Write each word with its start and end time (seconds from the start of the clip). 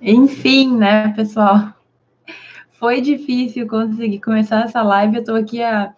Enfim, 0.00 0.76
né, 0.76 1.12
pessoal? 1.14 1.72
Foi 2.78 3.00
difícil 3.00 3.68
conseguir 3.68 4.20
começar 4.20 4.64
essa 4.64 4.82
live. 4.82 5.16
Eu 5.16 5.20
estou 5.20 5.36
aqui 5.36 5.62
há 5.62 5.94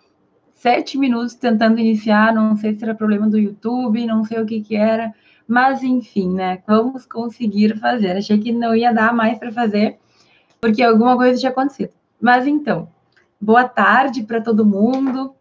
sete 0.55 0.98
minutos 0.98 1.35
tentando 1.35 1.80
iniciar. 1.80 2.35
Não 2.35 2.57
sei 2.57 2.75
se 2.75 2.85
era 2.85 2.95
problema 2.95 3.29
do 3.29 3.39
YouTube, 3.39 4.07
não 4.07 4.25
sei 4.25 4.41
o 4.41 4.46
que, 4.46 4.61
que 4.61 4.77
era. 4.77 5.12
Mas, 5.46 5.82
enfim, 5.82 6.32
né? 6.32 6.62
Vamos 6.66 7.07
conseguir 7.07 7.79
fazer. 7.79 8.16
Achei 8.16 8.39
que 8.39 8.53
não 8.53 8.75
ia 8.75 8.93
dar 8.93 9.12
mais 9.12 9.39
para 9.39 9.53
fazer, 9.53 9.99
porque 10.61 10.83
alguma 10.83 11.17
coisa 11.17 11.39
tinha 11.39 11.51
acontecido. 11.51 11.93
Mas, 12.21 12.46
então, 12.46 12.89
boa 13.41 13.69
tarde 13.69 14.23
para 14.23 14.41
todo 14.41 14.65
mundo. 14.65 15.35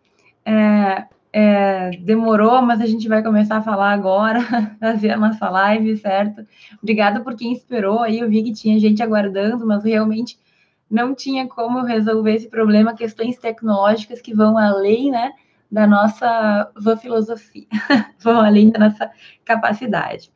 É, 0.45 1.05
é, 1.33 1.89
demorou, 1.97 2.61
mas 2.61 2.79
a 2.79 2.85
gente 2.85 3.07
vai 3.07 3.23
começar 3.23 3.57
a 3.57 3.61
falar 3.63 3.91
agora, 3.91 4.39
fazer 4.79 5.09
a 5.09 5.17
nossa 5.17 5.49
live, 5.49 5.97
certo? 5.97 6.45
Obrigada 6.81 7.21
por 7.21 7.35
quem 7.35 7.51
esperou 7.51 8.01
aí, 8.01 8.19
eu 8.19 8.29
vi 8.29 8.43
que 8.43 8.53
tinha 8.53 8.79
gente 8.79 9.01
aguardando, 9.01 9.65
mas 9.65 9.83
realmente 9.83 10.39
não 10.89 11.15
tinha 11.15 11.47
como 11.47 11.81
resolver 11.81 12.35
esse 12.35 12.47
problema, 12.47 12.93
questões 12.93 13.39
tecnológicas 13.39 14.21
que 14.21 14.31
vão 14.31 14.59
além, 14.59 15.09
né, 15.09 15.31
da 15.71 15.87
nossa 15.87 16.71
filosofia, 17.01 17.65
vão 18.19 18.39
além 18.39 18.69
da 18.69 18.77
nossa 18.77 19.09
capacidade. 19.43 20.31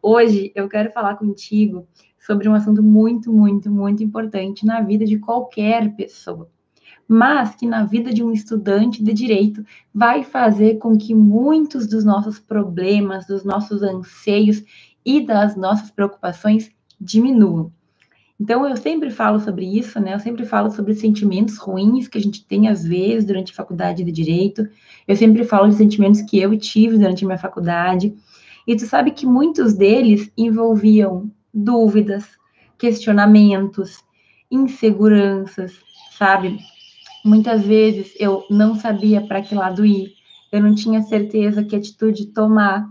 Hoje 0.00 0.52
eu 0.54 0.68
quero 0.68 0.92
falar 0.92 1.16
contigo 1.16 1.88
sobre 2.20 2.48
um 2.48 2.54
assunto 2.54 2.84
muito, 2.84 3.32
muito, 3.32 3.68
muito 3.68 4.04
importante 4.04 4.64
na 4.64 4.80
vida 4.80 5.04
de 5.04 5.18
qualquer 5.18 5.92
pessoa 5.96 6.48
mas 7.08 7.54
que 7.54 7.66
na 7.66 7.84
vida 7.84 8.12
de 8.12 8.22
um 8.22 8.32
estudante 8.32 9.02
de 9.02 9.12
direito 9.12 9.64
vai 9.94 10.22
fazer 10.24 10.78
com 10.78 10.96
que 10.96 11.14
muitos 11.14 11.86
dos 11.86 12.04
nossos 12.04 12.38
problemas, 12.38 13.26
dos 13.26 13.44
nossos 13.44 13.82
anseios 13.82 14.62
e 15.04 15.24
das 15.24 15.56
nossas 15.56 15.90
preocupações 15.90 16.70
diminuam. 17.00 17.70
Então, 18.38 18.68
eu 18.68 18.76
sempre 18.76 19.10
falo 19.10 19.40
sobre 19.40 19.64
isso, 19.64 19.98
né? 19.98 20.12
Eu 20.12 20.20
sempre 20.20 20.44
falo 20.44 20.70
sobre 20.70 20.94
sentimentos 20.94 21.56
ruins 21.56 22.06
que 22.06 22.18
a 22.18 22.20
gente 22.20 22.44
tem, 22.44 22.68
às 22.68 22.84
vezes, 22.84 23.24
durante 23.24 23.52
a 23.52 23.54
faculdade 23.54 24.04
de 24.04 24.12
Direito. 24.12 24.68
Eu 25.08 25.16
sempre 25.16 25.42
falo 25.44 25.68
de 25.68 25.76
sentimentos 25.76 26.20
que 26.20 26.38
eu 26.38 26.56
tive 26.58 26.98
durante 26.98 27.24
a 27.24 27.26
minha 27.26 27.38
faculdade. 27.38 28.14
E 28.66 28.76
tu 28.76 28.84
sabe 28.84 29.12
que 29.12 29.24
muitos 29.24 29.72
deles 29.72 30.30
envolviam 30.36 31.30
dúvidas, 31.54 32.26
questionamentos, 32.76 34.04
inseguranças, 34.50 35.72
sabe? 36.18 36.58
Muitas 37.26 37.66
vezes 37.66 38.14
eu 38.20 38.44
não 38.48 38.76
sabia 38.76 39.20
para 39.20 39.42
que 39.42 39.52
lado 39.52 39.84
ir, 39.84 40.14
eu 40.52 40.60
não 40.60 40.76
tinha 40.76 41.02
certeza 41.02 41.64
que 41.64 41.74
atitude 41.74 42.26
tomar. 42.26 42.88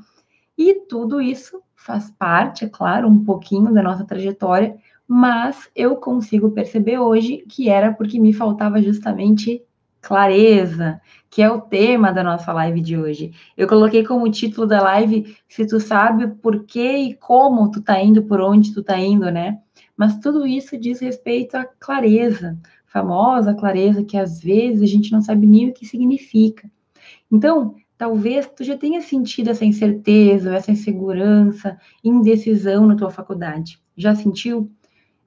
E 0.58 0.74
tudo 0.90 1.22
isso 1.22 1.62
faz 1.74 2.12
parte, 2.12 2.66
é 2.66 2.68
claro, 2.68 3.08
um 3.08 3.24
pouquinho 3.24 3.74
da 3.74 3.82
nossa 3.82 4.04
trajetória, 4.04 4.76
mas 5.08 5.70
eu 5.74 5.96
consigo 5.96 6.52
perceber 6.52 7.00
hoje 7.00 7.46
que 7.48 7.70
era 7.70 7.94
porque 7.94 8.20
me 8.20 8.34
faltava 8.34 8.82
justamente 8.82 9.64
clareza, 10.02 11.00
que 11.30 11.42
é 11.42 11.50
o 11.50 11.62
tema 11.62 12.12
da 12.12 12.22
nossa 12.22 12.52
live 12.52 12.82
de 12.82 12.98
hoje. 12.98 13.32
Eu 13.56 13.70
coloquei 13.70 14.04
como 14.04 14.30
título 14.30 14.68
da 14.68 14.84
live 14.84 15.34
se 15.48 15.66
tu 15.66 15.80
sabe 15.80 16.28
por 16.28 16.66
que 16.66 16.98
e 16.98 17.14
como 17.14 17.72
tu 17.72 17.82
tá 17.82 18.02
indo, 18.02 18.22
por 18.24 18.42
onde 18.42 18.74
tu 18.74 18.84
tá 18.84 18.98
indo, 18.98 19.32
né? 19.32 19.60
Mas 19.96 20.20
tudo 20.20 20.46
isso 20.46 20.78
diz 20.78 21.00
respeito 21.00 21.56
à 21.56 21.64
clareza, 21.64 22.58
famosa 22.96 23.54
clareza 23.54 24.06
que 24.06 24.16
às 24.16 24.42
vezes 24.42 24.82
a 24.82 24.86
gente 24.86 25.12
não 25.12 25.22
sabe 25.22 25.46
nem 25.46 25.68
o 25.68 25.74
que 25.74 25.86
significa. 25.86 26.72
Então, 27.30 27.76
talvez 27.98 28.50
tu 28.56 28.64
já 28.64 28.78
tenha 28.78 29.02
sentido 29.02 29.50
essa 29.50 29.66
incerteza, 29.66 30.56
essa 30.56 30.72
insegurança, 30.72 31.78
indecisão 32.02 32.88
na 32.88 32.96
tua 32.96 33.12
faculdade. 33.12 33.78
Já 33.98 34.16
sentiu? 34.16 34.72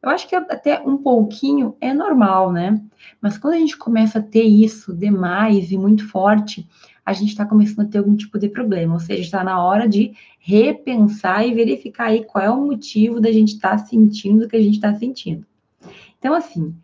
Eu 0.00 0.08
acho 0.08 0.26
que 0.26 0.34
até 0.34 0.80
um 0.80 0.96
pouquinho 0.96 1.76
é 1.78 1.92
normal, 1.92 2.50
né? 2.50 2.80
Mas 3.20 3.36
quando 3.36 3.52
a 3.52 3.58
gente 3.58 3.76
começa 3.76 4.18
a 4.18 4.22
ter 4.22 4.44
isso 4.44 4.94
demais 4.94 5.70
e 5.70 5.76
muito 5.76 6.08
forte, 6.08 6.66
a 7.04 7.12
gente 7.12 7.30
está 7.30 7.44
começando 7.44 7.86
a 7.86 7.90
ter 7.90 7.98
algum 7.98 8.16
tipo 8.16 8.38
de 8.38 8.48
problema. 8.48 8.94
Ou 8.94 9.00
seja, 9.00 9.20
está 9.20 9.44
na 9.44 9.62
hora 9.62 9.86
de 9.86 10.14
repensar 10.40 11.46
e 11.46 11.52
verificar 11.52 12.06
aí 12.06 12.24
qual 12.24 12.42
é 12.42 12.50
o 12.50 12.64
motivo 12.64 13.20
da 13.20 13.30
gente 13.30 13.56
estar 13.56 13.76
tá 13.76 13.78
sentindo 13.78 14.46
o 14.46 14.48
que 14.48 14.56
a 14.56 14.62
gente 14.62 14.76
está 14.76 14.94
sentindo. 14.94 15.44
Então, 16.18 16.34
assim, 16.34 16.74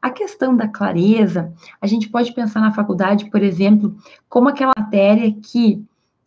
a 0.00 0.10
questão 0.10 0.56
da 0.56 0.66
clareza, 0.66 1.52
a 1.80 1.86
gente 1.86 2.08
pode 2.08 2.32
pensar 2.32 2.60
na 2.60 2.72
faculdade, 2.72 3.30
por 3.30 3.42
exemplo, 3.42 3.96
como 4.28 4.48
aquela 4.48 4.72
matéria 4.76 5.32
que 5.32 5.84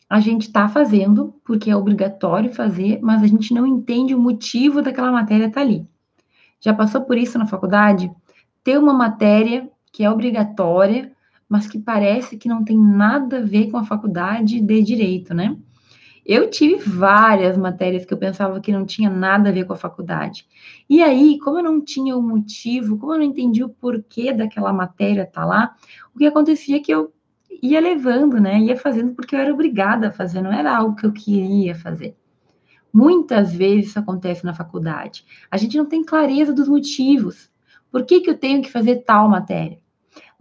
a 0.10 0.20
gente 0.20 0.44
está 0.44 0.70
fazendo, 0.70 1.34
porque 1.44 1.72
é 1.72 1.76
obrigatório 1.76 2.54
fazer, 2.54 3.00
mas 3.02 3.24
a 3.24 3.28
gente 3.28 3.54
não 3.54 3.66
entende 3.66 4.14
o 4.14 4.20
motivo 4.20 4.82
daquela 4.82 5.12
matéria 5.12 5.46
estar 5.48 5.62
tá 5.62 5.62
ali. 5.62 5.88
Já 6.60 6.74
passou 6.74 7.02
por 7.02 7.18
isso 7.18 7.38
na 7.40 7.48
faculdade? 7.48 8.12
Ter 8.64 8.78
uma 8.78 8.94
matéria 8.94 9.68
que 9.92 10.04
é 10.04 10.10
obrigatória, 10.10 11.12
mas 11.50 11.68
que 11.68 11.80
parece 11.80 12.38
que 12.38 12.48
não 12.48 12.64
tem 12.64 12.78
nada 12.78 13.40
a 13.40 13.42
ver 13.42 13.72
com 13.72 13.78
a 13.78 13.86
faculdade 13.86 14.62
de 14.62 14.82
direito, 14.84 15.34
né? 15.34 15.58
Eu 16.26 16.50
tive 16.50 16.76
várias 16.76 17.58
matérias 17.58 18.06
que 18.06 18.14
eu 18.14 18.18
pensava 18.18 18.62
que 18.62 18.72
não 18.72 18.86
tinha 18.86 19.10
nada 19.10 19.50
a 19.50 19.52
ver 19.52 19.66
com 19.66 19.74
a 19.74 19.78
faculdade. 19.78 20.48
E 20.90 21.04
aí, 21.04 21.38
como 21.40 21.60
eu 21.60 21.64
não 21.64 21.84
tinha 21.84 22.16
o 22.16 22.20
um 22.20 22.22
motivo, 22.22 22.98
como 22.98 23.14
eu 23.14 23.18
não 23.18 23.26
entendi 23.26 23.62
o 23.62 23.70
porquê 23.70 24.32
daquela 24.32 24.72
matéria 24.72 25.24
estar 25.24 25.42
tá 25.42 25.46
lá, 25.46 25.76
o 26.16 26.20
que 26.20 26.26
acontecia 26.26 26.78
é 26.78 26.80
que 26.80 26.94
eu 26.94 27.14
ia 27.62 27.80
levando, 27.82 28.40
né? 28.40 28.60
Ia 28.60 28.78
fazendo 28.78 29.14
porque 29.14 29.36
eu 29.36 29.40
era 29.40 29.54
obrigada 29.54 30.08
a 30.08 30.12
fazer, 30.12 30.42
não 30.42 30.54
era 30.54 30.76
algo 30.76 30.96
que 30.96 31.06
eu 31.06 31.12
queria 31.12 31.76
fazer. 31.76 32.16
Muitas 32.92 33.54
vezes 33.54 33.90
isso 33.90 34.00
acontece 34.00 34.46
na 34.46 34.54
faculdade. 34.54 35.26
A 35.52 35.58
gente 35.58 35.78
não 35.78 35.86
tem 35.86 36.06
clareza 36.06 36.54
dos 36.54 36.70
motivos. 36.70 37.52
Por 37.92 38.06
que, 38.06 38.22
que 38.22 38.30
eu 38.30 38.38
tenho 38.38 38.62
que 38.62 38.72
fazer 38.72 39.04
tal 39.04 39.28
matéria? 39.28 39.83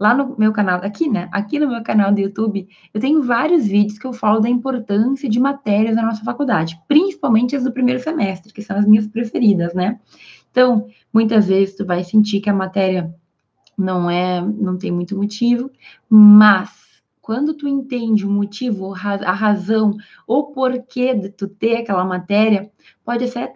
Lá 0.03 0.13
no 0.13 0.35
meu 0.37 0.51
canal, 0.51 0.81
aqui, 0.83 1.07
né? 1.07 1.29
Aqui 1.31 1.57
no 1.57 1.69
meu 1.69 1.81
canal 1.81 2.11
do 2.11 2.19
YouTube, 2.19 2.67
eu 2.93 2.99
tenho 2.99 3.23
vários 3.23 3.65
vídeos 3.65 3.97
que 3.97 4.05
eu 4.05 4.11
falo 4.11 4.41
da 4.41 4.49
importância 4.49 5.29
de 5.29 5.39
matérias 5.39 5.95
na 5.95 6.03
nossa 6.03 6.21
faculdade, 6.25 6.77
principalmente 6.89 7.55
as 7.55 7.63
do 7.63 7.71
primeiro 7.71 8.01
semestre, 8.01 8.51
que 8.51 8.61
são 8.61 8.75
as 8.75 8.85
minhas 8.85 9.07
preferidas, 9.07 9.73
né? 9.73 9.97
Então, 10.51 10.87
muitas 11.13 11.47
vezes 11.47 11.77
tu 11.77 11.85
vai 11.85 12.03
sentir 12.03 12.41
que 12.41 12.49
a 12.49 12.53
matéria 12.53 13.15
não 13.77 14.09
é, 14.09 14.41
não 14.41 14.77
tem 14.77 14.91
muito 14.91 15.15
motivo, 15.15 15.71
mas 16.09 16.69
quando 17.21 17.53
tu 17.53 17.65
entende 17.65 18.25
o 18.25 18.29
motivo, 18.29 18.93
a 18.93 19.31
razão, 19.31 19.95
ou 20.27 20.51
porquê 20.51 21.13
de 21.13 21.29
tu 21.29 21.47
ter 21.47 21.77
aquela 21.77 22.03
matéria, 22.03 22.69
pode 23.05 23.25
ser, 23.29 23.53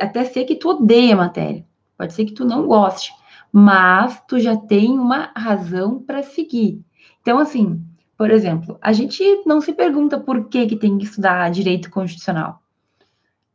até 0.00 0.24
ser 0.26 0.44
que 0.44 0.54
tu 0.54 0.68
odeia 0.68 1.14
a 1.14 1.16
matéria, 1.16 1.66
pode 1.96 2.12
ser 2.12 2.24
que 2.24 2.34
tu 2.34 2.44
não 2.44 2.68
goste, 2.68 3.10
mas 3.52 4.20
tu 4.26 4.38
já 4.38 4.56
tem 4.56 4.98
uma 4.98 5.30
razão 5.36 6.02
para 6.02 6.22
seguir. 6.22 6.82
Então, 7.20 7.38
assim, 7.38 7.82
por 8.16 8.30
exemplo, 8.30 8.76
a 8.82 8.92
gente 8.92 9.22
não 9.46 9.60
se 9.60 9.72
pergunta 9.72 10.18
por 10.18 10.48
que, 10.48 10.66
que 10.66 10.76
tem 10.76 10.98
que 10.98 11.04
estudar 11.04 11.50
direito 11.50 11.90
constitucional. 11.90 12.60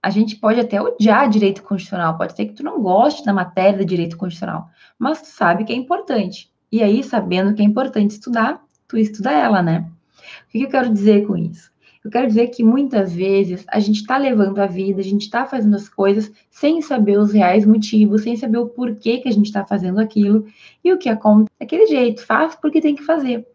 A 0.01 0.09
gente 0.09 0.37
pode 0.37 0.59
até 0.59 0.81
odiar 0.81 1.29
direito 1.29 1.63
constitucional, 1.63 2.17
pode 2.17 2.35
ser 2.35 2.45
que 2.45 2.53
tu 2.53 2.63
não 2.63 2.81
goste 2.81 3.25
da 3.25 3.33
matéria 3.33 3.79
de 3.79 3.85
direito 3.85 4.17
constitucional, 4.17 4.69
mas 4.97 5.21
tu 5.21 5.27
sabe 5.27 5.65
que 5.65 5.73
é 5.73 5.75
importante. 5.75 6.49
E 6.71 6.81
aí, 6.81 7.03
sabendo 7.03 7.53
que 7.53 7.61
é 7.61 7.65
importante 7.65 8.11
estudar, 8.11 8.63
tu 8.87 8.97
estuda 8.97 9.31
ela, 9.31 9.61
né? 9.61 9.89
O 10.47 10.51
que, 10.51 10.59
que 10.59 10.65
eu 10.65 10.69
quero 10.69 10.93
dizer 10.93 11.27
com 11.27 11.35
isso? 11.35 11.72
Eu 12.03 12.11
quero 12.11 12.27
dizer 12.27 12.47
que 12.47 12.63
muitas 12.63 13.13
vezes 13.13 13.63
a 13.69 13.79
gente 13.79 14.01
está 14.01 14.17
levando 14.17 14.59
a 14.59 14.65
vida, 14.65 14.99
a 14.99 15.03
gente 15.03 15.21
está 15.21 15.45
fazendo 15.45 15.75
as 15.75 15.87
coisas 15.87 16.29
sem 16.51 16.81
saber 16.81 17.17
os 17.17 17.31
reais 17.31 17.65
motivos, 17.65 18.23
sem 18.23 18.35
saber 18.35 18.57
o 18.57 18.67
porquê 18.67 19.19
que 19.19 19.29
a 19.29 19.31
gente 19.31 19.45
está 19.45 19.65
fazendo 19.65 19.99
aquilo. 19.99 20.45
E 20.83 20.91
o 20.91 20.97
que 20.97 21.07
acontece 21.07 21.51
é 21.61 21.63
aquele 21.63 21.87
jeito, 21.87 22.25
faz 22.25 22.55
porque 22.55 22.81
tem 22.81 22.93
que 22.93 23.03
fazer. 23.03 23.47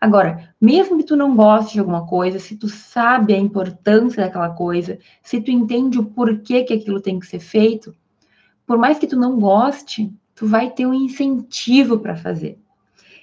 Agora, 0.00 0.52
mesmo 0.60 0.98
que 0.98 1.04
tu 1.04 1.16
não 1.16 1.36
goste 1.36 1.74
de 1.74 1.78
alguma 1.78 2.04
coisa, 2.04 2.40
se 2.40 2.56
tu 2.56 2.68
sabe 2.68 3.32
a 3.32 3.38
importância 3.38 4.24
daquela 4.24 4.50
coisa, 4.50 4.98
se 5.22 5.40
tu 5.40 5.52
entende 5.52 5.98
o 5.98 6.04
porquê 6.04 6.64
que 6.64 6.74
aquilo 6.74 7.00
tem 7.00 7.20
que 7.20 7.26
ser 7.28 7.38
feito, 7.38 7.94
por 8.66 8.76
mais 8.76 8.98
que 8.98 9.06
tu 9.06 9.16
não 9.16 9.38
goste, 9.38 10.12
tu 10.34 10.48
vai 10.48 10.68
ter 10.68 10.84
um 10.84 10.94
incentivo 10.94 12.00
para 12.00 12.16
fazer. 12.16 12.58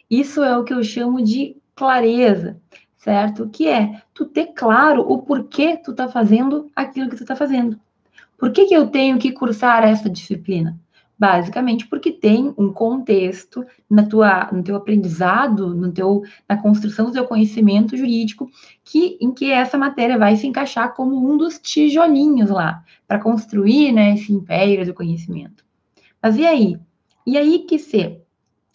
Isso 0.09 0.41
é 0.41 0.57
o 0.57 0.63
que 0.63 0.73
eu 0.73 0.81
chamo 0.81 1.21
de 1.21 1.57
clareza 1.75 2.57
certo? 3.01 3.49
Que 3.49 3.67
é 3.67 4.01
tu 4.21 4.25
ter 4.25 4.53
claro 4.53 5.01
o 5.01 5.17
porquê 5.19 5.77
tu 5.77 5.93
tá 5.93 6.07
fazendo 6.07 6.69
aquilo 6.75 7.09
que 7.09 7.15
tu 7.15 7.25
tá 7.25 7.35
fazendo. 7.35 7.79
Por 8.37 8.51
que, 8.51 8.65
que 8.65 8.73
eu 8.73 8.87
tenho 8.87 9.17
que 9.17 9.31
cursar 9.31 9.83
essa 9.83 10.07
disciplina? 10.07 10.79
Basicamente 11.17 11.87
porque 11.87 12.11
tem 12.11 12.53
um 12.57 12.71
contexto 12.71 13.65
na 13.89 14.03
tua, 14.03 14.49
no 14.51 14.63
teu 14.63 14.75
aprendizado, 14.75 15.73
no 15.73 15.91
teu, 15.91 16.23
na 16.47 16.57
construção 16.57 17.07
do 17.07 17.13
teu 17.13 17.25
conhecimento 17.25 17.97
jurídico, 17.97 18.49
que, 18.83 19.17
em 19.19 19.31
que 19.31 19.51
essa 19.51 19.77
matéria 19.77 20.17
vai 20.17 20.35
se 20.35 20.45
encaixar 20.45 20.93
como 20.93 21.15
um 21.15 21.37
dos 21.37 21.59
tijolinhos 21.59 22.49
lá, 22.49 22.83
para 23.07 23.19
construir 23.19 23.91
né, 23.91 24.13
esse 24.13 24.31
império 24.31 24.85
do 24.85 24.93
conhecimento. 24.93 25.63
Mas 26.21 26.37
e 26.37 26.45
aí? 26.45 26.79
E 27.25 27.37
aí 27.37 27.59
que 27.59 27.77
se 27.77 28.19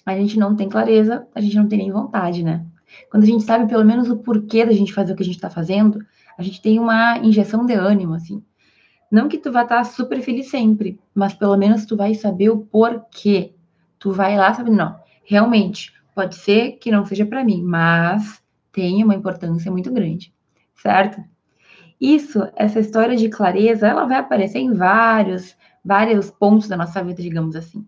a 0.04 0.16
gente 0.16 0.38
não 0.38 0.54
tem 0.54 0.69
clareza, 0.69 1.26
a 1.34 1.40
gente 1.40 1.56
não 1.56 1.69
tem 1.69 1.78
nem 1.78 1.90
vontade, 1.90 2.44
né? 2.44 2.64
Quando 3.11 3.25
a 3.25 3.27
gente 3.27 3.44
sabe 3.44 3.69
pelo 3.69 3.85
menos 3.85 4.11
o 4.11 4.19
porquê 4.19 4.65
da 4.65 4.73
gente 4.73 4.93
fazer 4.93 5.12
o 5.12 5.17
que 5.17 5.23
a 5.23 5.27
gente 5.27 5.37
está 5.37 5.50
fazendo, 5.50 5.99
a 6.37 6.43
gente 6.43 6.61
tem 6.61 6.79
uma 6.79 7.19
injeção 7.19 7.65
de 7.65 7.75
ânimo, 7.75 8.15
assim. 8.15 8.43
Não 9.11 9.29
que 9.29 9.38
tu 9.38 9.53
vá 9.53 9.62
estar 9.62 9.85
super 9.85 10.21
feliz 10.21 10.49
sempre, 10.49 10.99
mas 11.15 11.33
pelo 11.33 11.56
menos 11.56 11.87
tu 11.87 11.97
vai 11.97 12.15
saber 12.15 12.50
o 12.50 12.59
porquê. 12.59 13.55
Tu 13.99 14.12
vai 14.12 14.37
lá 14.37 14.53
sabendo, 14.53 14.77
não, 14.77 14.97
realmente, 15.25 15.93
pode 16.15 16.35
ser 16.35 16.73
que 16.73 16.91
não 16.91 17.05
seja 17.05 17.25
para 17.25 17.44
mim, 17.44 17.62
mas 17.62 18.43
tem 18.73 19.03
uma 19.03 19.15
importância 19.15 19.71
muito 19.71 19.93
grande, 19.93 20.35
certo? 20.75 21.23
Isso, 22.00 22.47
essa 22.56 22.81
história 22.81 23.17
de 23.17 23.29
clareza, 23.29 23.87
ela 23.87 24.05
vai 24.05 24.19
aparecer 24.19 24.59
em 24.59 24.75
vários, 24.75 25.56
vários 25.85 26.31
pontos 26.31 26.69
da 26.69 26.77
nossa 26.77 27.03
vida, 27.03 27.23
digamos 27.23 27.56
assim. 27.56 27.87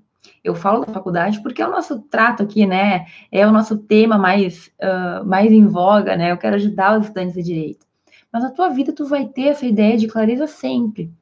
Eu 0.48 0.54
falo 0.54 0.84
da 0.84 0.92
faculdade 0.92 1.42
porque 1.42 1.60
é 1.60 1.66
o 1.66 1.70
nosso 1.70 2.00
trato 2.00 2.42
aqui, 2.42 2.66
né? 2.66 3.06
É 3.30 3.46
o 3.46 3.52
nosso 3.52 3.76
tema 3.76 4.16
mais, 4.16 4.70
uh, 4.80 5.24
mais 5.26 5.52
em 5.52 5.66
voga, 5.66 6.16
né? 6.16 6.32
Eu 6.32 6.38
quero 6.38 6.56
ajudar 6.56 6.98
os 6.98 7.06
estudantes 7.06 7.34
de 7.34 7.42
direito. 7.42 7.86
Mas 8.32 8.42
na 8.42 8.50
tua 8.50 8.70
vida 8.70 8.92
tu 8.92 9.04
vai 9.06 9.26
ter 9.26 9.48
essa 9.48 9.66
ideia 9.66 9.96
de 9.96 10.08
clareza 10.08 10.46
sempre. 10.46 11.12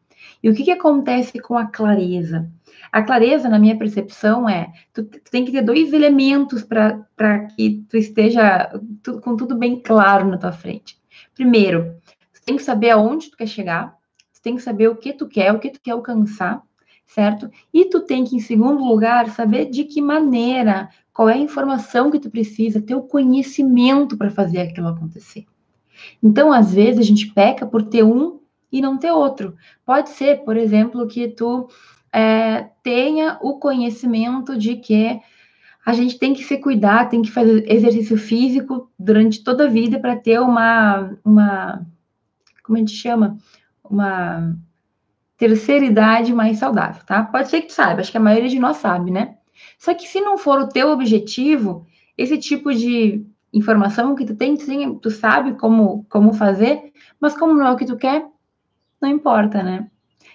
E 0.43 0.49
o 0.49 0.55
que, 0.55 0.65
que 0.65 0.71
acontece 0.71 1.41
com 1.41 1.57
a 1.57 1.67
clareza? 1.67 2.49
A 2.93 3.03
clareza, 3.03 3.49
na 3.49 3.59
minha 3.59 3.77
percepção, 3.77 4.49
é 4.49 4.73
tu, 4.93 5.05
tu 5.05 5.31
tem 5.31 5.45
que 5.45 5.51
ter 5.51 5.63
dois 5.63 5.93
elementos 5.93 6.63
para 6.63 7.47
que 7.57 7.85
tu 7.89 7.97
esteja 7.97 8.71
tu, 9.03 9.21
com 9.21 9.37
tudo 9.37 9.57
bem 9.57 9.81
claro 9.81 10.29
na 10.29 10.39
tua 10.39 10.53
frente. 10.53 10.97
Primeiro, 11.35 11.97
tu 12.33 12.43
tem 12.45 12.57
que 12.57 12.63
saber 12.63 12.91
aonde 12.91 13.31
tu 13.31 13.37
quer 13.37 13.49
chegar, 13.49 13.97
tu 14.33 14.41
tem 14.41 14.55
que 14.55 14.63
saber 14.63 14.89
o 14.89 14.97
que 14.97 15.13
tu 15.13 15.27
quer, 15.27 15.53
o 15.53 15.59
que 15.59 15.71
tu 15.71 15.81
quer 15.81 15.91
alcançar, 15.93 16.63
certo? 17.07 17.51
E 17.73 17.87
tu 17.87 18.01
tem 18.01 18.25
que, 18.25 18.37
em 18.37 18.41
segundo 18.41 18.85
lugar, 18.85 19.31
saber 19.31 19.71
de 19.71 19.85
que 19.85 20.03
maneira, 20.03 20.89
qual 21.13 21.29
é 21.29 21.35
a 21.35 21.39
informação 21.39 22.11
que 22.11 22.19
tu 22.19 22.31
precisa, 22.31 22.83
ter 22.83 22.95
o 22.95 23.03
conhecimento 23.03 24.17
para 24.17 24.31
fazer 24.31 24.61
aquilo 24.61 24.89
acontecer. 24.89 25.47
Então, 26.23 26.53
às 26.53 26.75
vezes, 26.75 27.01
a 27.01 27.05
gente 27.05 27.33
peca 27.33 27.65
por 27.65 27.83
ter 27.85 28.05
um 28.05 28.41
e 28.71 28.81
não 28.81 28.99
ter 28.99 29.13
outro. 29.13 29.57
Pode 29.85 30.11
ser, 30.11 30.45
por 30.45 30.57
exemplo, 30.57 31.07
que 31.07 31.29
tu 31.29 31.69
é, 32.13 32.69
tenha 32.83 33.39
o 33.41 33.59
conhecimento 33.59 34.59
de 34.59 34.77
que 34.77 35.21
a 35.87 35.93
gente 35.93 36.19
tem 36.19 36.35
que 36.35 36.43
se 36.43 36.59
cuidar, 36.59 37.09
tem 37.09 37.23
que 37.23 37.31
fazer 37.31 37.65
exercício 37.71 38.19
físico 38.19 38.91
durante 38.99 39.45
toda 39.45 39.65
a 39.67 39.71
vida 39.71 40.01
para 40.01 40.17
ter 40.17 40.41
uma, 40.41 41.17
uma, 41.25 41.87
como 42.65 42.77
a 42.77 42.81
gente 42.81 42.93
chama? 42.93 43.39
Uma 43.89 44.57
terceira 45.37 45.85
idade 45.85 46.33
mais 46.33 46.59
saudável, 46.59 47.03
tá? 47.05 47.23
Pode 47.25 47.49
ser 47.49 47.63
que 47.63 47.69
tu 47.69 47.73
saiba, 47.73 48.01
acho 48.01 48.11
que 48.11 48.17
a 48.17 48.21
maioria 48.21 48.49
de 48.49 48.59
nós 48.59 48.79
sabe, 48.79 49.11
né? 49.11 49.37
Só 49.79 49.95
que 49.95 50.09
se 50.09 50.21
não 50.21 50.39
for 50.39 50.59
o 50.61 50.69
teu 50.69 50.91
objetivo, 50.91 51.87
esse 52.17 52.39
tipo 52.39 52.75
de 52.75 53.25
informação 53.53 54.15
que 54.15 54.25
tu 54.25 54.35
tem, 54.35 54.57
tu, 54.57 54.95
tu 54.97 55.11
sabe 55.11 55.55
como, 55.55 56.05
como 56.09 56.33
fazer, 56.33 56.93
mas 57.21 57.37
como 57.37 57.55
não 57.55 57.67
é 57.67 57.73
o 57.73 57.77
que 57.77 57.87
tu 57.87 57.97
quer, 57.97 58.27
não 59.01 59.09
importa, 59.09 59.63
né? 59.63 59.91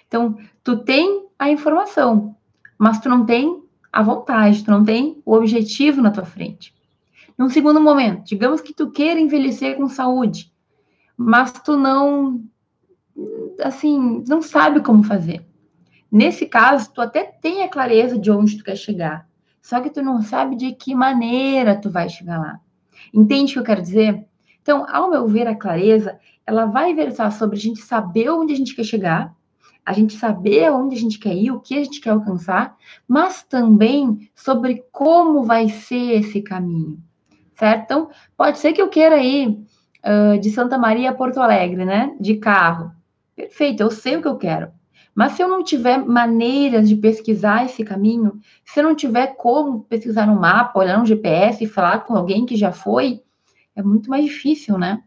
Então, 0.06 0.36
tu 0.62 0.76
tem 0.78 1.26
a 1.38 1.50
informação, 1.50 2.36
mas 2.78 3.00
tu 3.00 3.08
não 3.08 3.24
tem 3.24 3.62
a 3.92 4.02
vontade, 4.02 4.64
tu 4.64 4.70
não 4.70 4.84
tem 4.84 5.20
o 5.24 5.34
objetivo 5.34 6.00
na 6.00 6.10
tua 6.10 6.24
frente. 6.24 6.74
Num 7.36 7.48
segundo 7.48 7.80
momento, 7.80 8.24
digamos 8.24 8.60
que 8.60 8.74
tu 8.74 8.90
queira 8.90 9.20
envelhecer 9.20 9.76
com 9.76 9.88
saúde, 9.88 10.52
mas 11.16 11.52
tu 11.52 11.76
não, 11.76 12.42
assim, 13.60 14.24
não 14.26 14.42
sabe 14.42 14.80
como 14.80 15.02
fazer. 15.02 15.44
Nesse 16.10 16.46
caso, 16.46 16.92
tu 16.92 17.00
até 17.00 17.24
tem 17.24 17.62
a 17.62 17.68
clareza 17.68 18.18
de 18.18 18.30
onde 18.30 18.58
tu 18.58 18.64
quer 18.64 18.76
chegar, 18.76 19.26
só 19.62 19.80
que 19.80 19.90
tu 19.90 20.02
não 20.02 20.20
sabe 20.20 20.56
de 20.56 20.72
que 20.72 20.94
maneira 20.94 21.80
tu 21.80 21.90
vai 21.90 22.08
chegar 22.08 22.38
lá. 22.38 22.60
Entende 23.12 23.52
o 23.52 23.54
que 23.54 23.58
eu 23.60 23.64
quero 23.64 23.82
dizer? 23.82 24.24
Então, 24.60 24.86
ao 24.88 25.10
meu 25.10 25.26
ver, 25.26 25.46
a 25.46 25.56
clareza, 25.56 26.18
ela 26.46 26.66
vai 26.66 26.94
versar 26.94 27.32
sobre 27.32 27.56
a 27.56 27.60
gente 27.60 27.80
saber 27.80 28.30
onde 28.30 28.52
a 28.52 28.56
gente 28.56 28.74
quer 28.74 28.84
chegar, 28.84 29.34
a 29.84 29.92
gente 29.92 30.16
saber 30.16 30.70
onde 30.70 30.96
a 30.96 30.98
gente 30.98 31.18
quer 31.18 31.34
ir, 31.34 31.50
o 31.50 31.60
que 31.60 31.74
a 31.76 31.84
gente 31.84 32.00
quer 32.00 32.10
alcançar, 32.10 32.76
mas 33.06 33.42
também 33.42 34.30
sobre 34.34 34.84
como 34.92 35.42
vai 35.42 35.68
ser 35.68 36.20
esse 36.20 36.40
caminho, 36.40 36.98
certo? 37.56 37.84
Então, 37.84 38.10
pode 38.36 38.58
ser 38.58 38.72
que 38.72 38.80
eu 38.80 38.88
queira 38.88 39.18
ir 39.18 39.48
uh, 39.48 40.38
de 40.38 40.50
Santa 40.50 40.78
Maria 40.78 41.10
a 41.10 41.14
Porto 41.14 41.40
Alegre, 41.40 41.84
né? 41.84 42.14
De 42.20 42.36
carro. 42.36 42.92
Perfeito, 43.42 43.82
eu 43.82 43.90
sei 43.90 44.14
o 44.14 44.22
que 44.22 44.28
eu 44.28 44.36
quero. 44.36 44.70
Mas 45.12 45.32
se 45.32 45.42
eu 45.42 45.48
não 45.48 45.64
tiver 45.64 45.98
maneiras 45.98 46.88
de 46.88 46.94
pesquisar 46.94 47.64
esse 47.64 47.82
caminho, 47.82 48.38
se 48.64 48.78
eu 48.78 48.84
não 48.84 48.94
tiver 48.94 49.34
como 49.34 49.82
pesquisar 49.82 50.28
no 50.28 50.40
mapa, 50.40 50.78
olhar 50.78 50.96
no 50.96 51.04
GPS 51.04 51.64
e 51.64 51.66
falar 51.66 52.04
com 52.04 52.14
alguém 52.14 52.46
que 52.46 52.54
já 52.54 52.70
foi, 52.70 53.20
é 53.74 53.82
muito 53.82 54.08
mais 54.08 54.24
difícil, 54.26 54.78
né? 54.78 55.02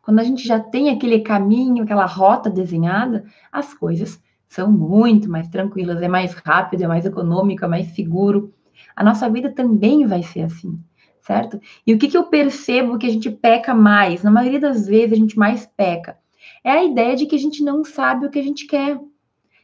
Quando 0.00 0.20
a 0.20 0.22
gente 0.22 0.48
já 0.48 0.58
tem 0.58 0.88
aquele 0.88 1.20
caminho, 1.20 1.84
aquela 1.84 2.06
rota 2.06 2.48
desenhada, 2.48 3.26
as 3.52 3.74
coisas 3.74 4.18
são 4.48 4.72
muito 4.72 5.28
mais 5.28 5.46
tranquilas, 5.48 6.00
é 6.00 6.08
mais 6.08 6.32
rápido, 6.32 6.84
é 6.84 6.88
mais 6.88 7.04
econômico, 7.04 7.62
é 7.62 7.68
mais 7.68 7.88
seguro. 7.88 8.54
A 8.96 9.04
nossa 9.04 9.28
vida 9.28 9.52
também 9.52 10.06
vai 10.06 10.22
ser 10.22 10.44
assim, 10.44 10.80
certo? 11.20 11.60
E 11.86 11.92
o 11.92 11.98
que, 11.98 12.08
que 12.08 12.16
eu 12.16 12.24
percebo 12.24 12.96
que 12.96 13.06
a 13.06 13.12
gente 13.12 13.30
peca 13.30 13.74
mais? 13.74 14.22
Na 14.22 14.30
maioria 14.30 14.58
das 14.60 14.86
vezes, 14.86 15.12
a 15.12 15.16
gente 15.16 15.38
mais 15.38 15.66
peca. 15.66 16.18
É 16.62 16.72
a 16.72 16.84
ideia 16.84 17.16
de 17.16 17.26
que 17.26 17.36
a 17.36 17.38
gente 17.38 17.62
não 17.62 17.84
sabe 17.84 18.26
o 18.26 18.30
que 18.30 18.38
a 18.38 18.42
gente 18.42 18.66
quer 18.66 19.00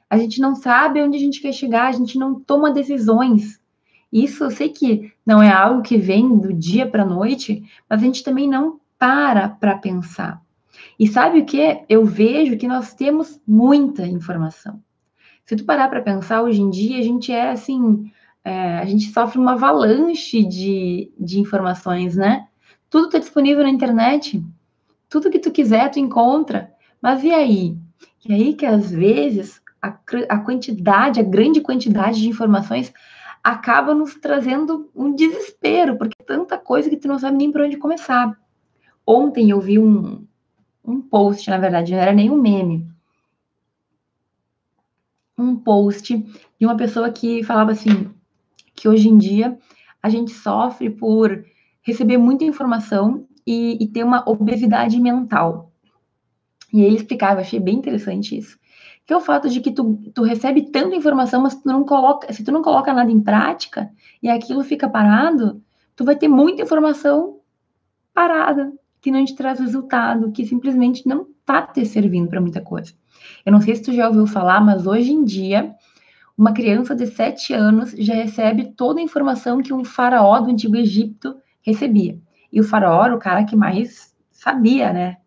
a 0.09 0.17
gente 0.17 0.41
não 0.41 0.55
sabe 0.55 1.03
onde 1.03 1.17
a 1.17 1.21
gente 1.21 1.41
quer 1.41 1.53
chegar, 1.53 1.89
a 1.89 1.93
gente 1.93 2.19
não 2.19 2.39
toma 2.39 2.71
decisões. 2.71 3.61
Isso 4.13 4.45
eu 4.45 4.51
sei 4.51 4.69
que 4.69 5.13
não 5.25 5.43
é 5.43 5.51
algo 5.51 5.83
que 5.83 5.99
vem 5.99 6.39
do 6.39 6.53
dia 6.53 6.89
para 6.89 7.03
a 7.03 7.07
noite, 7.07 7.63
mas 7.89 8.01
a 8.01 8.05
gente 8.05 8.23
também 8.23 8.49
não 8.49 8.81
para 8.99 9.49
para 9.49 9.77
pensar. 9.77 10.41
E 10.99 11.09
sabe 11.09 11.41
o 11.41 11.45
que? 11.45 11.83
Eu 11.89 12.05
vejo 12.05 12.57
que 12.57 12.69
nós 12.69 12.95
temos 12.95 13.41
muita 13.47 14.07
informação. 14.07 14.81
Se 15.45 15.57
tu 15.57 15.65
parar 15.65 15.89
para 15.89 16.03
pensar, 16.03 16.43
hoje 16.43 16.61
em 16.61 16.71
dia 16.71 16.99
a 16.99 17.03
gente 17.03 17.33
é 17.33 17.51
assim, 17.51 18.11
é, 18.45 18.79
a 18.79 18.85
gente 18.85 19.11
sofre 19.11 19.39
uma 19.39 19.53
avalanche 19.53 20.45
de, 20.45 21.13
de 21.19 21.41
informações, 21.41 22.17
né? 22.17 22.47
Tudo 22.89 23.07
está 23.07 23.19
disponível 23.19 23.65
na 23.65 23.71
internet. 23.71 24.43
Tudo 25.09 25.31
que 25.31 25.39
tu 25.39 25.51
quiser, 25.51 25.91
tu 25.91 25.99
encontra. 25.99 26.76
Mas 27.07 27.23
e 27.23 27.31
aí? 27.31 27.79
E 28.29 28.35
aí 28.35 28.53
que 28.53 28.67
às 28.67 28.91
vezes 28.91 29.63
a, 29.81 29.97
a 30.29 30.39
quantidade, 30.41 31.21
a 31.21 31.23
grande 31.23 31.61
quantidade 31.61 32.21
de 32.21 32.29
informações 32.29 32.93
acaba 33.45 33.95
nos 33.95 34.17
trazendo 34.17 34.91
um 34.93 35.15
desespero, 35.15 35.97
porque 35.97 36.17
tanta 36.27 36.59
coisa 36.59 36.91
que 36.91 36.97
tu 36.97 37.07
não 37.07 37.17
sabe 37.17 37.37
nem 37.37 37.53
por 37.53 37.61
onde 37.61 37.77
começar. 37.77 38.37
Ontem 39.07 39.51
eu 39.51 39.61
vi 39.61 39.79
um, 39.79 40.27
um 40.85 41.01
post, 41.01 41.49
na 41.49 41.59
verdade, 41.59 41.93
não 41.93 42.01
era 42.01 42.13
nem 42.13 42.29
um 42.29 42.43
meme. 42.43 42.91
Um 45.39 45.55
post 45.55 46.19
de 46.59 46.67
uma 46.67 46.77
pessoa 46.77 47.09
que 47.13 47.45
falava 47.45 47.71
assim, 47.71 48.11
que 48.75 48.89
hoje 48.89 49.09
em 49.09 49.17
dia 49.17 49.57
a 50.03 50.09
gente 50.09 50.33
sofre 50.33 50.91
por 50.91 51.45
receber 51.83 52.19
muita 52.19 52.43
informação 52.43 53.29
e, 53.47 53.79
e 53.81 53.87
ter 53.87 54.03
uma 54.03 54.29
obesidade 54.29 54.99
mental. 55.01 55.71
E 56.77 56.85
ele 56.85 56.97
explicava, 56.97 57.41
achei 57.41 57.59
bem 57.59 57.77
interessante 57.77 58.37
isso 58.37 58.59
que 59.07 59.13
é 59.13 59.17
o 59.17 59.21
fato 59.21 59.49
de 59.49 59.61
que 59.61 59.71
tu, 59.71 60.03
tu 60.13 60.25
recebe 60.25 60.63
tanta 60.63 60.97
informação, 60.97 61.41
mas 61.41 61.55
tu 61.55 61.63
não 61.65 61.85
coloca, 61.85 62.31
se 62.33 62.43
tu 62.43 62.51
não 62.51 62.61
coloca 62.61 62.93
nada 62.93 63.11
em 63.11 63.21
prática 63.21 63.89
e 64.21 64.29
aquilo 64.29 64.65
fica 64.65 64.89
parado, 64.89 65.63
tu 65.95 66.05
vai 66.05 66.17
ter 66.17 66.27
muita 66.27 66.63
informação 66.63 67.39
parada, 68.13 68.73
que 69.01 69.13
não 69.13 69.25
te 69.25 69.37
traz 69.37 69.61
resultado, 69.61 70.33
que 70.33 70.45
simplesmente 70.45 71.07
não 71.07 71.29
tá 71.45 71.63
te 71.63 71.87
servindo 71.87 72.29
para 72.29 72.41
muita 72.41 72.61
coisa. 72.61 72.93
Eu 73.45 73.53
não 73.53 73.61
sei 73.61 73.77
se 73.77 73.83
tu 73.83 73.93
já 73.93 74.09
ouviu 74.09 74.27
falar, 74.27 74.61
mas 74.61 74.89
hoje 74.89 75.13
em 75.13 75.23
dia, 75.23 75.73
uma 76.37 76.53
criança 76.53 76.93
de 76.93 77.07
7 77.07 77.55
anos 77.55 77.93
já 77.93 78.15
recebe 78.15 78.73
toda 78.77 78.99
a 78.99 79.05
informação 79.05 79.63
que 79.63 79.73
um 79.73 79.85
faraó 79.85 80.41
do 80.41 80.51
Antigo 80.51 80.75
Egito 80.75 81.37
recebia. 81.63 82.19
E 82.53 82.61
o 82.61 82.65
faraó 82.65 83.05
era 83.05 83.15
o 83.15 83.21
cara 83.21 83.45
que 83.45 83.55
mais 83.55 84.13
sabia, 84.33 84.93
né? 84.93 85.19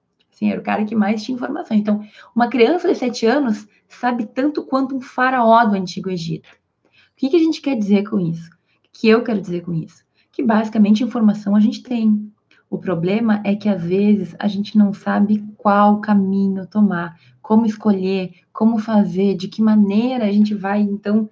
Era 0.42 0.60
o 0.60 0.64
cara 0.64 0.86
que 0.86 0.96
mais 0.96 1.24
tinha 1.24 1.36
informação. 1.36 1.76
Então, 1.76 2.04
uma 2.36 2.48
criança 2.48 2.88
de 2.88 2.96
7 2.96 3.26
anos 3.26 3.68
sabe 3.88 4.26
tanto 4.26 4.64
quanto 4.64 4.96
um 4.96 5.02
faraó 5.02 5.66
do 5.66 5.76
Antigo 5.76 6.10
Egito. 6.10 6.50
O 6.86 6.90
que, 7.18 7.30
que 7.30 7.36
a 7.36 7.40
gente 7.40 7.62
quer 7.62 7.76
dizer 7.76 8.10
com 8.10 8.20
isso? 8.20 8.50
O 8.50 8.54
que 8.94 9.10
eu 9.10 9.24
quero 9.24 9.42
dizer 9.42 9.62
com 9.62 9.74
isso? 9.74 10.04
Que 10.32 10.44
basicamente 10.44 11.04
informação 11.04 11.56
a 11.56 11.60
gente 11.60 11.84
tem. 11.84 12.32
O 12.70 12.78
problema 12.78 13.42
é 13.44 13.56
que 13.56 13.68
às 13.68 13.84
vezes 13.84 14.36
a 14.38 14.48
gente 14.48 14.78
não 14.78 14.94
sabe 14.94 15.44
qual 15.58 16.00
caminho 16.00 16.68
tomar, 16.68 17.20
como 17.42 17.66
escolher, 17.66 18.32
como 18.54 18.78
fazer, 18.78 19.36
de 19.36 19.48
que 19.48 19.62
maneira 19.62 20.26
a 20.26 20.32
gente 20.32 20.54
vai 20.54 20.82
então 20.82 21.28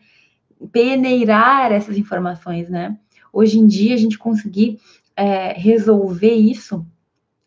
peneirar 0.72 1.72
essas 1.72 1.98
informações, 1.98 2.70
né? 2.70 2.98
Hoje 3.32 3.60
em 3.60 3.68
dia 3.68 3.94
a 3.94 3.98
gente 3.98 4.18
conseguir 4.18 4.80
é, 5.16 5.54
resolver 5.54 6.34
isso, 6.34 6.84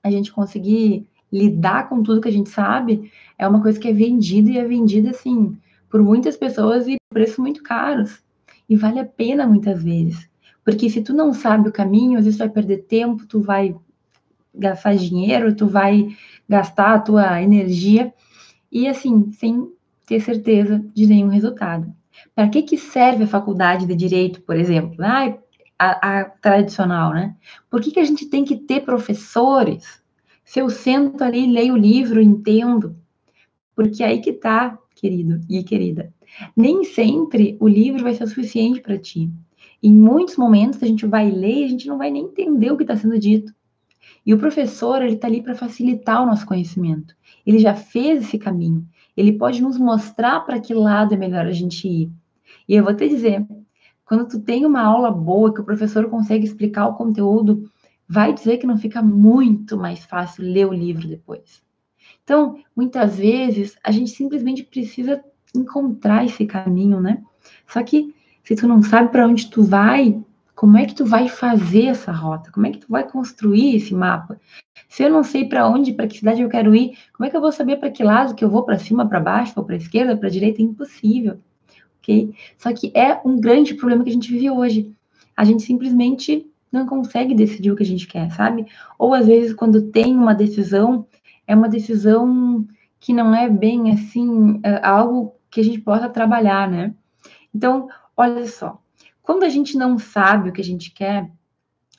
a 0.02 0.10
gente 0.10 0.32
conseguir 0.32 1.09
lidar 1.32 1.88
com 1.88 2.02
tudo 2.02 2.20
que 2.20 2.28
a 2.28 2.32
gente 2.32 2.50
sabe 2.50 3.10
é 3.38 3.46
uma 3.46 3.62
coisa 3.62 3.78
que 3.78 3.88
é 3.88 3.92
vendida 3.92 4.50
e 4.50 4.58
é 4.58 4.64
vendida 4.64 5.10
assim 5.10 5.56
por 5.88 6.02
muitas 6.02 6.36
pessoas 6.36 6.86
e 6.86 6.96
preços 7.08 7.38
muito 7.38 7.62
caros. 7.62 8.22
E 8.68 8.76
vale 8.76 9.00
a 9.00 9.04
pena 9.04 9.46
muitas 9.46 9.82
vezes. 9.82 10.28
Porque 10.64 10.88
se 10.88 11.02
tu 11.02 11.12
não 11.12 11.32
sabe 11.32 11.68
o 11.68 11.72
caminho, 11.72 12.18
às 12.18 12.24
vezes 12.24 12.38
tu 12.38 12.44
vai 12.44 12.48
perder 12.48 12.84
tempo, 12.84 13.26
tu 13.26 13.40
vai 13.40 13.74
gastar 14.54 14.94
dinheiro, 14.94 15.54
tu 15.54 15.66
vai 15.66 16.16
gastar 16.48 16.94
a 16.94 17.00
tua 17.00 17.42
energia 17.42 18.12
e 18.70 18.86
assim, 18.86 19.32
sem, 19.32 19.68
ter 20.10 20.20
certeza 20.20 20.84
de 20.92 21.06
nenhum 21.06 21.28
resultado. 21.28 21.94
Para 22.34 22.48
que, 22.48 22.62
que 22.62 22.76
serve 22.76 23.22
a 23.22 23.28
faculdade 23.28 23.86
de 23.86 23.94
direito, 23.94 24.40
por 24.42 24.56
exemplo? 24.56 24.96
Ah, 24.98 25.38
a, 25.78 26.20
a 26.20 26.24
tradicional, 26.24 27.14
né? 27.14 27.36
Por 27.70 27.80
que, 27.80 27.92
que 27.92 28.00
a 28.00 28.04
gente 28.04 28.26
tem 28.26 28.44
que 28.44 28.56
ter 28.56 28.80
professores? 28.80 29.99
Se 30.50 30.58
eu 30.58 30.68
sento 30.68 31.22
ali, 31.22 31.46
leio 31.46 31.74
o 31.74 31.76
livro, 31.76 32.20
entendo. 32.20 32.96
Porque 33.72 34.02
aí 34.02 34.18
que 34.20 34.32
tá, 34.32 34.76
querido 34.96 35.40
e 35.48 35.62
querida. 35.62 36.12
Nem 36.56 36.82
sempre 36.82 37.56
o 37.60 37.68
livro 37.68 38.02
vai 38.02 38.14
ser 38.14 38.26
suficiente 38.26 38.80
para 38.80 38.98
ti. 38.98 39.30
Em 39.80 39.94
muitos 39.94 40.36
momentos 40.36 40.82
a 40.82 40.86
gente 40.86 41.06
vai 41.06 41.30
ler 41.30 41.58
e 41.58 41.64
a 41.66 41.68
gente 41.68 41.86
não 41.86 41.96
vai 41.96 42.10
nem 42.10 42.24
entender 42.24 42.72
o 42.72 42.76
que 42.76 42.82
está 42.82 42.96
sendo 42.96 43.16
dito. 43.16 43.54
E 44.26 44.34
o 44.34 44.38
professor, 44.38 45.00
ele 45.02 45.14
está 45.14 45.28
ali 45.28 45.40
para 45.40 45.54
facilitar 45.54 46.20
o 46.20 46.26
nosso 46.26 46.44
conhecimento. 46.44 47.14
Ele 47.46 47.60
já 47.60 47.76
fez 47.76 48.24
esse 48.24 48.36
caminho. 48.36 48.84
Ele 49.16 49.34
pode 49.34 49.62
nos 49.62 49.78
mostrar 49.78 50.40
para 50.40 50.58
que 50.58 50.74
lado 50.74 51.14
é 51.14 51.16
melhor 51.16 51.46
a 51.46 51.52
gente 51.52 51.86
ir. 51.86 52.10
E 52.68 52.74
eu 52.74 52.82
vou 52.82 52.92
te 52.92 53.08
dizer, 53.08 53.46
quando 54.04 54.26
tu 54.26 54.40
tem 54.40 54.66
uma 54.66 54.82
aula 54.82 55.12
boa, 55.12 55.54
que 55.54 55.60
o 55.60 55.64
professor 55.64 56.10
consegue 56.10 56.44
explicar 56.44 56.88
o 56.88 56.94
conteúdo, 56.94 57.70
vai 58.10 58.32
dizer 58.32 58.56
que 58.56 58.66
não 58.66 58.76
fica 58.76 59.00
muito 59.00 59.76
mais 59.76 60.04
fácil 60.04 60.42
ler 60.42 60.66
o 60.66 60.72
livro 60.72 61.06
depois. 61.06 61.62
Então, 62.24 62.58
muitas 62.74 63.18
vezes, 63.18 63.76
a 63.84 63.92
gente 63.92 64.10
simplesmente 64.10 64.64
precisa 64.64 65.22
encontrar 65.54 66.24
esse 66.24 66.44
caminho, 66.44 67.00
né? 67.00 67.22
Só 67.68 67.80
que 67.84 68.12
se 68.42 68.56
tu 68.56 68.66
não 68.66 68.82
sabe 68.82 69.12
para 69.12 69.28
onde 69.28 69.48
tu 69.48 69.62
vai, 69.62 70.20
como 70.56 70.76
é 70.76 70.86
que 70.86 70.94
tu 70.96 71.04
vai 71.04 71.28
fazer 71.28 71.84
essa 71.84 72.10
rota? 72.10 72.50
Como 72.50 72.66
é 72.66 72.72
que 72.72 72.78
tu 72.78 72.88
vai 72.88 73.08
construir 73.08 73.76
esse 73.76 73.94
mapa? 73.94 74.40
Se 74.88 75.04
eu 75.04 75.10
não 75.10 75.22
sei 75.22 75.44
para 75.44 75.68
onde, 75.68 75.92
para 75.92 76.08
que 76.08 76.18
cidade 76.18 76.42
eu 76.42 76.48
quero 76.48 76.74
ir, 76.74 76.98
como 77.12 77.28
é 77.28 77.30
que 77.30 77.36
eu 77.36 77.40
vou 77.40 77.52
saber 77.52 77.76
para 77.76 77.92
que 77.92 78.02
lado 78.02 78.34
que 78.34 78.44
eu 78.44 78.50
vou, 78.50 78.64
para 78.64 78.76
cima, 78.76 79.08
para 79.08 79.20
baixo, 79.20 79.52
ou 79.54 79.64
para 79.64 79.76
esquerda, 79.76 80.16
para 80.16 80.28
direita? 80.28 80.60
É 80.60 80.64
impossível, 80.64 81.38
ok? 82.00 82.34
Só 82.58 82.72
que 82.72 82.90
é 82.92 83.20
um 83.24 83.40
grande 83.40 83.74
problema 83.74 84.02
que 84.02 84.10
a 84.10 84.14
gente 84.14 84.32
vive 84.32 84.50
hoje. 84.50 84.92
A 85.36 85.44
gente 85.44 85.62
simplesmente 85.62 86.50
não 86.72 86.86
consegue 86.86 87.34
decidir 87.34 87.70
o 87.70 87.76
que 87.76 87.82
a 87.82 87.86
gente 87.86 88.06
quer, 88.06 88.30
sabe? 88.32 88.66
Ou 88.98 89.14
às 89.14 89.26
vezes 89.26 89.54
quando 89.54 89.90
tem 89.90 90.14
uma 90.16 90.34
decisão, 90.34 91.06
é 91.46 91.54
uma 91.54 91.68
decisão 91.68 92.66
que 92.98 93.12
não 93.12 93.34
é 93.34 93.48
bem 93.48 93.92
assim, 93.92 94.60
é 94.62 94.86
algo 94.86 95.34
que 95.50 95.60
a 95.60 95.64
gente 95.64 95.80
possa 95.80 96.08
trabalhar, 96.08 96.70
né? 96.70 96.94
Então, 97.54 97.88
olha 98.16 98.46
só, 98.46 98.80
quando 99.22 99.44
a 99.44 99.48
gente 99.48 99.76
não 99.76 99.98
sabe 99.98 100.50
o 100.50 100.52
que 100.52 100.60
a 100.60 100.64
gente 100.64 100.92
quer, 100.92 101.30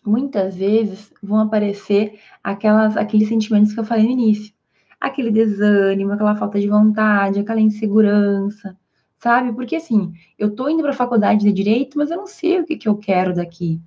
muitas 0.05 0.55
vezes 0.55 1.11
vão 1.21 1.39
aparecer 1.39 2.19
aquelas, 2.43 2.97
aqueles 2.97 3.27
sentimentos 3.27 3.73
que 3.73 3.79
eu 3.79 3.85
falei 3.85 4.05
no 4.05 4.11
início. 4.11 4.53
Aquele 4.99 5.31
desânimo, 5.31 6.11
aquela 6.11 6.35
falta 6.35 6.59
de 6.59 6.67
vontade, 6.67 7.39
aquela 7.39 7.59
insegurança, 7.59 8.77
sabe? 9.17 9.51
Porque 9.53 9.75
assim, 9.75 10.13
eu 10.37 10.55
tô 10.55 10.69
indo 10.69 10.81
para 10.81 10.91
a 10.91 10.95
faculdade 10.95 11.43
de 11.43 11.51
direito, 11.51 11.97
mas 11.97 12.11
eu 12.11 12.17
não 12.17 12.27
sei 12.27 12.59
o 12.59 12.65
que, 12.65 12.77
que 12.77 12.87
eu 12.87 12.97
quero 12.97 13.33
daqui. 13.33 13.81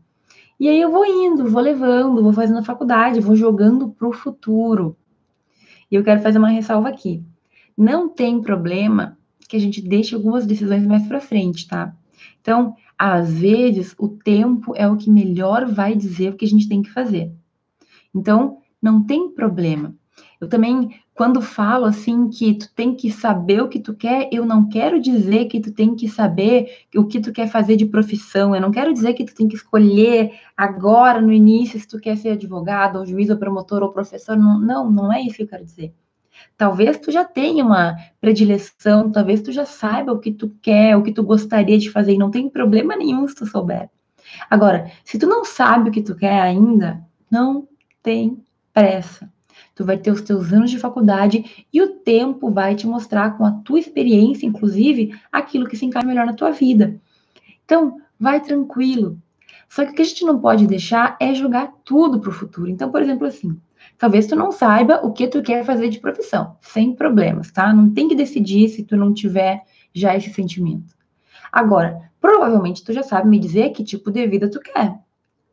E 0.58 0.68
aí 0.68 0.80
eu 0.80 0.90
vou 0.90 1.04
indo, 1.04 1.48
vou 1.48 1.60
levando, 1.60 2.22
vou 2.22 2.32
fazendo 2.32 2.58
a 2.58 2.64
faculdade, 2.64 3.20
vou 3.20 3.34
jogando 3.34 3.88
para 3.88 4.08
o 4.08 4.12
futuro. 4.12 4.96
E 5.90 5.94
eu 5.94 6.04
quero 6.04 6.22
fazer 6.22 6.38
uma 6.38 6.48
ressalva 6.48 6.88
aqui. 6.88 7.22
Não 7.76 8.08
tem 8.08 8.40
problema 8.40 9.18
que 9.48 9.56
a 9.56 9.60
gente 9.60 9.82
deixe 9.82 10.14
algumas 10.14 10.46
decisões 10.46 10.86
mais 10.86 11.06
para 11.06 11.20
frente, 11.20 11.66
tá? 11.66 11.94
Então, 12.40 12.74
às 12.98 13.32
vezes, 13.32 13.94
o 13.98 14.08
tempo 14.08 14.72
é 14.76 14.88
o 14.88 14.96
que 14.96 15.10
melhor 15.10 15.66
vai 15.66 15.94
dizer 15.94 16.30
o 16.30 16.36
que 16.36 16.44
a 16.44 16.48
gente 16.48 16.68
tem 16.68 16.82
que 16.82 16.90
fazer. 16.90 17.32
Então, 18.14 18.58
não 18.80 19.02
tem 19.02 19.30
problema. 19.30 19.94
Eu 20.40 20.48
também, 20.48 20.90
quando 21.14 21.40
falo 21.40 21.84
assim 21.84 22.28
que 22.28 22.54
tu 22.54 22.72
tem 22.74 22.94
que 22.94 23.10
saber 23.10 23.62
o 23.62 23.68
que 23.68 23.80
tu 23.80 23.94
quer, 23.94 24.28
eu 24.32 24.44
não 24.44 24.68
quero 24.68 25.00
dizer 25.00 25.46
que 25.46 25.60
tu 25.60 25.72
tem 25.72 25.94
que 25.94 26.08
saber 26.08 26.86
o 26.94 27.06
que 27.06 27.20
tu 27.20 27.32
quer 27.32 27.48
fazer 27.48 27.76
de 27.76 27.86
profissão. 27.86 28.54
Eu 28.54 28.60
não 28.60 28.70
quero 28.70 28.92
dizer 28.92 29.14
que 29.14 29.24
tu 29.24 29.34
tem 29.34 29.48
que 29.48 29.56
escolher 29.56 30.32
agora, 30.56 31.20
no 31.20 31.32
início, 31.32 31.78
se 31.78 31.88
tu 31.88 31.98
quer 31.98 32.16
ser 32.16 32.30
advogado, 32.30 32.98
ou 32.98 33.06
juiz, 33.06 33.30
ou 33.30 33.36
promotor, 33.36 33.82
ou 33.82 33.92
professor. 33.92 34.36
Não, 34.36 34.58
não, 34.58 34.90
não 34.90 35.12
é 35.12 35.20
isso 35.22 35.36
que 35.36 35.42
eu 35.44 35.48
quero 35.48 35.64
dizer. 35.64 35.94
Talvez 36.56 36.98
tu 36.98 37.10
já 37.10 37.24
tenha 37.24 37.64
uma 37.64 37.96
predileção, 38.20 39.10
talvez 39.10 39.40
tu 39.40 39.52
já 39.52 39.64
saiba 39.64 40.12
o 40.12 40.18
que 40.18 40.32
tu 40.32 40.50
quer, 40.60 40.96
o 40.96 41.02
que 41.02 41.12
tu 41.12 41.22
gostaria 41.22 41.78
de 41.78 41.90
fazer, 41.90 42.14
e 42.14 42.18
não 42.18 42.30
tem 42.30 42.48
problema 42.48 42.96
nenhum 42.96 43.26
se 43.26 43.34
tu 43.34 43.46
souber. 43.46 43.88
Agora, 44.50 44.90
se 45.04 45.18
tu 45.18 45.26
não 45.26 45.44
sabe 45.44 45.88
o 45.88 45.92
que 45.92 46.02
tu 46.02 46.14
quer 46.14 46.40
ainda, 46.40 47.04
não 47.30 47.68
tem 48.02 48.42
pressa. 48.72 49.32
Tu 49.74 49.84
vai 49.84 49.98
ter 49.98 50.10
os 50.10 50.22
teus 50.22 50.52
anos 50.52 50.70
de 50.70 50.78
faculdade 50.78 51.66
e 51.72 51.82
o 51.82 51.96
tempo 51.96 52.50
vai 52.50 52.74
te 52.74 52.86
mostrar 52.86 53.36
com 53.36 53.44
a 53.44 53.50
tua 53.50 53.78
experiência, 53.78 54.46
inclusive, 54.46 55.14
aquilo 55.32 55.66
que 55.66 55.76
se 55.76 55.84
encaixa 55.84 56.06
melhor 56.06 56.26
na 56.26 56.32
tua 56.32 56.50
vida. 56.50 57.00
Então, 57.64 57.98
vai 58.18 58.40
tranquilo. 58.40 59.18
Só 59.68 59.84
que 59.84 59.92
o 59.92 59.94
que 59.94 60.02
a 60.02 60.04
gente 60.04 60.24
não 60.24 60.38
pode 60.38 60.66
deixar 60.66 61.16
é 61.20 61.34
jogar 61.34 61.72
tudo 61.84 62.20
para 62.20 62.30
o 62.30 62.32
futuro. 62.32 62.70
Então, 62.70 62.90
por 62.90 63.02
exemplo, 63.02 63.26
assim, 63.26 63.58
Talvez 63.98 64.26
tu 64.26 64.36
não 64.36 64.50
saiba 64.50 65.00
o 65.04 65.12
que 65.12 65.28
tu 65.28 65.42
quer 65.42 65.64
fazer 65.64 65.88
de 65.88 66.00
profissão, 66.00 66.56
sem 66.60 66.94
problemas, 66.94 67.50
tá? 67.50 67.72
Não 67.72 67.92
tem 67.92 68.08
que 68.08 68.14
decidir 68.14 68.68
se 68.68 68.82
tu 68.82 68.96
não 68.96 69.14
tiver 69.14 69.62
já 69.92 70.16
esse 70.16 70.32
sentimento. 70.32 70.94
Agora, 71.52 72.10
provavelmente 72.20 72.82
tu 72.82 72.92
já 72.92 73.02
sabe 73.02 73.28
me 73.28 73.38
dizer 73.38 73.70
que 73.70 73.84
tipo 73.84 74.10
de 74.10 74.26
vida 74.26 74.50
tu 74.50 74.60
quer, 74.60 74.98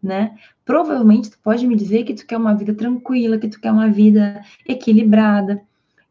né? 0.01 0.35
Provavelmente 0.65 1.31
tu 1.31 1.39
pode 1.39 1.67
me 1.67 1.75
dizer 1.75 2.03
que 2.03 2.13
tu 2.13 2.25
quer 2.25 2.37
uma 2.37 2.55
vida 2.55 2.73
tranquila, 2.73 3.37
que 3.37 3.47
tu 3.47 3.59
quer 3.59 3.71
uma 3.71 3.89
vida 3.89 4.41
equilibrada, 4.67 5.61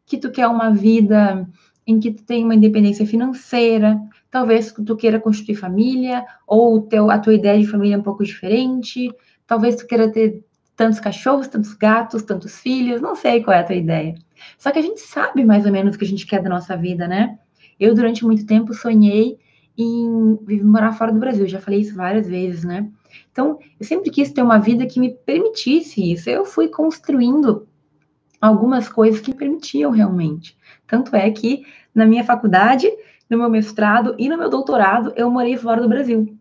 que 0.05 0.17
tu 0.17 0.31
quer 0.31 0.47
uma 0.47 0.69
vida 0.71 1.47
em 1.85 1.99
que 1.99 2.11
tu 2.11 2.23
tem 2.23 2.43
uma 2.43 2.55
independência 2.55 3.05
financeira, 3.05 3.99
talvez 4.29 4.71
tu 4.71 4.95
queira 4.95 5.19
construir 5.19 5.55
família, 5.55 6.25
ou 6.47 6.81
teu, 6.81 7.09
a 7.09 7.19
tua 7.19 7.33
ideia 7.33 7.59
de 7.59 7.67
família 7.67 7.95
é 7.95 7.97
um 7.97 8.03
pouco 8.03 8.23
diferente, 8.23 9.11
talvez 9.45 9.75
tu 9.75 9.87
queira 9.87 10.09
ter 10.09 10.43
tantos 10.75 10.99
cachorros, 10.99 11.47
tantos 11.47 11.73
gatos, 11.73 12.23
tantos 12.23 12.59
filhos, 12.59 13.01
não 13.01 13.15
sei 13.15 13.43
qual 13.43 13.55
é 13.55 13.59
a 13.59 13.63
tua 13.63 13.75
ideia. 13.75 14.15
Só 14.57 14.71
que 14.71 14.79
a 14.79 14.81
gente 14.81 15.01
sabe 15.01 15.43
mais 15.43 15.65
ou 15.65 15.71
menos 15.71 15.95
o 15.95 15.99
que 15.99 16.05
a 16.05 16.07
gente 16.07 16.25
quer 16.25 16.41
da 16.41 16.49
nossa 16.49 16.75
vida, 16.77 17.07
né? 17.07 17.37
Eu, 17.79 17.93
durante 17.93 18.23
muito 18.23 18.45
tempo, 18.45 18.73
sonhei 18.73 19.37
em 19.77 20.39
morar 20.63 20.93
fora 20.93 21.11
do 21.11 21.19
Brasil, 21.19 21.47
já 21.47 21.59
falei 21.59 21.81
isso 21.81 21.95
várias 21.95 22.27
vezes, 22.27 22.63
né? 22.63 22.89
Então, 23.31 23.59
eu 23.79 23.85
sempre 23.85 24.09
quis 24.09 24.31
ter 24.31 24.41
uma 24.41 24.57
vida 24.57 24.85
que 24.85 24.99
me 24.99 25.09
permitisse 25.09 26.11
isso. 26.11 26.29
Eu 26.29 26.45
fui 26.45 26.67
construindo 26.67 27.67
algumas 28.41 28.89
coisas 28.89 29.21
que 29.21 29.31
me 29.31 29.37
permitiam 29.37 29.91
realmente. 29.91 30.57
Tanto 30.87 31.15
é 31.15 31.29
que 31.31 31.65
na 31.93 32.05
minha 32.05 32.23
faculdade, 32.23 32.89
no 33.29 33.37
meu 33.37 33.49
mestrado 33.49 34.15
e 34.17 34.27
no 34.27 34.37
meu 34.37 34.49
doutorado, 34.49 35.13
eu 35.15 35.29
morei 35.29 35.55
fora 35.55 35.81
do 35.81 35.87
Brasil. 35.87 36.37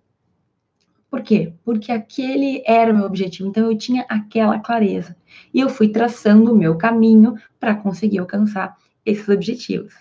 Por 1.10 1.22
quê? 1.22 1.52
Porque 1.64 1.90
aquele 1.90 2.62
era 2.64 2.92
o 2.92 2.96
meu 2.96 3.04
objetivo, 3.04 3.48
então 3.48 3.68
eu 3.68 3.76
tinha 3.76 4.06
aquela 4.08 4.60
clareza. 4.60 5.16
E 5.52 5.60
eu 5.60 5.68
fui 5.68 5.88
traçando 5.88 6.52
o 6.52 6.56
meu 6.56 6.78
caminho 6.78 7.34
para 7.58 7.74
conseguir 7.74 8.18
alcançar 8.18 8.76
esses 9.04 9.28
objetivos, 9.28 9.92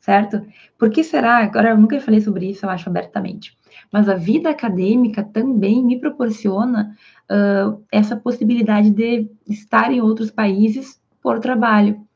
certo? 0.00 0.44
Por 0.76 0.90
que 0.90 1.04
será? 1.04 1.38
Agora 1.38 1.70
eu 1.70 1.78
nunca 1.78 2.00
falei 2.00 2.20
sobre 2.20 2.50
isso, 2.50 2.66
eu 2.66 2.70
acho 2.70 2.88
abertamente. 2.88 3.56
Mas 3.92 4.08
a 4.08 4.14
vida 4.14 4.50
acadêmica 4.50 5.22
também 5.22 5.84
me 5.84 5.98
proporciona 5.98 6.96
uh, 7.30 7.82
essa 7.90 8.16
possibilidade 8.16 8.90
de 8.90 9.28
estar 9.48 9.92
em 9.92 10.00
outros 10.00 10.30
países 10.30 11.00
por 11.22 11.38
trabalho. 11.38 12.06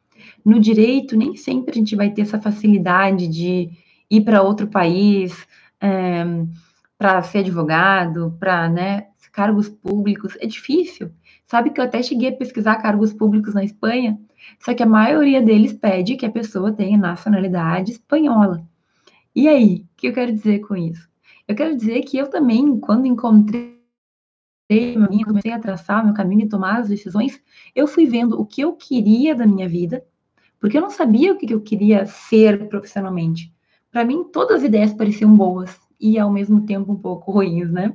No 0.44 0.60
direito, 0.60 1.16
nem 1.16 1.36
sempre 1.36 1.72
a 1.72 1.74
gente 1.74 1.96
vai 1.96 2.10
ter 2.10 2.22
essa 2.22 2.40
facilidade 2.40 3.26
de 3.28 3.70
ir 4.10 4.20
para 4.22 4.42
outro 4.42 4.66
país. 4.66 5.46
Um, 5.82 6.48
para 6.96 7.22
ser 7.22 7.38
advogado, 7.38 8.34
para 8.38 8.68
né, 8.68 9.08
cargos 9.32 9.68
públicos, 9.68 10.36
é 10.40 10.46
difícil. 10.46 11.10
Sabe 11.46 11.70
que 11.70 11.80
eu 11.80 11.84
até 11.84 12.02
cheguei 12.02 12.30
a 12.30 12.36
pesquisar 12.36 12.76
cargos 12.76 13.12
públicos 13.12 13.52
na 13.52 13.64
Espanha, 13.64 14.18
só 14.58 14.72
que 14.72 14.82
a 14.82 14.86
maioria 14.86 15.42
deles 15.42 15.72
pede 15.72 16.16
que 16.16 16.24
a 16.24 16.30
pessoa 16.30 16.72
tenha 16.72 16.96
nacionalidade 16.96 17.92
espanhola. 17.92 18.64
E 19.34 19.48
aí, 19.48 19.84
o 19.84 19.96
que 19.96 20.08
eu 20.08 20.12
quero 20.12 20.32
dizer 20.32 20.60
com 20.60 20.76
isso? 20.76 21.08
Eu 21.46 21.54
quero 21.54 21.76
dizer 21.76 22.02
que 22.02 22.16
eu 22.16 22.28
também, 22.28 22.78
quando 22.80 23.06
encontrei 23.06 23.74
meu 24.70 25.02
caminho, 25.02 25.26
comecei 25.26 25.52
a 25.52 25.58
traçar 25.58 26.04
meu 26.04 26.14
caminho 26.14 26.46
e 26.46 26.48
tomar 26.48 26.80
as 26.80 26.88
decisões, 26.88 27.40
eu 27.74 27.86
fui 27.86 28.06
vendo 28.06 28.40
o 28.40 28.46
que 28.46 28.62
eu 28.62 28.72
queria 28.72 29.34
da 29.34 29.46
minha 29.46 29.68
vida, 29.68 30.04
porque 30.58 30.78
eu 30.78 30.80
não 30.80 30.90
sabia 30.90 31.32
o 31.32 31.36
que 31.36 31.52
eu 31.52 31.60
queria 31.60 32.06
ser 32.06 32.68
profissionalmente. 32.68 33.52
Para 33.90 34.04
mim, 34.04 34.24
todas 34.24 34.58
as 34.58 34.62
ideias 34.64 34.94
pareciam 34.94 35.36
boas, 35.36 35.78
e 36.00 36.18
ao 36.18 36.30
mesmo 36.30 36.66
tempo 36.66 36.92
um 36.92 36.96
pouco 36.96 37.30
ruins, 37.30 37.70
né? 37.70 37.94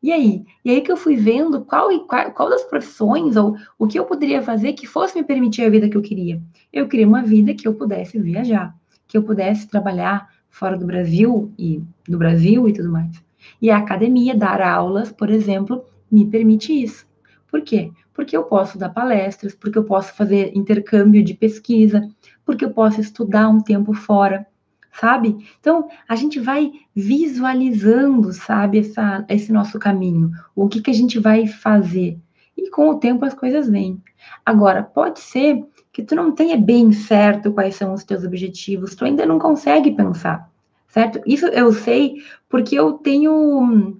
E 0.00 0.12
aí? 0.12 0.44
E 0.64 0.70
aí 0.70 0.80
que 0.80 0.92
eu 0.92 0.96
fui 0.96 1.16
vendo 1.16 1.64
qual, 1.64 1.88
qual, 2.06 2.32
qual 2.32 2.48
das 2.48 2.62
profissões 2.62 3.36
ou 3.36 3.56
o 3.76 3.86
que 3.86 3.98
eu 3.98 4.04
poderia 4.04 4.40
fazer 4.40 4.72
que 4.74 4.86
fosse 4.86 5.18
me 5.18 5.24
permitir 5.24 5.62
a 5.64 5.70
vida 5.70 5.88
que 5.88 5.96
eu 5.96 6.02
queria. 6.02 6.40
Eu 6.72 6.88
queria 6.88 7.06
uma 7.06 7.22
vida 7.22 7.52
que 7.52 7.66
eu 7.66 7.74
pudesse 7.74 8.18
viajar, 8.18 8.74
que 9.08 9.16
eu 9.16 9.22
pudesse 9.24 9.66
trabalhar 9.66 10.28
fora 10.58 10.76
do 10.76 10.84
Brasil 10.84 11.52
e 11.58 11.82
do 12.08 12.18
Brasil 12.18 12.68
e 12.68 12.72
tudo 12.72 12.90
mais. 12.90 13.22
E 13.62 13.70
a 13.70 13.78
academia, 13.78 14.34
dar 14.34 14.60
aulas, 14.60 15.12
por 15.12 15.30
exemplo, 15.30 15.84
me 16.10 16.26
permite 16.26 16.72
isso. 16.72 17.06
Por 17.50 17.62
quê? 17.62 17.90
Porque 18.12 18.36
eu 18.36 18.44
posso 18.44 18.76
dar 18.76 18.88
palestras, 18.90 19.54
porque 19.54 19.78
eu 19.78 19.84
posso 19.84 20.12
fazer 20.14 20.52
intercâmbio 20.56 21.22
de 21.22 21.34
pesquisa, 21.34 22.06
porque 22.44 22.64
eu 22.64 22.72
posso 22.72 23.00
estudar 23.00 23.48
um 23.48 23.60
tempo 23.60 23.94
fora. 23.94 24.46
sabe? 24.92 25.36
Então, 25.60 25.88
a 26.08 26.16
gente 26.16 26.40
vai 26.40 26.72
visualizando, 26.94 28.32
sabe, 28.32 28.80
essa, 28.80 29.24
esse 29.28 29.52
nosso 29.52 29.78
caminho, 29.78 30.32
o 30.56 30.68
que, 30.68 30.82
que 30.82 30.90
a 30.90 30.94
gente 30.94 31.20
vai 31.20 31.46
fazer. 31.46 32.18
E 32.56 32.68
com 32.70 32.88
o 32.90 32.98
tempo 32.98 33.24
as 33.24 33.34
coisas 33.34 33.68
vêm. 33.68 34.02
Agora, 34.44 34.82
pode 34.82 35.20
ser 35.20 35.64
que 35.98 36.04
tu 36.04 36.14
não 36.14 36.30
tenha 36.30 36.56
bem 36.56 36.92
certo 36.92 37.52
quais 37.52 37.74
são 37.74 37.92
os 37.92 38.04
teus 38.04 38.22
objetivos, 38.22 38.94
tu 38.94 39.04
ainda 39.04 39.26
não 39.26 39.36
consegue 39.36 39.90
pensar, 39.90 40.48
certo? 40.86 41.20
Isso 41.26 41.46
eu 41.46 41.72
sei 41.72 42.22
porque 42.48 42.78
eu 42.78 42.92
tenho 42.92 43.98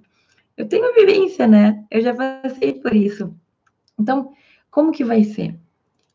eu 0.55 0.65
tenho 0.65 0.95
vivência, 0.95 1.45
né? 1.45 1.83
Eu 1.91 1.99
já 1.99 2.13
passei 2.13 2.75
por 2.75 2.95
isso. 2.95 3.35
Então, 3.99 4.31
como 4.71 4.93
que 4.93 5.03
vai 5.03 5.25
ser? 5.25 5.59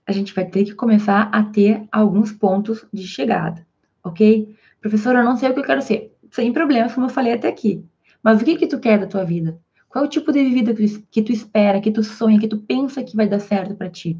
A 0.07 0.13
gente 0.13 0.35
vai 0.35 0.47
ter 0.47 0.65
que 0.65 0.73
começar 0.73 1.29
a 1.31 1.43
ter 1.43 1.87
alguns 1.93 2.33
pontos 2.33 2.87
de 2.91 3.07
chegada, 3.07 3.67
ok? 4.03 4.57
Professora, 4.81 5.19
eu 5.19 5.25
não 5.25 5.37
sei 5.37 5.51
o 5.51 5.53
que 5.53 5.61
eu 5.61 5.65
quero 5.65 5.83
ser. 5.83 6.17
Sem 6.31 6.51
problemas, 6.51 6.95
como 6.95 7.09
eu 7.09 7.11
falei 7.11 7.35
até 7.35 7.49
aqui. 7.49 7.85
Mas 8.23 8.41
o 8.41 8.45
que 8.47 8.57
que 8.57 8.67
tu 8.67 8.81
quer 8.81 8.99
da 8.99 9.07
tua 9.07 9.23
vida? 9.23 9.61
Qual 9.91 10.03
é 10.03 10.09
o 10.09 10.11
tipo 10.11 10.33
de 10.33 10.49
vida 10.49 10.75
que 11.11 11.23
tu 11.23 11.31
espera, 11.31 11.79
que 11.79 11.93
tu 11.93 12.03
sonha, 12.03 12.41
que 12.41 12.49
tu 12.49 12.57
pensa 12.57 13.05
que 13.05 13.15
vai 13.15 13.29
dar 13.29 13.39
certo 13.39 13.75
para 13.75 13.91
ti? 13.91 14.19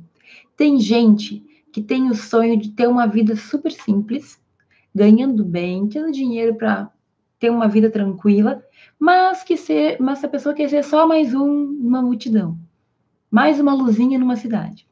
Tem 0.59 0.79
gente 0.79 1.43
que 1.75 1.83
tem 1.83 2.09
o 2.09 2.15
sonho 2.15 2.57
de 2.57 2.71
ter 2.71 2.87
uma 2.87 3.05
vida 3.05 3.35
super 3.35 3.73
simples, 3.73 4.41
ganhando 4.95 5.45
bem, 5.45 5.89
tendo 5.89 6.13
dinheiro 6.13 6.55
para 6.55 6.89
ter 7.37 7.51
uma 7.51 7.67
vida 7.67 7.91
tranquila, 7.91 8.65
mas 8.97 9.43
que 9.43 9.57
ser, 9.57 9.97
mas 10.01 10.23
a 10.23 10.29
pessoa 10.29 10.55
quer 10.55 10.69
ser 10.69 10.85
só 10.85 11.05
mais 11.05 11.35
um, 11.35 11.65
uma 11.81 12.01
multidão, 12.01 12.57
mais 13.29 13.59
uma 13.59 13.75
luzinha 13.75 14.21
numa 14.21 14.37
cidade. 14.37 14.87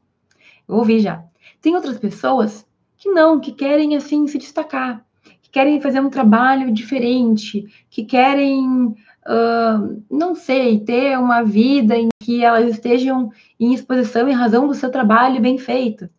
Eu 0.67 0.75
ouvi 0.75 0.99
já. 0.99 1.23
Tem 1.61 1.73
outras 1.73 1.97
pessoas 1.97 2.67
que 2.97 3.09
não, 3.09 3.39
que 3.39 3.53
querem 3.53 3.95
assim 3.95 4.27
se 4.27 4.37
destacar, 4.37 5.05
querem 5.53 5.79
fazer 5.79 6.01
um 6.01 6.09
trabalho 6.09 6.69
diferente, 6.69 7.63
que 7.89 8.03
querem, 8.03 8.87
uh, 8.87 10.03
não 10.11 10.35
sei, 10.35 10.81
ter 10.81 11.17
uma 11.17 11.43
vida 11.43 11.95
em 11.95 12.09
que 12.19 12.43
elas 12.43 12.71
estejam 12.71 13.31
em 13.57 13.73
exposição 13.73 14.27
em 14.27 14.33
razão 14.33 14.67
do 14.67 14.73
seu 14.73 14.91
trabalho 14.91 15.39
bem 15.39 15.57
feito. 15.57 16.09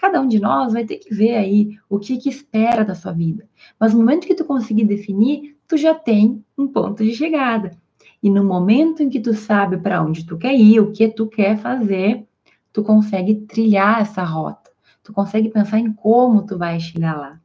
Cada 0.00 0.18
um 0.18 0.26
de 0.26 0.40
nós 0.40 0.72
vai 0.72 0.84
ter 0.86 0.96
que 0.96 1.14
ver 1.14 1.36
aí 1.36 1.78
o 1.86 1.98
que, 1.98 2.16
que 2.16 2.30
espera 2.30 2.82
da 2.82 2.94
sua 2.94 3.12
vida. 3.12 3.46
Mas 3.78 3.92
no 3.92 3.98
momento 3.98 4.26
que 4.26 4.34
tu 4.34 4.46
conseguir 4.46 4.86
definir, 4.86 5.58
tu 5.68 5.76
já 5.76 5.94
tem 5.94 6.42
um 6.56 6.66
ponto 6.66 7.04
de 7.04 7.14
chegada. 7.14 7.76
E 8.22 8.30
no 8.30 8.42
momento 8.42 9.02
em 9.02 9.10
que 9.10 9.20
tu 9.20 9.34
sabe 9.34 9.76
para 9.76 10.02
onde 10.02 10.24
tu 10.24 10.38
quer 10.38 10.54
ir, 10.54 10.80
o 10.80 10.90
que 10.90 11.06
tu 11.08 11.26
quer 11.26 11.58
fazer, 11.58 12.26
tu 12.72 12.82
consegue 12.82 13.34
trilhar 13.42 14.00
essa 14.00 14.22
rota. 14.22 14.70
Tu 15.02 15.12
consegue 15.12 15.50
pensar 15.50 15.78
em 15.78 15.92
como 15.92 16.46
tu 16.46 16.56
vai 16.56 16.80
chegar 16.80 17.18
lá, 17.18 17.40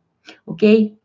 ok? 0.45 0.97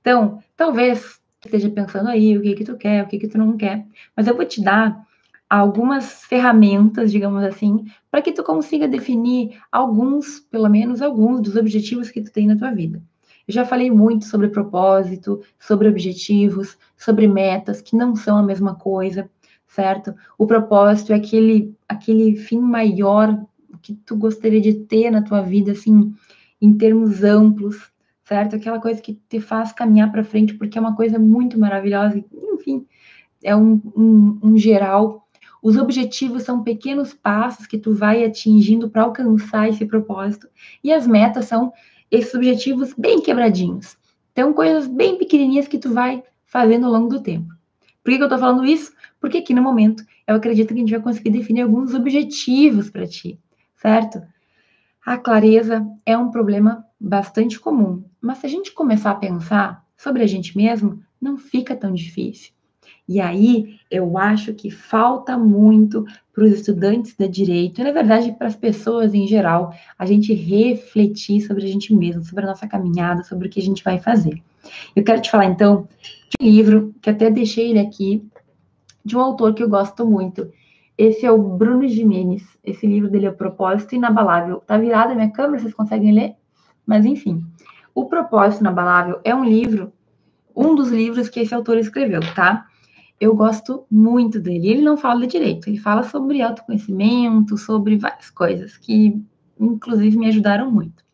Então, 0.00 0.42
talvez 0.56 1.20
esteja 1.44 1.70
pensando 1.70 2.08
aí 2.08 2.36
o 2.36 2.42
que 2.42 2.54
que 2.54 2.64
tu 2.64 2.76
quer, 2.76 3.04
o 3.04 3.06
que 3.06 3.18
que 3.18 3.28
tu 3.28 3.38
não 3.38 3.56
quer, 3.56 3.86
mas 4.16 4.26
eu 4.26 4.34
vou 4.34 4.44
te 4.44 4.60
dar 4.60 5.05
algumas 5.48 6.24
ferramentas, 6.24 7.12
digamos 7.12 7.42
assim, 7.44 7.84
para 8.10 8.22
que 8.22 8.32
tu 8.32 8.42
consiga 8.42 8.88
definir 8.88 9.58
alguns, 9.70 10.40
pelo 10.40 10.68
menos 10.68 11.00
alguns 11.00 11.40
dos 11.40 11.56
objetivos 11.56 12.10
que 12.10 12.22
tu 12.22 12.32
tem 12.32 12.46
na 12.46 12.56
tua 12.56 12.72
vida. 12.72 13.02
Eu 13.46 13.54
já 13.54 13.64
falei 13.64 13.90
muito 13.90 14.24
sobre 14.24 14.48
propósito, 14.48 15.40
sobre 15.58 15.88
objetivos, 15.88 16.76
sobre 16.96 17.28
metas, 17.28 17.80
que 17.80 17.94
não 17.96 18.16
são 18.16 18.36
a 18.38 18.42
mesma 18.42 18.74
coisa, 18.74 19.30
certo? 19.68 20.14
O 20.36 20.46
propósito 20.46 21.12
é 21.12 21.16
aquele, 21.16 21.74
aquele 21.88 22.36
fim 22.36 22.58
maior 22.58 23.40
que 23.82 23.94
tu 23.94 24.16
gostaria 24.16 24.60
de 24.60 24.74
ter 24.74 25.10
na 25.12 25.22
tua 25.22 25.42
vida, 25.42 25.72
assim, 25.72 26.12
em 26.60 26.76
termos 26.76 27.22
amplos, 27.22 27.92
certo? 28.24 28.56
Aquela 28.56 28.80
coisa 28.80 29.00
que 29.00 29.14
te 29.28 29.40
faz 29.40 29.72
caminhar 29.72 30.10
para 30.10 30.24
frente, 30.24 30.54
porque 30.54 30.76
é 30.76 30.80
uma 30.80 30.96
coisa 30.96 31.18
muito 31.18 31.58
maravilhosa. 31.58 32.24
Enfim, 32.54 32.84
é 33.44 33.54
um, 33.54 33.80
um, 33.96 34.38
um 34.42 34.58
geral. 34.58 35.25
Os 35.66 35.76
objetivos 35.76 36.44
são 36.44 36.62
pequenos 36.62 37.12
passos 37.12 37.66
que 37.66 37.76
tu 37.76 37.92
vai 37.92 38.24
atingindo 38.24 38.88
para 38.88 39.02
alcançar 39.02 39.68
esse 39.68 39.84
propósito. 39.84 40.46
E 40.82 40.92
as 40.92 41.08
metas 41.08 41.46
são 41.46 41.72
esses 42.08 42.32
objetivos 42.34 42.94
bem 42.96 43.20
quebradinhos. 43.20 43.96
Então, 44.30 44.52
coisas 44.52 44.86
bem 44.86 45.18
pequenininhas 45.18 45.66
que 45.66 45.76
tu 45.76 45.92
vai 45.92 46.22
fazendo 46.44 46.86
ao 46.86 46.92
longo 46.92 47.08
do 47.08 47.20
tempo. 47.20 47.52
Por 48.04 48.12
que, 48.12 48.16
que 48.16 48.22
eu 48.22 48.26
estou 48.26 48.38
falando 48.38 48.64
isso? 48.64 48.92
Porque 49.20 49.38
aqui 49.38 49.52
no 49.52 49.60
momento 49.60 50.04
eu 50.24 50.36
acredito 50.36 50.68
que 50.68 50.74
a 50.74 50.76
gente 50.76 50.92
vai 50.92 51.02
conseguir 51.02 51.30
definir 51.30 51.62
alguns 51.62 51.94
objetivos 51.94 52.88
para 52.88 53.04
ti, 53.04 53.36
certo? 53.74 54.22
A 55.04 55.18
clareza 55.18 55.84
é 56.06 56.16
um 56.16 56.30
problema 56.30 56.86
bastante 57.00 57.58
comum, 57.58 58.04
mas 58.20 58.38
se 58.38 58.46
a 58.46 58.48
gente 58.48 58.70
começar 58.70 59.10
a 59.10 59.16
pensar 59.16 59.84
sobre 59.96 60.22
a 60.22 60.28
gente 60.28 60.56
mesmo, 60.56 61.02
não 61.20 61.36
fica 61.36 61.74
tão 61.74 61.92
difícil. 61.92 62.52
E 63.08 63.20
aí 63.20 63.78
eu 63.90 64.18
acho 64.18 64.52
que 64.52 64.70
falta 64.70 65.38
muito 65.38 66.04
para 66.32 66.44
os 66.44 66.52
estudantes 66.52 67.14
de 67.16 67.28
direito, 67.28 67.80
e 67.80 67.84
na 67.84 67.92
verdade 67.92 68.32
para 68.32 68.48
as 68.48 68.56
pessoas 68.56 69.14
em 69.14 69.26
geral, 69.26 69.72
a 69.98 70.04
gente 70.04 70.34
refletir 70.34 71.40
sobre 71.40 71.64
a 71.64 71.68
gente 71.68 71.94
mesmo, 71.94 72.24
sobre 72.24 72.44
a 72.44 72.48
nossa 72.48 72.66
caminhada, 72.66 73.22
sobre 73.22 73.46
o 73.46 73.50
que 73.50 73.60
a 73.60 73.62
gente 73.62 73.82
vai 73.82 73.98
fazer. 73.98 74.42
Eu 74.94 75.04
quero 75.04 75.22
te 75.22 75.30
falar 75.30 75.46
então 75.46 75.88
de 76.38 76.44
um 76.44 76.50
livro 76.50 76.94
que 77.00 77.08
até 77.08 77.30
deixei 77.30 77.70
ele 77.70 77.78
aqui, 77.78 78.26
de 79.04 79.16
um 79.16 79.20
autor 79.20 79.54
que 79.54 79.62
eu 79.62 79.68
gosto 79.68 80.04
muito. 80.04 80.50
Esse 80.98 81.24
é 81.24 81.30
o 81.30 81.38
Bruno 81.38 81.86
Jimenez. 81.86 82.42
Esse 82.64 82.86
livro 82.86 83.08
dele 83.08 83.26
é 83.26 83.30
o 83.30 83.34
Propósito 83.34 83.94
Inabalável. 83.94 84.62
Tá 84.66 84.76
virada 84.76 85.14
minha 85.14 85.30
câmera, 85.30 85.60
vocês 85.60 85.74
conseguem 85.74 86.12
ler? 86.12 86.34
Mas 86.84 87.04
enfim, 87.04 87.44
O 87.96 88.04
Propósito 88.04 88.60
Inabalável 88.60 89.20
é 89.24 89.34
um 89.34 89.42
livro, 89.42 89.90
um 90.54 90.74
dos 90.74 90.90
livros 90.90 91.30
que 91.30 91.40
esse 91.40 91.54
autor 91.54 91.78
escreveu, 91.78 92.20
tá? 92.34 92.66
Eu 93.20 93.34
gosto 93.34 93.84
muito 93.90 94.38
dele. 94.38 94.68
Ele 94.68 94.82
não 94.82 94.96
fala 94.96 95.20
de 95.20 95.32
direito, 95.38 95.68
ele 95.68 95.78
fala 95.78 96.02
sobre 96.02 96.42
autoconhecimento, 96.42 97.56
sobre 97.56 97.96
várias 97.96 98.30
coisas 98.30 98.76
que, 98.76 99.20
inclusive, 99.58 100.18
me 100.18 100.26
ajudaram 100.26 100.70
muito. 100.70 101.04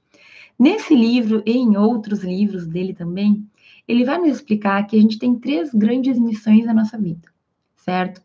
Nesse 0.59 0.95
livro 0.95 1.43
e 1.47 1.53
em 1.53 1.77
outros 1.77 2.23
livros 2.23 2.67
dele 2.67 2.93
também, 2.93 3.47
ele 3.87 4.05
vai 4.05 4.19
nos 4.19 4.37
explicar 4.37 4.87
que 4.87 4.97
a 4.97 5.01
gente 5.01 5.19
tem 5.19 5.35
três 5.35 5.73
grandes 5.73 6.19
missões 6.19 6.65
na 6.65 6.75
nossa 6.75 6.99
vida, 6.99 7.29
certo? 7.77 8.23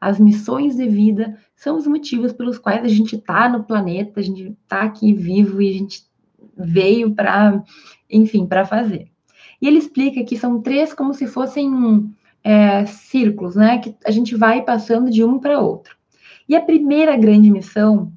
As 0.00 0.18
missões 0.18 0.76
de 0.76 0.86
vida 0.88 1.38
são 1.56 1.76
os 1.76 1.86
motivos 1.86 2.32
pelos 2.32 2.58
quais 2.58 2.84
a 2.84 2.88
gente 2.88 3.16
está 3.16 3.48
no 3.48 3.64
planeta, 3.64 4.20
a 4.20 4.22
gente 4.22 4.56
está 4.62 4.82
aqui 4.82 5.12
vivo 5.12 5.60
e 5.60 5.70
a 5.70 5.72
gente 5.72 6.04
veio 6.56 7.14
para, 7.14 7.62
enfim, 8.08 8.46
para 8.46 8.64
fazer. 8.64 9.08
E 9.60 9.66
ele 9.66 9.78
explica 9.78 10.22
que 10.24 10.36
são 10.36 10.62
três 10.62 10.94
como 10.94 11.12
se 11.12 11.26
fossem 11.26 12.12
é, 12.42 12.86
círculos, 12.86 13.56
né? 13.56 13.78
Que 13.78 13.96
a 14.04 14.10
gente 14.10 14.34
vai 14.36 14.62
passando 14.62 15.10
de 15.10 15.24
um 15.24 15.38
para 15.38 15.60
outro. 15.60 15.96
E 16.48 16.56
a 16.56 16.60
primeira 16.60 17.16
grande 17.16 17.50
missão, 17.50 18.12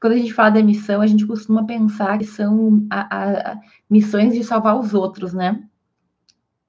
quando 0.00 0.14
a 0.14 0.16
gente 0.16 0.32
fala 0.32 0.50
da 0.50 0.62
missão, 0.62 1.00
a 1.00 1.06
gente 1.06 1.26
costuma 1.26 1.64
pensar 1.64 2.18
que 2.18 2.24
são 2.24 2.86
a, 2.90 3.52
a, 3.52 3.60
missões 3.88 4.34
de 4.34 4.42
salvar 4.42 4.78
os 4.78 4.94
outros, 4.94 5.32
né? 5.32 5.62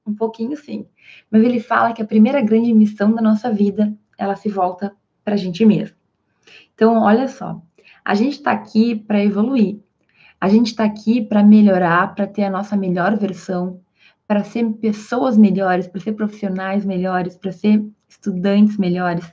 Um 0.06 0.14
pouquinho 0.14 0.56
sim. 0.56 0.86
Mas 1.30 1.44
ele 1.44 1.60
fala 1.60 1.94
que 1.94 2.02
a 2.02 2.08
primeira 2.08 2.42
grande 2.42 2.74
missão 2.74 3.14
da 3.14 3.22
nossa 3.22 3.52
vida, 3.52 3.94
ela 4.18 4.36
se 4.36 4.50
volta 4.50 4.96
para 5.24 5.36
a 5.36 5.38
gente 5.38 5.66
mesmo. 5.66 5.96
Então, 6.76 7.02
olha 7.02 7.28
só, 7.28 7.62
a 8.04 8.14
gente 8.14 8.34
está 8.34 8.52
aqui 8.52 8.96
para 8.96 9.24
evoluir. 9.24 9.80
A 10.40 10.50
gente 10.50 10.68
está 10.68 10.84
aqui 10.84 11.22
para 11.22 11.44
melhorar, 11.44 12.16
para 12.16 12.26
ter 12.28 12.44
a 12.44 12.50
nossa 12.50 12.76
melhor 12.76 13.16
versão, 13.16 13.80
para 14.32 14.46
ser 14.46 14.66
pessoas 14.76 15.36
melhores, 15.36 15.90
para 15.90 16.00
ser 16.00 16.14
profissionais 16.14 16.86
melhores, 16.86 17.36
para 17.36 17.52
ser 17.52 17.86
estudantes 18.08 18.78
melhores. 18.78 19.30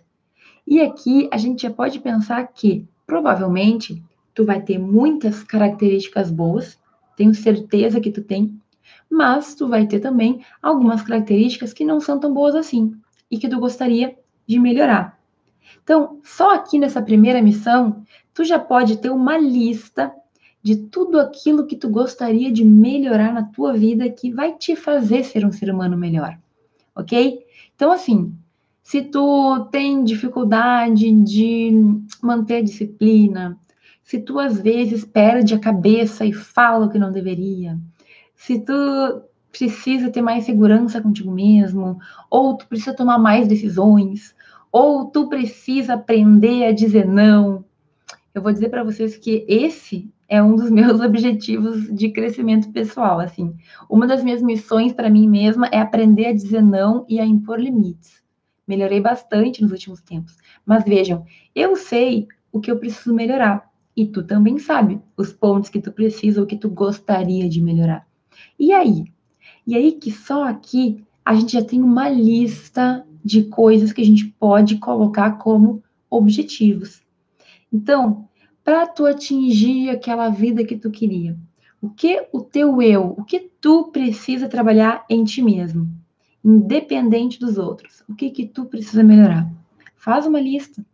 E 0.67 0.81
aqui 0.81 1.29
a 1.31 1.37
gente 1.37 1.63
já 1.63 1.71
pode 1.71 2.01
pensar 2.01 2.45
que 2.49 2.85
provavelmente 3.07 4.03
tu 4.35 4.45
vai 4.45 4.61
ter 4.61 4.77
muitas 4.77 5.45
características 5.45 6.33
boas, 6.33 6.77
tenho 7.17 7.33
certeza 7.33 8.01
que 8.01 8.11
tu 8.11 8.25
tem, 8.25 8.61
mas 9.09 9.55
tu 9.55 9.69
vai 9.69 9.87
ter 9.87 10.01
também 10.01 10.45
algumas 10.61 11.01
características 11.01 11.73
que 11.73 11.85
não 11.85 12.01
são 12.01 12.19
tão 12.19 12.35
boas 12.35 12.57
assim 12.57 12.93
e 13.31 13.39
que 13.39 13.49
tu 13.49 13.61
gostaria 13.61 14.19
de 14.49 14.59
melhorar. 14.59 15.17
Então, 15.85 16.19
só 16.25 16.57
aqui 16.57 16.77
nessa 16.77 17.01
primeira 17.01 17.41
missão, 17.41 18.03
tu 18.35 18.43
já 18.43 18.59
pode 18.59 18.97
ter 18.97 19.11
uma 19.11 19.39
lista 19.39 20.13
de 20.69 20.77
tudo 20.77 21.19
aquilo 21.19 21.67
que 21.67 21.75
tu 21.75 21.89
gostaria 21.89 22.53
de 22.53 22.63
melhorar 22.63 23.33
na 23.33 23.43
tua 23.43 23.73
vida 23.73 24.11
que 24.11 24.31
vai 24.31 24.53
te 24.53 24.77
fazer 24.77 25.25
ser 25.25 25.47
um 25.47 25.51
ser 25.51 25.73
humano 25.73 25.97
melhor, 25.97 26.39
ok? 26.95 27.43
Então, 27.75 27.91
assim, 27.91 28.35
se 28.83 29.01
tu 29.01 29.67
tem 29.73 30.05
dificuldade 30.05 31.11
de 31.23 31.71
manter 32.23 32.57
a 32.57 32.63
disciplina, 32.63 33.59
se 34.03 34.21
tu 34.21 34.39
às 34.39 34.61
vezes 34.61 35.07
perde 35.07 35.55
a 35.55 35.59
cabeça 35.59 36.27
e 36.27 36.35
fala 36.35 36.85
o 36.85 36.91
que 36.91 36.99
não 36.99 37.11
deveria, 37.11 37.79
se 38.37 38.59
tu 38.59 39.23
precisa 39.51 40.11
ter 40.11 40.21
mais 40.21 40.45
segurança 40.45 41.01
contigo 41.01 41.33
mesmo, 41.33 41.99
ou 42.29 42.59
tu 42.59 42.67
precisa 42.67 42.93
tomar 42.93 43.17
mais 43.17 43.49
decisões, 43.49 44.35
ou 44.71 45.07
tu 45.07 45.31
precisa 45.31 45.95
aprender 45.95 46.67
a 46.67 46.73
dizer 46.73 47.07
não, 47.09 47.65
eu 48.35 48.43
vou 48.43 48.53
dizer 48.53 48.69
para 48.69 48.85
vocês 48.85 49.17
que 49.17 49.47
esse 49.49 50.13
é 50.29 50.43
um 50.43 50.55
dos 50.55 50.71
meus 50.71 51.01
objetivos 51.01 51.93
de 51.95 52.11
crescimento 52.11 52.71
pessoal, 52.71 53.19
assim. 53.19 53.55
Uma 53.89 54.07
das 54.07 54.23
minhas 54.23 54.43
missões 54.43 54.93
para 54.93 55.11
mim 55.11 55.27
mesma 55.27 55.67
é 55.69 55.81
aprender 55.81 56.27
a 56.27 56.33
dizer 56.33 56.63
não 56.63 57.05
e 57.09 57.19
a 57.19 57.27
impor 57.27 57.59
limites. 57.59 58.23
Melhorei 58.67 59.01
bastante 59.01 59.63
nos 59.63 59.73
últimos 59.73 60.03
tempos. 60.03 60.37
Mas 60.67 60.85
vejam, 60.85 61.25
eu 61.55 61.75
sei 61.75 62.29
o 62.53 62.61
que 62.61 62.71
eu 62.71 62.79
preciso 62.79 63.15
melhorar. 63.15 63.69
E 63.97 64.07
tu 64.07 64.23
também 64.23 64.59
sabe 64.59 65.01
os 65.17 65.33
pontos 65.33 65.71
que 65.71 65.81
tu 65.81 65.91
precisa 65.91 66.41
ou 66.41 66.47
que 66.47 66.57
tu 66.57 66.69
gostaria 66.69 67.49
de 67.49 67.61
melhorar. 67.61 68.07
E 68.59 68.73
aí? 68.73 69.07
E 69.67 69.75
aí 69.75 69.93
que 69.93 70.13
só 70.13 70.45
aqui 70.45 71.03
a 71.25 71.35
gente 71.35 71.55
já 71.55 71.65
tem 71.65 71.83
uma 71.83 72.09
lista 72.09 73.05
de 73.25 73.45
coisas 73.45 73.93
que 73.93 74.01
a 74.01 74.05
gente 74.05 74.27
pode 74.39 74.77
colocar 74.79 75.33
como 75.33 75.83
objetivos. 76.09 77.03
Então, 77.73 78.28
para 78.69 78.87
tu 78.87 79.07
atingir 79.07 79.89
aquela 79.89 80.29
vida 80.29 80.63
que 80.63 80.77
tu 80.77 80.91
queria, 80.91 81.35
o 81.81 81.89
que 81.89 82.29
o 82.31 82.43
teu 82.43 82.83
eu, 82.83 83.15
o 83.17 83.25
que 83.25 83.51
tu 83.59 83.85
precisa 83.91 84.47
trabalhar 84.47 85.07
em 85.09 85.25
ti 85.25 85.41
mesmo, 85.41 85.89
independente 86.45 87.41
dos 87.41 87.57
outros, 87.57 88.05
o 88.07 88.15
que 88.15 88.29
que 88.29 88.45
tu 88.45 88.67
precisa 88.67 89.03
melhorar? 89.03 89.51
Faz 89.97 90.27
uma 90.27 90.39
lista. 90.39 90.85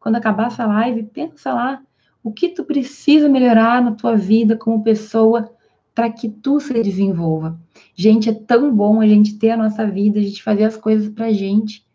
Quando 0.00 0.16
acabar 0.16 0.46
essa 0.46 0.64
live, 0.64 1.02
pensa 1.02 1.52
lá 1.52 1.82
o 2.24 2.32
que 2.32 2.48
tu 2.48 2.64
precisa 2.64 3.28
melhorar 3.28 3.84
na 3.84 3.92
tua 3.92 4.16
vida 4.16 4.56
como 4.56 4.82
pessoa 4.82 5.52
para 5.94 6.08
que 6.08 6.30
tu 6.30 6.58
se 6.58 6.82
desenvolva. 6.82 7.60
Gente, 7.94 8.30
é 8.30 8.32
tão 8.32 8.74
bom 8.74 9.02
a 9.02 9.06
gente 9.06 9.36
ter 9.36 9.50
a 9.50 9.56
nossa 9.58 9.86
vida, 9.86 10.18
a 10.18 10.22
gente 10.22 10.42
fazer 10.42 10.64
as 10.64 10.78
coisas 10.78 11.10
pra 11.10 11.30
gente, 11.30 11.86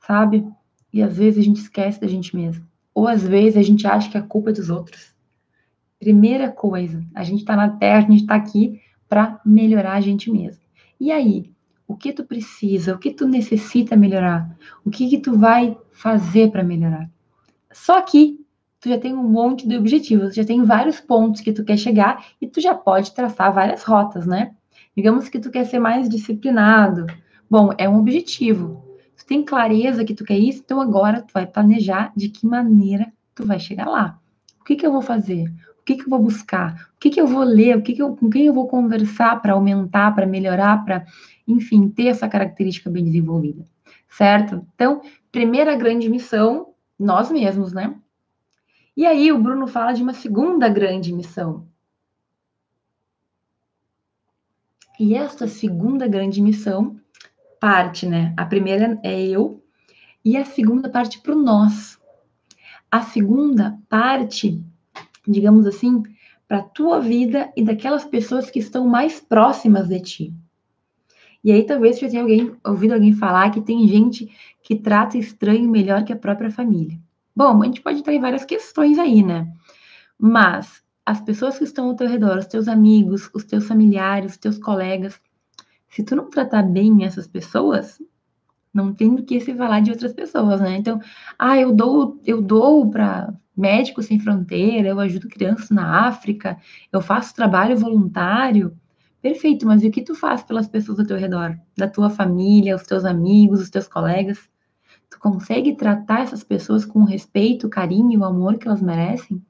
sabe? 0.00 0.48
E 0.90 1.02
às 1.02 1.18
vezes 1.18 1.38
a 1.38 1.42
gente 1.42 1.60
esquece 1.60 2.00
da 2.00 2.06
gente 2.06 2.34
mesmo. 2.34 2.69
Ou 3.00 3.08
às 3.08 3.26
vezes 3.26 3.56
a 3.56 3.62
gente 3.62 3.86
acha 3.86 4.10
que 4.10 4.18
a 4.18 4.22
culpa 4.22 4.50
é 4.50 4.52
dos 4.52 4.68
outros. 4.68 5.14
Primeira 5.98 6.50
coisa, 6.50 7.02
a 7.14 7.24
gente 7.24 7.40
está 7.40 7.56
na 7.56 7.70
Terra, 7.70 8.06
a 8.06 8.10
gente 8.10 8.20
está 8.20 8.34
aqui 8.34 8.78
para 9.08 9.40
melhorar 9.42 9.94
a 9.94 10.00
gente 10.02 10.30
mesmo. 10.30 10.60
E 11.00 11.10
aí, 11.10 11.50
o 11.88 11.96
que 11.96 12.12
tu 12.12 12.24
precisa, 12.24 12.94
o 12.94 12.98
que 12.98 13.10
tu 13.10 13.26
necessita 13.26 13.96
melhorar, 13.96 14.54
o 14.84 14.90
que 14.90 15.08
que 15.08 15.16
tu 15.16 15.34
vai 15.38 15.78
fazer 15.90 16.50
para 16.50 16.62
melhorar? 16.62 17.08
Só 17.72 17.96
aqui 17.96 18.38
tu 18.78 18.90
já 18.90 18.98
tem 18.98 19.14
um 19.14 19.26
monte 19.26 19.66
de 19.66 19.78
objetivos, 19.78 20.34
já 20.34 20.44
tem 20.44 20.62
vários 20.62 21.00
pontos 21.00 21.40
que 21.40 21.54
tu 21.54 21.64
quer 21.64 21.78
chegar 21.78 22.26
e 22.38 22.46
tu 22.46 22.60
já 22.60 22.74
pode 22.74 23.14
traçar 23.14 23.50
várias 23.50 23.82
rotas, 23.82 24.26
né? 24.26 24.54
Digamos 24.94 25.30
que 25.30 25.38
tu 25.38 25.50
quer 25.50 25.64
ser 25.64 25.78
mais 25.78 26.06
disciplinado. 26.06 27.06
Bom, 27.48 27.70
é 27.78 27.88
um 27.88 27.98
objetivo. 27.98 28.89
Tem 29.30 29.44
clareza 29.44 30.04
que 30.04 30.12
tu 30.12 30.24
quer 30.24 30.36
isso, 30.36 30.60
então 30.64 30.80
agora 30.80 31.22
tu 31.22 31.32
vai 31.32 31.46
planejar 31.46 32.12
de 32.16 32.28
que 32.28 32.44
maneira 32.44 33.12
tu 33.32 33.46
vai 33.46 33.60
chegar 33.60 33.86
lá. 33.86 34.18
O 34.60 34.64
que 34.64 34.74
que 34.74 34.84
eu 34.84 34.90
vou 34.90 35.00
fazer? 35.00 35.44
O 35.78 35.84
que 35.84 35.94
que 35.94 36.02
eu 36.02 36.08
vou 36.08 36.18
buscar? 36.18 36.90
O 36.96 36.98
que 36.98 37.10
que 37.10 37.20
eu 37.20 37.28
vou 37.28 37.44
ler? 37.44 37.76
O 37.76 37.80
que 37.80 37.92
que 37.92 38.02
eu, 38.02 38.16
com 38.16 38.28
quem 38.28 38.46
eu 38.46 38.52
vou 38.52 38.66
conversar 38.66 39.40
para 39.40 39.52
aumentar, 39.52 40.16
para 40.16 40.26
melhorar, 40.26 40.84
para, 40.84 41.06
enfim, 41.46 41.88
ter 41.88 42.08
essa 42.08 42.28
característica 42.28 42.90
bem 42.90 43.04
desenvolvida, 43.04 43.64
certo? 44.08 44.66
Então, 44.74 45.00
primeira 45.30 45.76
grande 45.76 46.08
missão, 46.08 46.74
nós 46.98 47.30
mesmos, 47.30 47.72
né? 47.72 47.94
E 48.96 49.06
aí 49.06 49.30
o 49.30 49.40
Bruno 49.40 49.68
fala 49.68 49.92
de 49.92 50.02
uma 50.02 50.12
segunda 50.12 50.68
grande 50.68 51.12
missão. 51.12 51.68
E 54.98 55.14
esta 55.14 55.46
segunda 55.46 56.08
grande 56.08 56.42
missão 56.42 56.99
parte, 57.60 58.06
né? 58.06 58.34
A 58.36 58.44
primeira 58.46 58.98
é 59.04 59.22
eu 59.22 59.62
e 60.24 60.36
a 60.36 60.44
segunda 60.44 60.88
parte 60.88 61.20
para 61.20 61.34
o 61.34 61.40
nós. 61.40 61.98
A 62.90 63.02
segunda 63.02 63.78
parte, 63.88 64.60
digamos 65.28 65.66
assim, 65.66 66.02
para 66.48 66.58
a 66.58 66.62
tua 66.62 67.00
vida 67.00 67.52
e 67.56 67.62
daquelas 67.62 68.04
pessoas 68.04 68.50
que 68.50 68.58
estão 68.58 68.88
mais 68.88 69.20
próximas 69.20 69.86
de 69.86 70.00
ti. 70.00 70.34
E 71.44 71.52
aí 71.52 71.64
talvez 71.64 71.98
você 71.98 72.08
tenha 72.08 72.22
alguém, 72.22 72.54
ouvido 72.66 72.92
alguém 72.92 73.14
falar 73.14 73.50
que 73.50 73.60
tem 73.60 73.86
gente 73.86 74.28
que 74.62 74.74
trata 74.76 75.16
estranho 75.16 75.70
melhor 75.70 76.04
que 76.04 76.12
a 76.12 76.16
própria 76.16 76.50
família. 76.50 76.98
Bom, 77.34 77.62
a 77.62 77.66
gente 77.66 77.80
pode 77.80 78.00
entrar 78.00 78.18
várias 78.18 78.44
questões 78.44 78.98
aí, 78.98 79.22
né? 79.22 79.50
Mas 80.18 80.82
as 81.06 81.20
pessoas 81.20 81.56
que 81.56 81.64
estão 81.64 81.88
ao 81.88 81.96
teu 81.96 82.08
redor, 82.08 82.38
os 82.38 82.46
teus 82.46 82.68
amigos, 82.68 83.30
os 83.34 83.44
teus 83.44 83.66
familiares, 83.66 84.32
os 84.32 84.38
teus 84.38 84.58
colegas, 84.58 85.20
se 85.90 86.02
tu 86.04 86.14
não 86.16 86.30
tratar 86.30 86.62
bem 86.62 87.04
essas 87.04 87.26
pessoas, 87.26 88.00
não 88.72 88.94
tem 88.94 89.14
do 89.14 89.24
que 89.24 89.40
se 89.40 89.54
falar 89.54 89.80
de 89.80 89.90
outras 89.90 90.12
pessoas, 90.12 90.60
né? 90.60 90.76
Então, 90.76 91.00
ah, 91.38 91.58
eu 91.58 91.74
dou, 91.74 92.20
eu 92.24 92.40
dou 92.40 92.88
para 92.88 93.34
Médicos 93.56 94.06
Sem 94.06 94.18
Fronteira, 94.20 94.88
eu 94.88 95.00
ajudo 95.00 95.28
crianças 95.28 95.70
na 95.70 96.06
África, 96.06 96.56
eu 96.92 97.00
faço 97.00 97.34
trabalho 97.34 97.76
voluntário. 97.76 98.76
Perfeito, 99.20 99.66
mas 99.66 99.82
e 99.82 99.88
o 99.88 99.90
que 99.90 100.02
tu 100.02 100.14
faz 100.14 100.42
pelas 100.42 100.68
pessoas 100.68 101.00
ao 101.00 101.06
teu 101.06 101.18
redor? 101.18 101.58
Da 101.76 101.88
tua 101.88 102.08
família, 102.08 102.76
os 102.76 102.84
teus 102.84 103.04
amigos, 103.04 103.60
os 103.60 103.68
teus 103.68 103.86
colegas? 103.86 104.48
Tu 105.10 105.18
consegue 105.18 105.74
tratar 105.74 106.20
essas 106.20 106.44
pessoas 106.44 106.84
com 106.84 107.00
o 107.00 107.04
respeito, 107.04 107.66
o 107.66 107.70
carinho 107.70 108.12
e 108.12 108.16
o 108.16 108.24
amor 108.24 108.56
que 108.56 108.68
elas 108.68 108.80
merecem? 108.80 109.44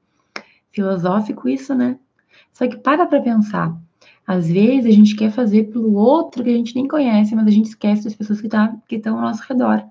Filosófico 0.71 1.47
isso, 1.47 1.75
né? 1.75 1.99
Só 2.51 2.67
que 2.67 2.77
para 2.77 3.05
para 3.05 3.21
pensar. 3.21 3.79
Às 4.25 4.47
vezes 4.49 4.85
a 4.85 4.91
gente 4.91 5.15
quer 5.15 5.31
fazer 5.31 5.65
pelo 5.65 5.93
outro 5.93 6.43
que 6.43 6.49
a 6.49 6.53
gente 6.53 6.75
nem 6.75 6.87
conhece, 6.87 7.35
mas 7.35 7.47
a 7.47 7.51
gente 7.51 7.67
esquece 7.67 8.03
das 8.03 8.15
pessoas 8.15 8.39
que 8.39 8.47
tá, 8.47 8.75
estão 8.89 9.15
ao 9.15 9.21
nosso 9.21 9.43
redor. 9.47 9.83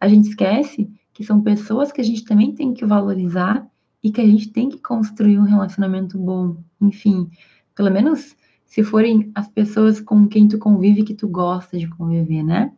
A 0.00 0.08
gente 0.08 0.30
esquece 0.30 0.90
que 1.12 1.24
são 1.24 1.40
pessoas 1.40 1.92
que 1.92 2.00
a 2.00 2.04
gente 2.04 2.24
também 2.24 2.52
tem 2.52 2.74
que 2.74 2.84
valorizar 2.84 3.66
e 4.02 4.10
que 4.10 4.20
a 4.20 4.26
gente 4.26 4.50
tem 4.50 4.68
que 4.68 4.78
construir 4.78 5.38
um 5.38 5.44
relacionamento 5.44 6.18
bom. 6.18 6.56
Enfim, 6.80 7.30
pelo 7.74 7.90
menos 7.90 8.36
se 8.64 8.82
forem 8.82 9.30
as 9.34 9.48
pessoas 9.48 10.00
com 10.00 10.26
quem 10.26 10.48
tu 10.48 10.58
convive 10.58 11.04
que 11.04 11.14
tu 11.14 11.28
gosta 11.28 11.78
de 11.78 11.88
conviver, 11.88 12.42
né? 12.42 12.72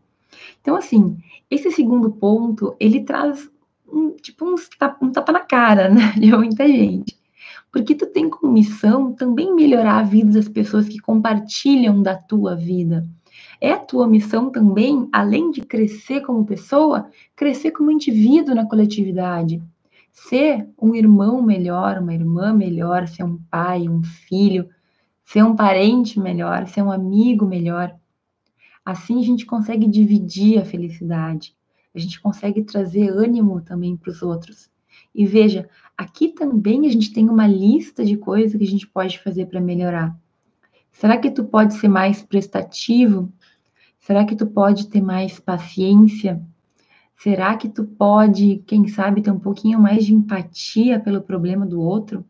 Então, 0.61 0.77
assim, 0.77 1.17
esse 1.51 1.71
segundo 1.71 2.11
ponto, 2.11 2.77
ele 2.79 3.03
traz 3.03 3.51
um, 3.91 4.11
tipo 4.11 4.45
um, 4.45 4.55
um 5.03 5.11
tapa 5.11 5.33
na 5.33 5.41
cara, 5.41 5.89
né, 5.91 6.13
de 6.13 6.31
muita 6.37 6.67
gente 6.69 7.19
porque 7.71 7.95
tu 7.95 8.07
tem 8.07 8.29
como 8.29 8.53
missão 8.53 9.13
também 9.13 9.55
melhorar 9.55 9.99
a 9.99 10.03
vida 10.03 10.33
das 10.33 10.49
pessoas 10.49 10.89
que 10.89 10.99
compartilham 10.99 12.03
da 12.03 12.17
tua 12.17 12.57
vida. 12.57 13.07
É 13.61 13.73
a 13.73 13.79
tua 13.79 14.07
missão 14.07 14.51
também, 14.51 15.09
além 15.13 15.51
de 15.51 15.61
crescer 15.61 16.21
como 16.23 16.45
pessoa, 16.45 17.11
crescer 17.35 17.73
como 17.73 17.91
indivíduo 17.91 18.55
na 18.55 18.67
coletividade. 18.67 19.63
Ser 20.13 20.69
um 20.81 20.95
irmão 20.95 21.43
melhor, 21.43 21.99
uma 21.99 22.15
irmã 22.15 22.53
melhor, 22.53 23.07
ser 23.07 23.25
um 23.25 23.39
pai, 23.51 23.89
um 23.89 24.03
filho, 24.03 24.69
ser 25.25 25.43
um 25.43 25.55
parente 25.55 26.19
melhor, 26.19 26.67
ser 26.67 26.83
um 26.83 26.91
amigo 26.91 27.47
melhor. 27.47 27.95
Assim 28.85 29.21
a 29.21 29.23
gente 29.23 29.45
consegue 29.45 29.87
dividir 29.87 30.59
a 30.59 30.65
felicidade, 30.65 31.55
a 31.95 31.99
gente 31.99 32.21
consegue 32.21 32.63
trazer 32.63 33.11
ânimo 33.11 33.61
também 33.61 33.97
para 33.97 34.11
os 34.11 34.23
outros. 34.23 34.71
E 35.15 35.27
veja, 35.27 35.69
aqui 35.99 36.29
também 36.29 36.87
a 36.87 36.91
gente 36.91 37.13
tem 37.13 37.29
uma 37.29 37.49
lista 37.49 38.05
de 38.05 38.17
coisas 38.17 38.57
que 38.57 38.65
a 38.65 38.71
gente 38.71 38.87
pode 38.87 39.19
fazer 39.19 39.47
para 39.47 39.61
melhorar. 39.61 40.17
Será 40.93 41.19
que 41.19 41.31
tu 41.31 41.45
pode 41.45 41.75
ser 41.75 41.89
mais 41.89 42.23
prestativo? 42.23 43.33
Será 43.99 44.25
que 44.25 44.37
tu 44.37 44.47
pode 44.47 44.89
ter 44.89 45.03
mais 45.03 45.41
paciência? 45.41 46.41
Será 47.17 47.57
que 47.57 47.69
tu 47.69 47.85
pode, 47.85 48.63
quem 48.65 48.87
sabe, 48.87 49.21
ter 49.21 49.33
um 49.33 49.41
pouquinho 49.41 49.81
mais 49.81 50.07
de 50.07 50.15
empatia 50.15 51.01
pelo 51.01 51.21
problema 51.21 51.67
do 51.67 51.81
outro? 51.81 52.25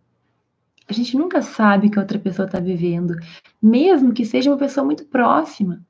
A 0.88 0.92
gente 0.94 1.14
nunca 1.14 1.42
sabe 1.42 1.88
o 1.88 1.90
que 1.90 1.98
a 1.98 2.02
outra 2.02 2.18
pessoa 2.18 2.46
está 2.46 2.58
vivendo, 2.58 3.14
mesmo 3.60 4.14
que 4.14 4.24
seja 4.24 4.50
uma 4.50 4.56
pessoa 4.56 4.86
muito 4.86 5.04
próxima. 5.04 5.84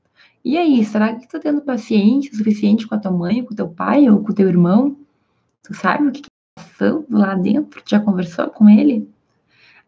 E 0.45 0.59
aí, 0.59 0.85
será 0.85 1.13
que 1.13 1.21
tu 1.21 1.25
está 1.27 1.39
tendo 1.39 1.63
paciência 1.63 2.37
suficiente 2.37 2.89
com 2.89 2.97
a 2.97 2.99
tua 2.99 3.13
mãe, 3.13 3.45
com 3.45 3.53
o 3.53 3.57
teu 3.57 3.69
pai 3.69 4.11
ou 4.11 4.21
com 4.21 4.33
o 4.33 4.35
teu 4.35 4.49
irmão? 4.49 4.97
Tu 5.63 5.75
sabe 5.75 6.09
o 6.09 6.13
que 6.13 6.23
lá 7.11 7.35
dentro? 7.35 7.83
Já 7.87 8.01
conversou 8.01 8.49
com 8.49 8.69
ele? 8.69 9.09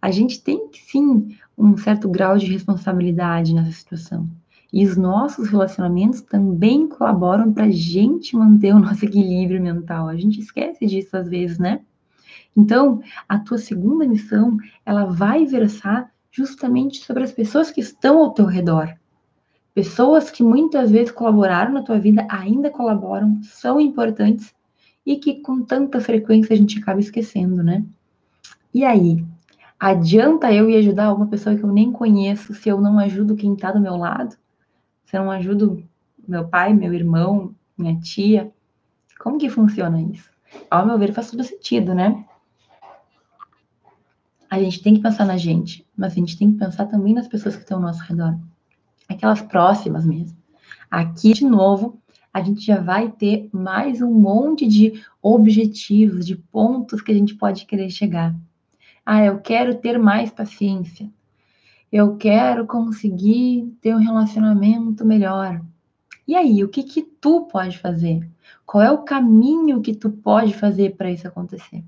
A 0.00 0.10
gente 0.10 0.42
tem 0.42 0.68
sim 0.72 1.36
um 1.56 1.76
certo 1.76 2.08
grau 2.08 2.38
de 2.38 2.46
responsabilidade 2.46 3.54
nessa 3.54 3.72
situação. 3.72 4.28
E 4.72 4.86
os 4.86 4.96
nossos 4.96 5.48
relacionamentos 5.48 6.20
também 6.20 6.86
colaboram 6.86 7.52
para 7.52 7.64
a 7.64 7.70
gente 7.70 8.36
manter 8.36 8.74
o 8.74 8.78
nosso 8.78 9.04
equilíbrio 9.04 9.60
mental. 9.60 10.08
A 10.08 10.16
gente 10.16 10.40
esquece 10.40 10.86
disso 10.86 11.16
às 11.16 11.28
vezes, 11.28 11.58
né? 11.58 11.80
Então, 12.56 13.02
a 13.28 13.38
tua 13.38 13.58
segunda 13.58 14.06
missão, 14.06 14.56
ela 14.84 15.04
vai 15.04 15.44
versar 15.44 16.10
justamente 16.30 17.04
sobre 17.04 17.24
as 17.24 17.32
pessoas 17.32 17.70
que 17.70 17.80
estão 17.80 18.18
ao 18.18 18.32
teu 18.32 18.46
redor. 18.46 18.94
Pessoas 19.74 20.30
que 20.30 20.42
muitas 20.42 20.90
vezes 20.90 21.12
colaboraram 21.12 21.72
na 21.72 21.82
tua 21.82 21.98
vida, 21.98 22.26
ainda 22.28 22.70
colaboram, 22.70 23.40
são 23.42 23.80
importantes 23.80 24.54
e 25.04 25.16
que 25.16 25.40
com 25.40 25.62
tanta 25.62 26.00
frequência 26.00 26.54
a 26.54 26.56
gente 26.56 26.78
acaba 26.78 27.00
esquecendo, 27.00 27.62
né? 27.62 27.84
E 28.72 28.84
aí, 28.84 29.24
adianta 29.78 30.52
eu 30.52 30.68
ir 30.68 30.76
ajudar 30.76 31.12
uma 31.12 31.26
pessoa 31.26 31.56
que 31.56 31.62
eu 31.62 31.72
nem 31.72 31.90
conheço 31.90 32.54
se 32.54 32.68
eu 32.68 32.80
não 32.80 32.98
ajudo 32.98 33.36
quem 33.36 33.54
está 33.54 33.72
do 33.72 33.80
meu 33.80 33.96
lado? 33.96 34.36
Se 35.04 35.16
eu 35.16 35.24
não 35.24 35.30
ajudo 35.30 35.82
meu 36.26 36.46
pai, 36.46 36.72
meu 36.72 36.92
irmão, 36.94 37.54
minha 37.76 37.98
tia? 37.98 38.52
Como 39.18 39.38
que 39.38 39.50
funciona 39.50 40.00
isso? 40.00 40.30
Ao 40.70 40.86
meu 40.86 40.98
ver, 40.98 41.12
faz 41.12 41.30
todo 41.30 41.42
sentido, 41.42 41.94
né? 41.94 42.24
a 44.50 44.58
gente 44.58 44.82
tem 44.82 44.94
que 44.94 45.00
pensar 45.00 45.24
na 45.24 45.36
gente, 45.36 45.86
mas 45.96 46.12
a 46.12 46.16
gente 46.16 46.36
tem 46.36 46.50
que 46.50 46.58
pensar 46.58 46.86
também 46.86 47.14
nas 47.14 47.28
pessoas 47.28 47.54
que 47.54 47.62
estão 47.62 47.78
ao 47.78 47.84
nosso 47.84 48.02
redor, 48.02 48.36
aquelas 49.08 49.40
próximas 49.40 50.04
mesmo. 50.04 50.36
Aqui, 50.90 51.32
de 51.32 51.44
novo, 51.44 52.02
a 52.32 52.42
gente 52.42 52.64
já 52.64 52.80
vai 52.80 53.10
ter 53.10 53.48
mais 53.52 54.00
um 54.00 54.12
monte 54.12 54.66
de 54.66 55.02
objetivos, 55.20 56.26
de 56.26 56.36
pontos 56.36 57.02
que 57.02 57.10
a 57.10 57.14
gente 57.14 57.34
pode 57.34 57.66
querer 57.66 57.90
chegar. 57.90 58.34
Ah, 59.04 59.24
eu 59.24 59.40
quero 59.40 59.74
ter 59.74 59.98
mais 59.98 60.30
paciência. 60.30 61.10
Eu 61.90 62.16
quero 62.16 62.66
conseguir 62.66 63.76
ter 63.80 63.94
um 63.94 63.98
relacionamento 63.98 65.04
melhor. 65.04 65.60
E 66.26 66.36
aí, 66.36 66.62
o 66.62 66.68
que 66.68 66.84
que 66.84 67.02
tu 67.02 67.42
pode 67.46 67.76
fazer? 67.78 68.28
Qual 68.64 68.82
é 68.82 68.90
o 68.90 69.02
caminho 69.02 69.80
que 69.80 69.94
tu 69.94 70.10
pode 70.10 70.54
fazer 70.54 70.96
para 70.96 71.10
isso 71.10 71.26
acontecer? 71.26 71.82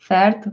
Certo? 0.00 0.50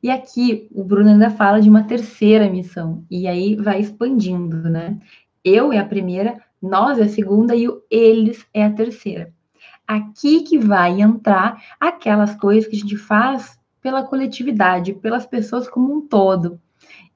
E 0.00 0.10
aqui 0.10 0.68
o 0.70 0.84
Bruno 0.84 1.10
ainda 1.10 1.30
fala 1.30 1.60
de 1.60 1.68
uma 1.68 1.82
terceira 1.82 2.48
missão, 2.48 3.04
e 3.10 3.26
aí 3.26 3.56
vai 3.56 3.80
expandindo, 3.80 4.70
né? 4.70 4.98
Eu 5.44 5.72
é 5.72 5.78
a 5.78 5.84
primeira, 5.84 6.40
nós 6.62 6.98
é 6.98 7.02
a 7.02 7.08
segunda 7.08 7.56
e 7.56 7.68
o 7.68 7.82
eles 7.90 8.46
é 8.54 8.64
a 8.64 8.72
terceira. 8.72 9.32
Aqui 9.86 10.42
que 10.42 10.58
vai 10.58 11.00
entrar 11.00 11.60
aquelas 11.80 12.34
coisas 12.36 12.68
que 12.68 12.76
a 12.76 12.78
gente 12.78 12.96
faz 12.96 13.58
pela 13.80 14.04
coletividade, 14.04 14.92
pelas 14.94 15.26
pessoas 15.26 15.68
como 15.68 15.92
um 15.92 16.06
todo. 16.06 16.60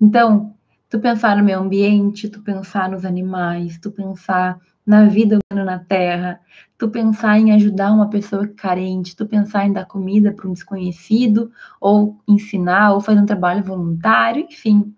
Então, 0.01 0.55
tu 0.91 0.99
pensar 0.99 1.37
no 1.37 1.45
meio 1.45 1.61
ambiente, 1.61 2.29
tu 2.29 2.43
pensar 2.43 2.91
nos 2.91 3.05
animais, 3.05 3.79
tu 3.79 3.91
pensar 3.91 4.59
na 4.85 5.07
vida 5.07 5.39
humana 5.51 5.65
na 5.65 5.79
Terra, 5.79 6.41
tu 6.79 6.89
pensar 6.89 7.39
em 7.39 7.53
ajudar 7.53 7.93
uma 7.93 8.09
pessoa 8.09 8.47
carente, 8.47 9.17
tu 9.17 9.27
pensar 9.27 9.67
em 9.67 9.73
dar 9.73 9.85
comida 9.85 10.33
para 10.33 10.49
um 10.49 10.53
desconhecido, 10.53 11.51
ou 11.81 12.21
ensinar, 12.27 12.93
ou 12.93 13.01
fazer 13.01 13.21
um 13.21 13.27
trabalho 13.27 13.65
voluntário, 13.65 14.47
enfim. 14.49 14.95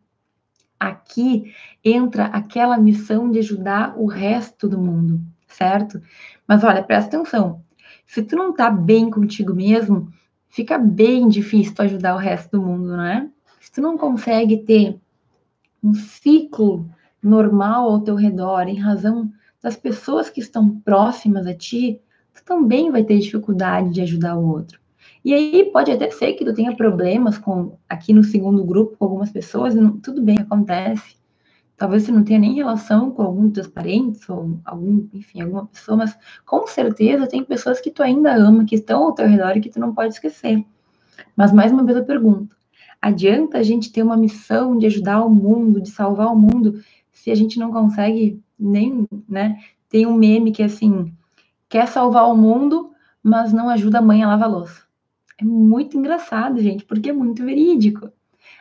Aqui 0.79 1.53
entra 1.85 2.27
aquela 2.27 2.79
missão 2.79 3.31
de 3.31 3.38
ajudar 3.41 3.99
o 3.99 4.07
resto 4.07 4.69
do 4.69 4.79
mundo, 4.79 5.21
certo? 5.47 6.01
Mas 6.47 6.62
olha, 6.62 6.83
presta 6.83 7.17
atenção. 7.17 7.62
Se 8.07 8.23
tu 8.23 8.37
não 8.37 8.55
tá 8.55 8.71
bem 8.71 9.11
contigo 9.11 9.55
mesmo, 9.55 10.11
fica 10.49 10.79
bem 10.79 11.29
difícil 11.29 11.75
tu 11.75 11.83
ajudar 11.83 12.14
o 12.14 12.19
resto 12.19 12.59
do 12.59 12.62
mundo, 12.64 12.88
não 12.97 13.05
é? 13.05 13.29
Se 13.61 13.73
tu 13.73 13.81
não 13.81 13.99
consegue 13.99 14.59
ter 14.59 14.99
um 15.83 15.93
ciclo 15.95 16.88
normal 17.23 17.91
ao 17.91 18.01
teu 18.01 18.14
redor 18.14 18.69
em 18.69 18.79
razão 18.79 19.31
das 19.62 19.77
pessoas 19.77 20.31
que 20.31 20.41
estão 20.41 20.79
próximas 20.81 21.47
a 21.47 21.55
ti, 21.55 22.01
tu 22.33 22.45
também 22.45 22.91
vai 22.91 23.03
ter 23.05 23.19
dificuldade 23.19 23.91
de 23.91 24.01
ajudar 24.01 24.37
o 24.37 24.49
outro. 24.49 24.81
E 25.29 25.35
aí 25.35 25.71
pode 25.71 25.91
até 25.91 26.11
ser 26.11 26.33
que 26.33 26.43
tu 26.43 26.55
tenha 26.55 26.75
problemas 26.75 27.37
com 27.37 27.77
aqui 27.87 28.14
no 28.14 28.25
segundo 28.25 28.64
grupo 28.64 28.97
com 28.97 29.05
algumas 29.05 29.31
pessoas, 29.31 29.75
não, 29.75 29.95
tudo 29.99 30.23
bem, 30.23 30.38
acontece. 30.38 31.19
Talvez 31.77 32.05
você 32.05 32.12
não 32.12 32.25
tenha 32.25 32.38
nem 32.38 32.55
relação 32.55 33.11
com 33.11 33.21
algum 33.21 33.43
dos 33.43 33.53
teus 33.53 33.67
parentes 33.67 34.27
ou 34.27 34.59
algum, 34.64 35.07
enfim, 35.12 35.43
alguma 35.43 35.67
pessoa, 35.67 35.99
mas 35.99 36.17
com 36.47 36.67
certeza 36.67 37.27
tem 37.27 37.45
pessoas 37.45 37.79
que 37.79 37.91
tu 37.91 38.03
ainda 38.03 38.35
ama, 38.35 38.64
que 38.64 38.77
estão 38.77 39.03
ao 39.03 39.12
teu 39.12 39.29
redor 39.29 39.55
e 39.55 39.61
que 39.61 39.69
tu 39.69 39.79
não 39.79 39.95
pode 39.95 40.14
esquecer. 40.14 40.64
Mas 41.37 41.53
mais 41.53 41.73
uma 41.73 41.85
vez 41.85 41.99
eu 41.99 42.07
pergunto: 42.07 42.57
adianta 42.99 43.59
a 43.59 43.62
gente 43.62 43.93
ter 43.93 44.03
uma 44.03 44.17
missão 44.17 44.79
de 44.79 44.87
ajudar 44.87 45.23
o 45.23 45.29
mundo, 45.29 45.83
de 45.83 45.91
salvar 45.91 46.33
o 46.33 46.38
mundo, 46.38 46.83
se 47.12 47.31
a 47.31 47.35
gente 47.35 47.59
não 47.59 47.71
consegue 47.71 48.43
nem, 48.59 49.07
né? 49.29 49.59
Tem 49.91 50.07
um 50.07 50.14
meme 50.14 50.53
que 50.53 50.62
é 50.62 50.64
assim, 50.64 51.12
quer 51.69 51.87
salvar 51.87 52.33
o 52.33 52.35
mundo, 52.35 52.93
mas 53.23 53.53
não 53.53 53.69
ajuda 53.69 53.99
a 53.99 54.03
mãe 54.03 54.23
a 54.23 54.29
lavar 54.29 54.49
a 54.49 54.53
louça. 54.53 54.88
É 55.40 55.44
muito 55.44 55.96
engraçado, 55.96 56.61
gente, 56.61 56.85
porque 56.85 57.11
é 57.11 57.12
muito 57.12 57.44
verídico. 57.44 58.11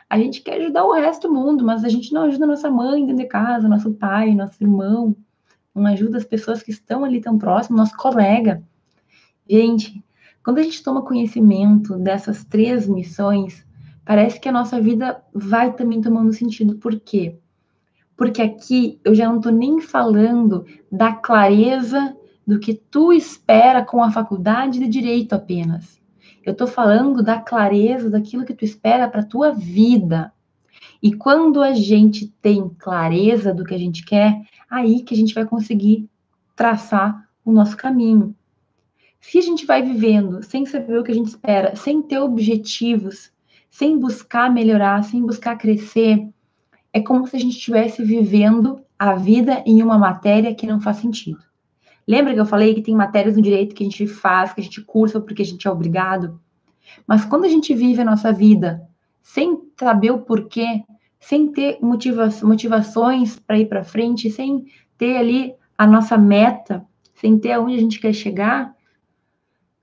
A 0.08 0.18
gente 0.18 0.40
quer 0.42 0.60
ajudar 0.62 0.84
o 0.84 0.92
resto 0.92 1.28
do 1.28 1.34
mundo, 1.34 1.64
mas 1.64 1.84
a 1.84 1.88
gente 1.88 2.12
não 2.12 2.22
ajuda 2.22 2.46
nossa 2.46 2.70
mãe 2.70 3.04
dentro 3.04 3.22
de 3.22 3.28
casa, 3.28 3.68
nosso 3.68 3.92
pai, 3.94 4.34
nosso 4.34 4.62
irmão, 4.62 5.16
não 5.74 5.86
ajuda 5.86 6.18
as 6.18 6.24
pessoas 6.24 6.62
que 6.62 6.70
estão 6.70 7.04
ali 7.04 7.20
tão 7.20 7.36
próximos, 7.36 7.80
nosso 7.80 7.96
colega. 7.96 8.62
Gente, 9.48 10.02
quando 10.42 10.58
a 10.58 10.62
gente 10.62 10.82
toma 10.82 11.04
conhecimento 11.04 11.96
dessas 11.96 12.44
três 12.44 12.88
missões, 12.88 13.66
parece 14.04 14.40
que 14.40 14.48
a 14.48 14.52
nossa 14.52 14.80
vida 14.80 15.22
vai 15.34 15.74
também 15.74 16.00
tomando 16.00 16.32
sentido. 16.32 16.76
Por 16.76 16.98
quê? 16.98 17.38
porque 18.18 18.42
aqui 18.42 19.00
eu 19.04 19.14
já 19.14 19.28
não 19.28 19.36
estou 19.36 19.52
nem 19.52 19.80
falando 19.80 20.66
da 20.90 21.12
clareza 21.12 22.16
do 22.44 22.58
que 22.58 22.74
tu 22.74 23.12
espera 23.12 23.84
com 23.84 24.02
a 24.02 24.10
faculdade 24.10 24.80
de 24.80 24.88
direito 24.88 25.34
apenas. 25.34 25.97
Eu 26.48 26.52
estou 26.52 26.66
falando 26.66 27.22
da 27.22 27.38
clareza 27.38 28.08
daquilo 28.08 28.42
que 28.42 28.54
tu 28.54 28.64
espera 28.64 29.06
para 29.06 29.22
tua 29.22 29.52
vida. 29.52 30.32
E 31.02 31.12
quando 31.12 31.60
a 31.60 31.74
gente 31.74 32.28
tem 32.40 32.70
clareza 32.70 33.52
do 33.52 33.66
que 33.66 33.74
a 33.74 33.78
gente 33.78 34.02
quer, 34.02 34.40
aí 34.70 35.02
que 35.02 35.12
a 35.12 35.16
gente 35.16 35.34
vai 35.34 35.44
conseguir 35.44 36.08
traçar 36.56 37.28
o 37.44 37.52
nosso 37.52 37.76
caminho. 37.76 38.34
Se 39.20 39.36
a 39.36 39.42
gente 39.42 39.66
vai 39.66 39.82
vivendo 39.82 40.42
sem 40.42 40.64
saber 40.64 40.98
o 40.98 41.04
que 41.04 41.12
a 41.12 41.14
gente 41.14 41.26
espera, 41.26 41.76
sem 41.76 42.00
ter 42.00 42.18
objetivos, 42.18 43.30
sem 43.70 43.98
buscar 43.98 44.50
melhorar, 44.50 45.04
sem 45.04 45.20
buscar 45.20 45.58
crescer, 45.58 46.30
é 46.94 47.00
como 47.02 47.26
se 47.26 47.36
a 47.36 47.38
gente 47.38 47.58
estivesse 47.58 48.02
vivendo 48.02 48.80
a 48.98 49.14
vida 49.16 49.62
em 49.66 49.82
uma 49.82 49.98
matéria 49.98 50.54
que 50.54 50.66
não 50.66 50.80
faz 50.80 50.96
sentido. 50.96 51.47
Lembra 52.08 52.32
que 52.32 52.40
eu 52.40 52.46
falei 52.46 52.74
que 52.74 52.80
tem 52.80 52.94
matérias 52.94 53.36
no 53.36 53.42
direito 53.42 53.74
que 53.74 53.84
a 53.84 53.86
gente 53.86 54.06
faz, 54.06 54.54
que 54.54 54.62
a 54.62 54.64
gente 54.64 54.80
cursa 54.80 55.20
porque 55.20 55.42
a 55.42 55.44
gente 55.44 55.68
é 55.68 55.70
obrigado? 55.70 56.40
Mas 57.06 57.22
quando 57.26 57.44
a 57.44 57.48
gente 57.48 57.74
vive 57.74 58.00
a 58.00 58.04
nossa 58.04 58.32
vida 58.32 58.82
sem 59.22 59.60
saber 59.78 60.10
o 60.10 60.22
porquê, 60.22 60.82
sem 61.20 61.52
ter 61.52 61.78
motiva 61.82 62.30
motivações 62.42 63.38
para 63.38 63.58
ir 63.58 63.66
para 63.66 63.84
frente, 63.84 64.30
sem 64.30 64.64
ter 64.96 65.18
ali 65.18 65.54
a 65.76 65.86
nossa 65.86 66.16
meta, 66.16 66.82
sem 67.14 67.38
ter 67.38 67.52
aonde 67.52 67.74
a 67.74 67.80
gente 67.80 68.00
quer 68.00 68.14
chegar, 68.14 68.74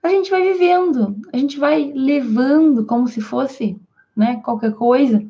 a 0.01 0.09
gente 0.09 0.31
vai 0.31 0.41
vivendo, 0.51 1.15
a 1.31 1.37
gente 1.37 1.59
vai 1.59 1.91
levando 1.93 2.85
como 2.85 3.07
se 3.07 3.21
fosse, 3.21 3.79
né, 4.15 4.37
qualquer 4.43 4.73
coisa. 4.73 5.23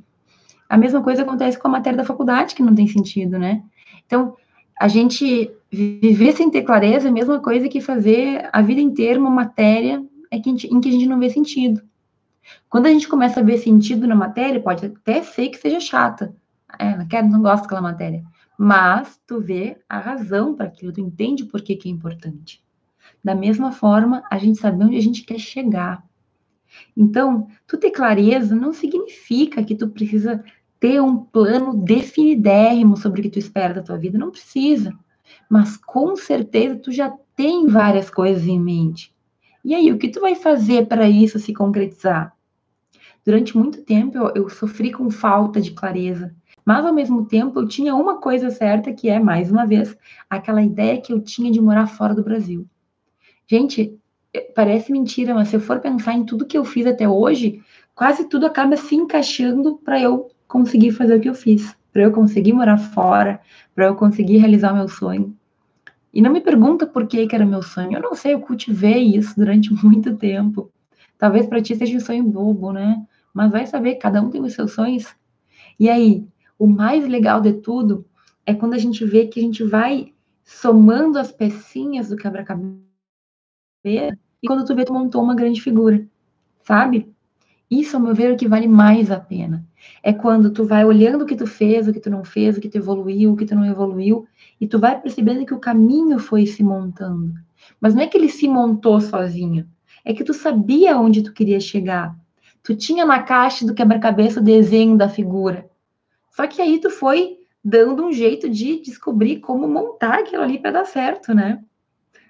A 0.70 0.78
mesma 0.78 1.02
coisa 1.04 1.24
acontece 1.24 1.60
com 1.60 1.68
a 1.68 1.72
matéria 1.72 1.98
da 1.98 2.06
faculdade, 2.06 2.56
que 2.56 2.64
não 2.64 2.74
tem 2.74 2.88
sentido, 2.88 3.38
né? 3.38 3.64
Então, 4.06 4.36
a 4.80 4.88
gente 4.88 5.52
viver 5.76 6.34
sem 6.34 6.50
ter 6.50 6.64
clareza 6.64 7.08
é 7.08 7.10
a 7.10 7.14
mesma 7.14 7.40
coisa 7.40 7.68
que 7.68 7.82
fazer 7.82 8.50
a 8.52 8.62
vida 8.62 8.82
inteira 8.82 9.20
uma 9.20 9.30
matéria 9.30 10.04
em 10.32 10.42
que 10.42 10.90
a 10.90 10.92
gente 10.92 11.08
não 11.08 11.20
vê 11.20 11.30
sentido. 11.30 11.82
Quando 12.70 12.86
a 12.86 12.90
gente 12.90 13.08
começa 13.08 13.40
a 13.40 13.44
ver 13.44 13.58
sentido 13.58 14.08
na 14.08 14.16
matéria, 14.16 14.62
pode 14.62 14.86
até 14.86 15.24
ser 15.24 15.50
que 15.50 15.58
seja 15.58 15.80
chata. 15.80 16.36
É, 16.78 16.96
não 16.98 17.08
quero, 17.08 17.28
não 17.28 17.42
gosto 17.42 17.64
daquela 17.64 17.82
matéria. 17.82 18.24
Mas 18.58 19.20
tu 19.28 19.40
vê 19.42 19.78
a 19.90 20.00
razão 20.00 20.56
para 20.56 20.68
aquilo, 20.68 20.94
tu 20.94 21.02
entende 21.02 21.46
por 21.46 21.62
que, 21.62 21.76
que 21.76 21.90
é 21.90 21.92
importante. 21.92 22.64
Da 23.24 23.36
mesma 23.36 23.72
forma, 23.72 24.24
a 24.30 24.38
gente 24.38 24.60
sabe 24.60 24.84
onde 24.84 24.98
a 24.98 25.02
gente 25.02 25.24
quer 25.24 25.40
chegar. 25.40 26.04
Então, 26.96 27.48
tu 27.68 27.78
ter 27.78 27.92
clareza 27.92 28.56
não 28.56 28.74
significa 28.74 29.64
que 29.64 29.76
tu 29.76 29.90
precisa 29.90 30.44
ter 30.80 31.02
um 31.02 31.18
plano 31.18 31.74
definidérrimo 31.74 32.98
sobre 32.98 33.22
o 33.22 33.24
que 33.24 33.30
tu 33.30 33.40
espera 33.40 33.74
da 33.74 33.82
tua 33.82 33.98
vida, 33.98 34.18
não 34.18 34.32
precisa. 34.32 34.94
Mas 35.50 35.78
com 35.78 36.16
certeza 36.16 36.76
tu 36.76 36.92
já 36.92 37.14
tem 37.36 37.68
várias 37.68 38.10
coisas 38.10 38.46
em 38.48 38.60
mente. 38.60 39.14
E 39.64 39.74
aí, 39.74 39.92
o 39.92 39.98
que 39.98 40.10
tu 40.10 40.22
vai 40.22 40.36
fazer 40.36 40.86
para 40.88 41.10
isso 41.10 41.40
se 41.40 41.54
concretizar? 41.54 42.36
Durante 43.26 43.58
muito 43.58 43.82
tempo 43.84 44.18
eu, 44.18 44.32
eu 44.36 44.50
sofri 44.50 44.92
com 44.92 45.10
falta 45.10 45.60
de 45.60 45.72
clareza, 45.72 46.36
mas 46.64 46.86
ao 46.86 46.94
mesmo 46.94 47.26
tempo 47.26 47.60
eu 47.60 47.68
tinha 47.68 47.96
uma 47.96 48.18
coisa 48.20 48.52
certa 48.52 48.94
que 48.94 49.10
é, 49.10 49.20
mais 49.20 49.52
uma 49.52 49.66
vez, 49.66 49.98
aquela 50.30 50.62
ideia 50.62 51.02
que 51.02 51.12
eu 51.12 51.20
tinha 51.20 51.52
de 51.52 51.60
morar 51.60 51.88
fora 51.88 52.14
do 52.14 52.24
Brasil. 52.24 52.68
Gente, 53.48 54.00
parece 54.54 54.92
mentira, 54.92 55.34
mas 55.34 55.48
se 55.48 55.56
eu 55.56 55.60
for 55.60 55.80
pensar 55.80 56.14
em 56.14 56.24
tudo 56.24 56.46
que 56.46 56.58
eu 56.58 56.64
fiz 56.64 56.86
até 56.86 57.10
hoje, 57.10 57.64
quase 57.96 58.28
tudo 58.30 58.46
acaba 58.46 58.78
se 58.78 58.96
encaixando 58.96 59.78
para 59.78 60.00
eu 60.00 60.30
conseguir 60.48 60.92
fazer 60.92 61.16
o 61.16 61.22
que 61.22 61.30
eu 61.30 61.36
fiz, 61.36 61.76
para 61.96 62.04
eu 62.04 62.12
conseguir 62.12 62.52
morar 62.52 62.78
fora, 62.78 63.40
para 63.74 63.86
eu 63.86 63.96
conseguir 63.96 64.36
realizar 64.36 64.74
meu 64.74 64.90
sonho. 64.90 65.34
E 66.14 66.22
não 66.22 66.30
me 66.30 66.42
pergunta 66.42 66.86
por 66.86 67.08
que, 67.08 67.26
que 67.26 67.34
era 67.34 67.46
meu 67.46 67.62
sonho. 67.62 67.94
Eu 67.94 68.02
não 68.02 68.14
sei, 68.14 68.34
eu 68.34 68.42
cultivei 68.42 69.16
isso 69.16 69.34
durante 69.38 69.72
muito 69.82 70.14
tempo. 70.18 70.70
Talvez 71.18 71.48
para 71.48 71.62
ti 71.62 71.74
seja 71.74 71.96
um 71.96 72.02
sonho 72.02 72.26
bobo, 72.26 72.74
né? 72.74 73.02
Mas 73.34 73.50
vai 73.50 73.66
saber, 73.66 73.96
cada 73.96 74.22
um 74.22 74.30
tem 74.30 74.42
os 74.42 74.52
seus 74.52 74.74
sonhos. 74.74 75.16
E 75.80 75.90
aí, 75.90 76.28
o 76.60 76.68
mais 76.68 77.08
legal 77.08 77.40
de 77.40 77.54
tudo 77.54 78.06
é 78.46 78.54
quando 78.54 78.74
a 78.74 78.78
gente 78.78 79.06
vê 79.06 79.28
que 79.28 79.40
a 79.40 79.44
gente 79.44 79.64
vai 79.64 80.14
somando 80.44 81.18
as 81.18 81.32
pecinhas 81.32 82.10
do 82.10 82.18
quebra-cabeça 82.18 82.76
e 83.86 84.18
quando 84.46 84.66
tu 84.66 84.76
vê, 84.76 84.84
tu 84.84 84.92
montou 84.92 85.24
uma 85.24 85.34
grande 85.34 85.62
figura, 85.62 86.06
sabe? 86.62 87.10
Isso, 87.72 87.96
ao 87.96 88.04
meu 88.04 88.14
ver, 88.14 88.32
é 88.32 88.34
o 88.34 88.38
que 88.38 88.50
vale 88.50 88.68
mais 88.68 89.10
a 89.10 89.18
pena. 89.18 89.66
É 90.04 90.14
quando 90.14 90.52
tu 90.52 90.66
vai 90.66 90.86
olhando 90.86 91.24
o 91.24 91.26
que 91.26 91.36
tu 91.36 91.48
fez, 91.48 91.88
o 91.88 91.94
que 91.94 92.00
tu 92.00 92.10
não 92.10 92.24
fez, 92.24 92.58
o 92.58 92.62
que 92.62 92.70
tu 92.70 92.78
evoluiu, 92.78 93.34
o 93.34 93.36
que 93.36 93.46
tu 93.46 93.56
não 93.56 93.66
evoluiu, 93.66 94.28
e 94.60 94.68
tu 94.68 94.80
vai 94.80 95.00
percebendo 95.00 95.46
que 95.46 95.54
o 95.54 95.60
caminho 95.60 96.20
foi 96.20 96.46
se 96.46 96.64
montando. 96.64 97.34
Mas 97.80 97.96
não 97.96 98.02
é 98.02 98.08
que 98.08 98.18
ele 98.18 98.30
se 98.30 98.48
montou 98.48 99.02
sozinho, 99.02 99.68
é 100.04 100.14
que 100.14 100.24
tu 100.24 100.34
sabia 100.34 100.98
onde 100.98 101.24
tu 101.24 101.34
queria 101.34 101.60
chegar. 101.60 102.16
Tu 102.64 102.76
tinha 102.76 103.06
na 103.06 103.22
caixa 103.22 103.66
do 103.66 103.74
quebra-cabeça 103.74 104.40
o 104.40 104.44
desenho 104.44 104.98
da 104.98 105.10
figura. 105.10 105.70
Só 106.32 106.48
que 106.48 106.62
aí 106.62 106.80
tu 106.80 106.90
foi 106.90 107.38
dando 107.64 108.06
um 108.06 108.12
jeito 108.12 108.50
de 108.50 108.80
descobrir 108.82 109.40
como 109.40 109.68
montar 109.68 110.20
aquilo 110.20 110.44
ali 110.44 110.60
para 110.60 110.72
dar 110.72 110.86
certo, 110.86 111.34
né? 111.34 111.64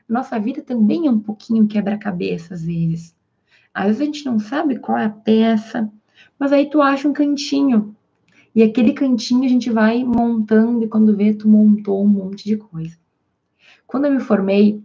Nossa 0.07 0.39
vida 0.39 0.61
também 0.61 1.07
é 1.07 1.11
um 1.11 1.19
pouquinho 1.19 1.67
quebra-cabeça 1.67 2.53
às 2.53 2.63
vezes. 2.63 3.15
Às 3.73 3.87
vezes 3.87 4.01
a 4.01 4.05
gente 4.05 4.25
não 4.25 4.39
sabe 4.39 4.79
qual 4.79 4.97
é 4.97 5.05
a 5.05 5.09
peça, 5.09 5.91
mas 6.39 6.51
aí 6.51 6.69
tu 6.69 6.81
acha 6.81 7.07
um 7.07 7.13
cantinho. 7.13 7.95
E 8.53 8.63
aquele 8.63 8.93
cantinho 8.93 9.43
a 9.43 9.49
gente 9.49 9.69
vai 9.69 10.03
montando 10.03 10.83
e 10.83 10.87
quando 10.87 11.15
vê, 11.15 11.33
tu 11.33 11.47
montou 11.47 12.03
um 12.03 12.07
monte 12.07 12.45
de 12.45 12.55
coisa. 12.55 12.97
Quando 13.85 14.05
eu 14.05 14.11
me 14.11 14.19
formei, 14.19 14.81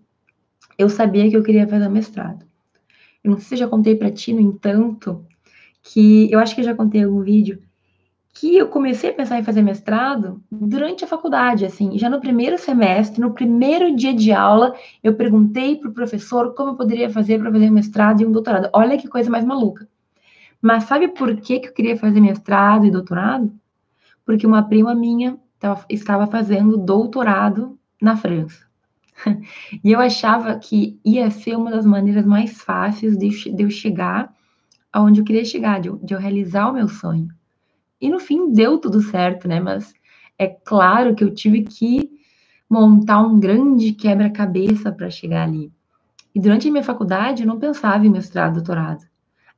eu 0.77 0.89
sabia 0.89 1.29
que 1.31 1.37
eu 1.37 1.43
queria 1.43 1.69
fazer 1.69 1.89
mestrado. 1.89 2.45
Eu 3.23 3.31
não 3.31 3.39
sei 3.39 3.49
se 3.49 3.55
eu 3.55 3.59
já 3.59 3.69
contei 3.69 3.95
para 3.95 4.11
ti, 4.11 4.33
no 4.33 4.41
entanto, 4.41 5.25
que 5.83 6.31
eu 6.33 6.39
acho 6.39 6.55
que 6.55 6.63
eu 6.63 6.65
já 6.65 6.75
contei 6.75 7.01
em 7.01 7.05
algum 7.05 7.21
vídeo, 7.21 7.63
que 8.33 8.57
eu 8.57 8.69
comecei 8.69 9.11
a 9.11 9.13
pensar 9.13 9.39
em 9.39 9.45
fazer 9.45 9.63
mestrado 9.63 10.43
durante 10.51 11.05
a 11.05 11.07
faculdade, 11.07 11.65
assim, 11.65 11.99
já 11.99 12.09
no 12.09 12.21
primeiro 12.21 12.57
semestre, 12.57 13.21
no 13.21 13.33
primeiro 13.33 13.95
dia 13.95 14.15
de 14.15 14.33
aula, 14.33 14.75
eu 15.03 15.15
perguntei 15.15 15.77
para 15.77 15.91
o 15.91 15.95
professor 15.95 16.55
como 16.55 16.71
eu 16.71 16.77
poderia 16.77 17.11
fazer 17.11 17.39
para 17.39 17.53
fazer 17.53 17.71
mestrado 17.71 18.21
e 18.21 18.27
um 18.27 18.33
doutorado. 18.33 18.71
Olha 18.73 18.97
que 18.97 19.09
coisa 19.09 19.31
mais 19.31 19.45
maluca. 19.45 19.89
Mas 20.61 20.85
sabe 20.85 21.09
por 21.09 21.37
que, 21.37 21.61
que 21.61 21.69
eu 21.69 21.73
queria 21.73 21.97
fazer 21.97 22.21
mestrado 22.21 22.87
e 22.87 22.91
doutorado? 22.91 23.53
Porque 24.25 24.47
uma 24.47 24.63
prima 24.63 24.95
minha 24.95 25.39
estava 25.89 26.27
fazendo 26.27 26.77
doutorado 26.77 27.79
na 28.01 28.17
França. 28.17 28.67
e 29.85 29.93
eu 29.93 30.01
achava 30.01 30.59
que 30.59 30.99
ia 31.05 31.31
ser 31.31 31.57
uma 31.57 31.71
das 31.71 31.85
maneiras 31.85 32.25
mais 32.25 32.61
fáceis 32.63 33.17
de, 33.17 33.29
de 33.53 33.63
eu 33.63 33.71
chegar 33.71 34.35
aonde 34.93 35.21
eu 35.21 35.25
queria 35.25 35.45
chegar, 35.45 35.81
de, 35.81 35.91
de 35.99 36.15
eu 36.15 36.19
realizar 36.19 36.69
o 36.69 36.73
meu 36.73 36.89
sonho. 36.89 37.29
E 38.01 38.09
no 38.09 38.19
fim 38.19 38.53
deu 38.53 38.79
tudo 38.79 39.01
certo, 39.01 39.47
né? 39.47 39.61
Mas 39.61 39.95
é 40.39 40.47
claro 40.47 41.15
que 41.15 41.23
eu 41.23 41.33
tive 41.35 41.63
que 41.63 42.11
montar 42.69 43.21
um 43.21 43.39
grande 43.39 43.93
quebra-cabeça 43.93 44.91
para 44.91 45.11
chegar 45.11 45.45
ali. 45.45 45.73
E 46.35 46.41
durante 46.41 46.69
a 46.69 46.71
minha 46.71 46.85
faculdade 46.85 47.43
eu 47.43 47.47
não 47.47 47.59
pensava 47.59 48.07
em 48.07 48.11
mestrado, 48.11 48.55
doutorado. 48.55 49.10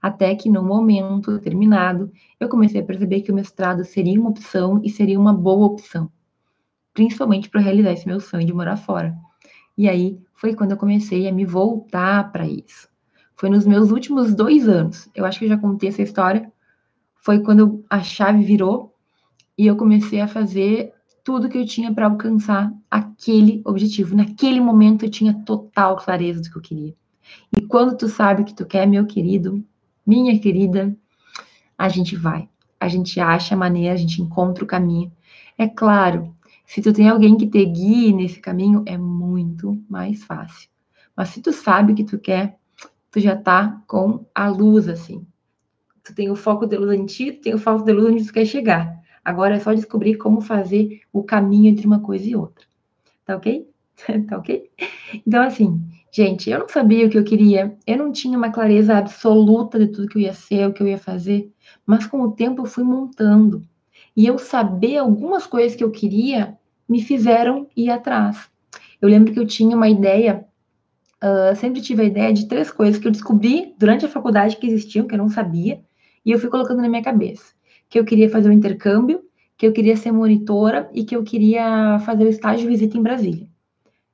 Até 0.02 0.34
que 0.34 0.50
no 0.50 0.64
momento 0.64 1.32
determinado 1.32 2.10
eu 2.40 2.48
comecei 2.48 2.80
a 2.80 2.84
perceber 2.84 3.20
que 3.20 3.30
o 3.30 3.34
mestrado 3.34 3.84
seria 3.84 4.20
uma 4.20 4.30
opção 4.30 4.80
e 4.82 4.90
seria 4.90 5.18
uma 5.18 5.32
boa 5.32 5.66
opção, 5.66 6.10
principalmente 6.92 7.48
para 7.48 7.60
realizar 7.60 7.92
esse 7.92 8.08
meu 8.08 8.18
sonho 8.18 8.44
de 8.44 8.52
morar 8.52 8.76
fora. 8.76 9.16
E 9.78 9.88
aí 9.88 10.20
foi 10.34 10.54
quando 10.54 10.72
eu 10.72 10.76
comecei 10.76 11.28
a 11.28 11.32
me 11.32 11.44
voltar 11.44 12.32
para 12.32 12.46
isso. 12.46 12.88
Foi 13.36 13.48
nos 13.48 13.64
meus 13.64 13.92
últimos 13.92 14.34
dois 14.34 14.68
anos. 14.68 15.08
Eu 15.14 15.24
acho 15.24 15.38
que 15.38 15.44
eu 15.44 15.48
já 15.48 15.56
contei 15.56 15.88
essa 15.88 16.02
história. 16.02 16.52
Foi 17.14 17.40
quando 17.40 17.84
a 17.88 18.02
chave 18.02 18.42
virou 18.42 18.94
e 19.56 19.66
eu 19.66 19.76
comecei 19.76 20.20
a 20.20 20.26
fazer 20.26 20.92
tudo 21.22 21.48
que 21.48 21.58
eu 21.58 21.64
tinha 21.64 21.94
para 21.94 22.06
alcançar 22.06 22.72
aquele 22.90 23.62
objetivo. 23.64 24.16
Naquele 24.16 24.60
momento 24.60 25.04
eu 25.04 25.10
tinha 25.10 25.32
total 25.44 25.96
clareza 25.96 26.42
do 26.42 26.50
que 26.50 26.56
eu 26.56 26.62
queria. 26.62 26.94
E 27.56 27.62
quando 27.62 27.96
tu 27.96 28.08
sabe 28.08 28.42
o 28.42 28.44
que 28.44 28.54
tu 28.54 28.66
quer, 28.66 28.86
meu 28.86 29.06
querido, 29.06 29.64
minha 30.06 30.38
querida, 30.38 30.96
a 31.76 31.88
gente 31.88 32.16
vai. 32.16 32.48
A 32.78 32.88
gente 32.88 33.20
acha 33.20 33.54
a 33.54 33.58
maneira, 33.58 33.94
a 33.94 33.96
gente 33.96 34.20
encontra 34.20 34.64
o 34.64 34.66
caminho. 34.66 35.12
É 35.56 35.68
claro 35.68 36.34
se 36.72 36.80
tu 36.80 36.90
tem 36.90 37.06
alguém 37.06 37.36
que 37.36 37.46
te 37.46 37.62
guie 37.66 38.14
nesse 38.14 38.40
caminho, 38.40 38.82
é 38.86 38.96
muito 38.96 39.78
mais 39.90 40.24
fácil. 40.24 40.70
Mas 41.14 41.28
se 41.28 41.42
tu 41.42 41.52
sabe 41.52 41.92
o 41.92 41.94
que 41.94 42.02
tu 42.02 42.18
quer, 42.18 42.56
tu 43.10 43.20
já 43.20 43.36
tá 43.36 43.82
com 43.86 44.24
a 44.34 44.48
luz, 44.48 44.88
assim. 44.88 45.26
Tu 46.02 46.14
tem 46.14 46.30
o 46.30 46.34
foco 46.34 46.66
de 46.66 46.78
luz 46.78 46.98
antigo, 46.98 47.42
tem 47.42 47.52
o 47.52 47.58
foco 47.58 47.84
de 47.84 47.92
luz 47.92 48.14
onde 48.14 48.26
tu 48.26 48.32
quer 48.32 48.46
chegar. 48.46 48.98
Agora 49.22 49.56
é 49.56 49.60
só 49.60 49.74
descobrir 49.74 50.16
como 50.16 50.40
fazer 50.40 51.02
o 51.12 51.22
caminho 51.22 51.68
entre 51.68 51.86
uma 51.86 52.00
coisa 52.00 52.26
e 52.26 52.34
outra. 52.34 52.64
Tá 53.26 53.36
ok? 53.36 53.68
tá 54.26 54.38
ok? 54.38 54.70
Então, 55.26 55.42
assim, 55.42 55.78
gente, 56.12 56.50
eu 56.50 56.58
não 56.58 56.68
sabia 56.68 57.06
o 57.06 57.10
que 57.10 57.18
eu 57.18 57.24
queria, 57.24 57.74
eu 57.86 57.96
não 57.96 58.12
tinha 58.12 58.36
uma 58.36 58.50
clareza 58.50 58.94
absoluta 58.98 59.78
de 59.78 59.86
tudo 59.86 60.08
que 60.08 60.18
eu 60.18 60.22
ia 60.22 60.34
ser, 60.34 60.68
o 60.68 60.72
que 60.72 60.82
eu 60.82 60.86
ia 60.86 60.98
fazer, 60.98 61.50
mas 61.86 62.06
com 62.06 62.20
o 62.20 62.32
tempo 62.32 62.60
eu 62.62 62.66
fui 62.66 62.84
montando. 62.84 63.62
E 64.14 64.26
eu 64.26 64.38
saber 64.38 64.98
algumas 64.98 65.46
coisas 65.46 65.74
que 65.74 65.82
eu 65.82 65.90
queria 65.90 66.58
me 66.86 67.00
fizeram 67.02 67.66
ir 67.74 67.88
atrás. 67.88 68.50
Eu 69.00 69.08
lembro 69.08 69.32
que 69.32 69.40
eu 69.40 69.46
tinha 69.46 69.74
uma 69.74 69.88
ideia, 69.88 70.44
uh, 71.24 71.56
sempre 71.56 71.80
tive 71.80 72.02
a 72.02 72.04
ideia 72.04 72.30
de 72.30 72.46
três 72.46 72.70
coisas 72.70 73.00
que 73.00 73.08
eu 73.08 73.12
descobri 73.12 73.74
durante 73.78 74.04
a 74.04 74.08
faculdade 74.08 74.58
que 74.58 74.66
existiam, 74.66 75.06
que 75.06 75.14
eu 75.14 75.18
não 75.18 75.30
sabia, 75.30 75.80
e 76.26 76.30
eu 76.30 76.38
fui 76.38 76.50
colocando 76.50 76.82
na 76.82 76.90
minha 76.90 77.02
cabeça. 77.02 77.54
Que 77.88 77.98
eu 77.98 78.04
queria 78.04 78.28
fazer 78.28 78.50
um 78.50 78.52
intercâmbio, 78.52 79.22
que 79.56 79.66
eu 79.66 79.72
queria 79.72 79.96
ser 79.96 80.12
monitora 80.12 80.90
e 80.92 81.04
que 81.04 81.16
eu 81.16 81.24
queria 81.24 81.98
fazer 82.00 82.24
o 82.24 82.28
estágio 82.28 82.66
de 82.66 82.68
visita 82.68 82.98
em 82.98 83.02
Brasília. 83.02 83.51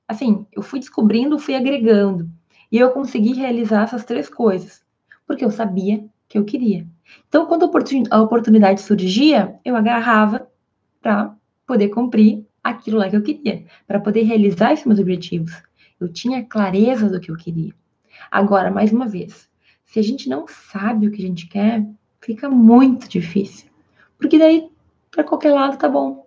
Assim, 0.08 0.46
eu 0.52 0.62
fui 0.62 0.80
descobrindo, 0.80 1.38
fui 1.38 1.54
agregando. 1.54 2.28
E 2.72 2.78
eu 2.78 2.90
consegui 2.90 3.34
realizar 3.34 3.84
essas 3.84 4.04
três 4.04 4.28
coisas, 4.28 4.82
porque 5.26 5.44
eu 5.44 5.50
sabia 5.50 6.04
que 6.26 6.38
eu 6.38 6.44
queria. 6.44 6.86
Então, 7.28 7.46
quando 7.46 7.70
a 8.10 8.20
oportunidade 8.20 8.80
surgia, 8.80 9.58
eu 9.64 9.76
agarrava 9.76 10.48
para 11.00 11.34
poder 11.66 11.88
cumprir 11.88 12.44
aquilo 12.64 12.98
lá 12.98 13.08
que 13.08 13.16
eu 13.16 13.22
queria, 13.22 13.64
para 13.86 14.00
poder 14.00 14.22
realizar 14.22 14.72
esses 14.72 14.86
meus 14.86 14.98
objetivos. 14.98 15.52
Eu 16.00 16.08
tinha 16.08 16.44
clareza 16.44 17.08
do 17.08 17.20
que 17.20 17.30
eu 17.30 17.36
queria. 17.36 17.74
Agora, 18.30 18.70
mais 18.70 18.92
uma 18.92 19.06
vez, 19.06 19.48
se 19.84 19.98
a 19.98 20.02
gente 20.02 20.28
não 20.28 20.46
sabe 20.46 21.06
o 21.06 21.10
que 21.10 21.22
a 21.22 21.26
gente 21.26 21.46
quer, 21.46 21.86
fica 22.20 22.48
muito 22.48 23.08
difícil. 23.08 23.68
Porque 24.18 24.38
daí, 24.38 24.68
para 25.10 25.24
qualquer 25.24 25.52
lado, 25.52 25.78
tá 25.78 25.88
bom. 25.88 26.26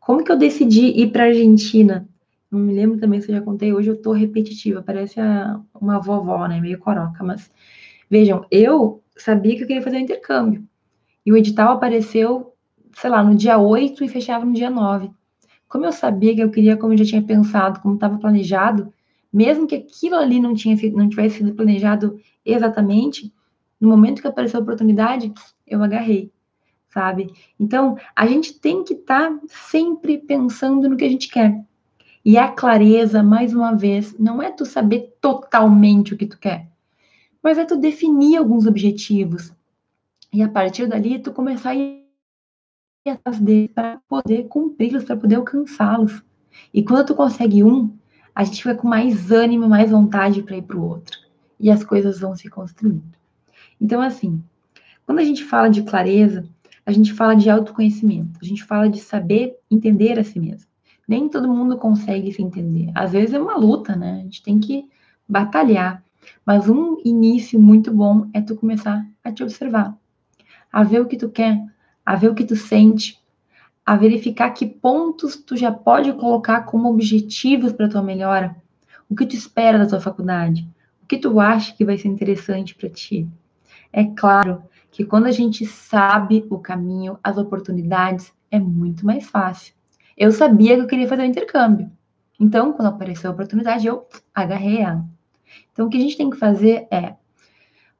Como 0.00 0.24
que 0.24 0.32
eu 0.32 0.38
decidi 0.38 0.86
ir 1.00 1.12
para 1.12 1.24
Argentina? 1.24 2.08
Não 2.50 2.60
me 2.60 2.72
lembro 2.72 2.98
também 2.98 3.20
se 3.20 3.30
eu 3.30 3.36
já 3.36 3.42
contei, 3.42 3.72
hoje 3.74 3.90
eu 3.90 4.00
tô 4.00 4.12
repetitiva, 4.12 4.82
parece 4.82 5.20
a, 5.20 5.60
uma 5.78 6.00
vovó, 6.00 6.46
né, 6.48 6.60
meio 6.60 6.78
coroca, 6.78 7.22
mas 7.22 7.50
vejam, 8.08 8.46
eu 8.50 9.02
sabia 9.16 9.54
que 9.56 9.64
eu 9.64 9.66
queria 9.66 9.82
fazer 9.82 9.98
um 9.98 10.00
intercâmbio. 10.00 10.66
E 11.26 11.32
o 11.32 11.36
edital 11.36 11.74
apareceu, 11.74 12.54
sei 12.94 13.10
lá, 13.10 13.22
no 13.22 13.34
dia 13.34 13.58
8 13.58 14.02
e 14.02 14.08
fechava 14.08 14.46
no 14.46 14.54
dia 14.54 14.70
9. 14.70 15.10
Como 15.68 15.84
eu 15.84 15.92
sabia 15.92 16.34
que 16.34 16.40
eu 16.40 16.50
queria, 16.50 16.76
como 16.76 16.94
eu 16.94 16.98
já 16.98 17.04
tinha 17.04 17.22
pensado, 17.22 17.80
como 17.80 17.94
estava 17.94 18.16
planejado, 18.16 18.92
mesmo 19.30 19.66
que 19.66 19.74
aquilo 19.74 20.16
ali 20.16 20.40
não, 20.40 20.54
tinha, 20.54 20.74
não 20.92 21.06
tivesse 21.06 21.38
sido 21.38 21.54
planejado 21.54 22.18
exatamente, 22.44 23.30
no 23.78 23.88
momento 23.90 24.22
que 24.22 24.28
apareceu 24.28 24.58
a 24.60 24.62
oportunidade, 24.62 25.30
eu 25.66 25.82
agarrei, 25.82 26.32
sabe? 26.88 27.30
Então, 27.60 27.98
a 28.16 28.26
gente 28.26 28.58
tem 28.58 28.82
que 28.82 28.94
estar 28.94 29.30
tá 29.30 29.40
sempre 29.48 30.16
pensando 30.16 30.88
no 30.88 30.96
que 30.96 31.04
a 31.04 31.10
gente 31.10 31.28
quer. 31.28 31.62
E 32.28 32.36
a 32.36 32.52
clareza, 32.52 33.22
mais 33.22 33.54
uma 33.54 33.74
vez, 33.74 34.14
não 34.18 34.42
é 34.42 34.50
tu 34.50 34.66
saber 34.66 35.16
totalmente 35.18 36.12
o 36.12 36.16
que 36.18 36.26
tu 36.26 36.38
quer, 36.38 36.68
mas 37.42 37.56
é 37.56 37.64
tu 37.64 37.74
definir 37.74 38.36
alguns 38.36 38.66
objetivos. 38.66 39.50
E 40.30 40.42
a 40.42 40.48
partir 40.50 40.86
dali, 40.86 41.18
tu 41.18 41.32
começar 41.32 41.70
a 41.70 41.74
ir 41.74 42.04
atrás 43.08 43.40
deles 43.40 43.70
para 43.74 44.02
poder 44.06 44.46
cumpri-los, 44.46 45.04
para 45.04 45.16
poder 45.16 45.36
alcançá-los. 45.36 46.22
E 46.74 46.82
quando 46.82 47.06
tu 47.06 47.14
consegue 47.14 47.64
um, 47.64 47.96
a 48.34 48.44
gente 48.44 48.62
fica 48.62 48.74
com 48.74 48.86
mais 48.86 49.32
ânimo, 49.32 49.66
mais 49.66 49.90
vontade 49.90 50.42
para 50.42 50.58
ir 50.58 50.62
para 50.64 50.76
o 50.76 50.86
outro. 50.86 51.18
E 51.58 51.70
as 51.70 51.82
coisas 51.82 52.20
vão 52.20 52.36
se 52.36 52.50
construindo. 52.50 53.16
Então, 53.80 54.02
assim, 54.02 54.44
quando 55.06 55.20
a 55.20 55.24
gente 55.24 55.44
fala 55.44 55.70
de 55.70 55.82
clareza, 55.82 56.46
a 56.84 56.92
gente 56.92 57.10
fala 57.14 57.34
de 57.34 57.48
autoconhecimento, 57.48 58.38
a 58.42 58.44
gente 58.44 58.64
fala 58.64 58.86
de 58.86 59.00
saber 59.00 59.56
entender 59.70 60.18
a 60.18 60.24
si 60.24 60.38
mesmo. 60.38 60.67
Nem 61.08 61.28
todo 61.28 61.48
mundo 61.48 61.78
consegue 61.78 62.30
se 62.30 62.42
entender. 62.42 62.92
Às 62.94 63.12
vezes 63.12 63.34
é 63.34 63.40
uma 63.40 63.56
luta, 63.56 63.96
né? 63.96 64.20
A 64.20 64.22
gente 64.24 64.42
tem 64.42 64.60
que 64.60 64.86
batalhar. 65.26 66.04
Mas 66.44 66.68
um 66.68 66.98
início 67.04 67.58
muito 67.58 67.90
bom 67.90 68.28
é 68.34 68.42
tu 68.42 68.54
começar 68.54 69.06
a 69.24 69.32
te 69.32 69.42
observar, 69.42 69.96
a 70.70 70.82
ver 70.82 71.00
o 71.00 71.06
que 71.06 71.16
tu 71.16 71.30
quer, 71.30 71.64
a 72.04 72.14
ver 72.14 72.28
o 72.28 72.34
que 72.34 72.44
tu 72.44 72.56
sente, 72.56 73.18
a 73.84 73.96
verificar 73.96 74.50
que 74.50 74.66
pontos 74.66 75.36
tu 75.36 75.56
já 75.56 75.72
pode 75.72 76.12
colocar 76.12 76.62
como 76.62 76.90
objetivos 76.90 77.72
para 77.72 77.88
tua 77.88 78.02
melhora, 78.02 78.54
o 79.08 79.14
que 79.14 79.24
tu 79.24 79.34
espera 79.34 79.78
da 79.78 79.86
tua 79.86 80.00
faculdade, 80.00 80.68
o 81.02 81.06
que 81.06 81.16
tu 81.16 81.40
acha 81.40 81.74
que 81.74 81.84
vai 81.84 81.96
ser 81.96 82.08
interessante 82.08 82.74
para 82.74 82.90
ti. 82.90 83.26
É 83.90 84.04
claro 84.04 84.62
que 84.90 85.04
quando 85.04 85.26
a 85.26 85.30
gente 85.30 85.64
sabe 85.64 86.46
o 86.50 86.58
caminho, 86.58 87.18
as 87.22 87.38
oportunidades, 87.38 88.32
é 88.50 88.58
muito 88.58 89.06
mais 89.06 89.26
fácil. 89.26 89.74
Eu 90.18 90.32
sabia 90.32 90.74
que 90.74 90.82
eu 90.82 90.86
queria 90.88 91.06
fazer 91.06 91.22
o 91.22 91.26
intercâmbio. 91.26 91.90
Então, 92.40 92.72
quando 92.72 92.88
apareceu 92.88 93.30
a 93.30 93.32
oportunidade, 93.32 93.86
eu 93.86 94.04
agarrei 94.34 94.78
ela. 94.78 95.04
Então, 95.72 95.86
o 95.86 95.88
que 95.88 95.96
a 95.96 96.00
gente 96.00 96.16
tem 96.16 96.28
que 96.28 96.36
fazer 96.36 96.88
é 96.90 97.14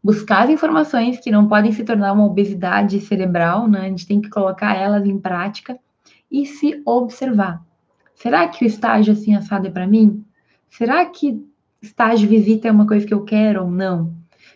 buscar 0.02 0.42
as 0.44 0.50
informações 0.50 1.20
que 1.20 1.30
não 1.30 1.46
podem 1.46 1.70
se 1.70 1.84
tornar 1.84 2.12
uma 2.12 2.26
obesidade 2.26 3.00
cerebral, 3.00 3.68
né? 3.68 3.82
A 3.82 3.88
gente 3.88 4.06
tem 4.06 4.20
que 4.20 4.28
colocar 4.28 4.74
elas 4.76 5.06
em 5.06 5.16
prática 5.16 5.78
e 6.30 6.44
se 6.44 6.82
observar. 6.84 7.64
Será 8.14 8.48
que 8.48 8.64
o 8.64 8.66
estágio 8.66 9.12
assim 9.12 9.36
assado 9.36 9.68
é 9.68 9.70
para 9.70 9.86
mim? 9.86 10.24
Será 10.68 11.06
que 11.06 11.40
estágio 11.80 12.28
visita 12.28 12.66
é 12.66 12.72
uma 12.72 12.86
coisa 12.86 13.06
que 13.06 13.14
eu 13.14 13.22
quero 13.22 13.62
ou 13.62 13.70
não? 13.70 14.12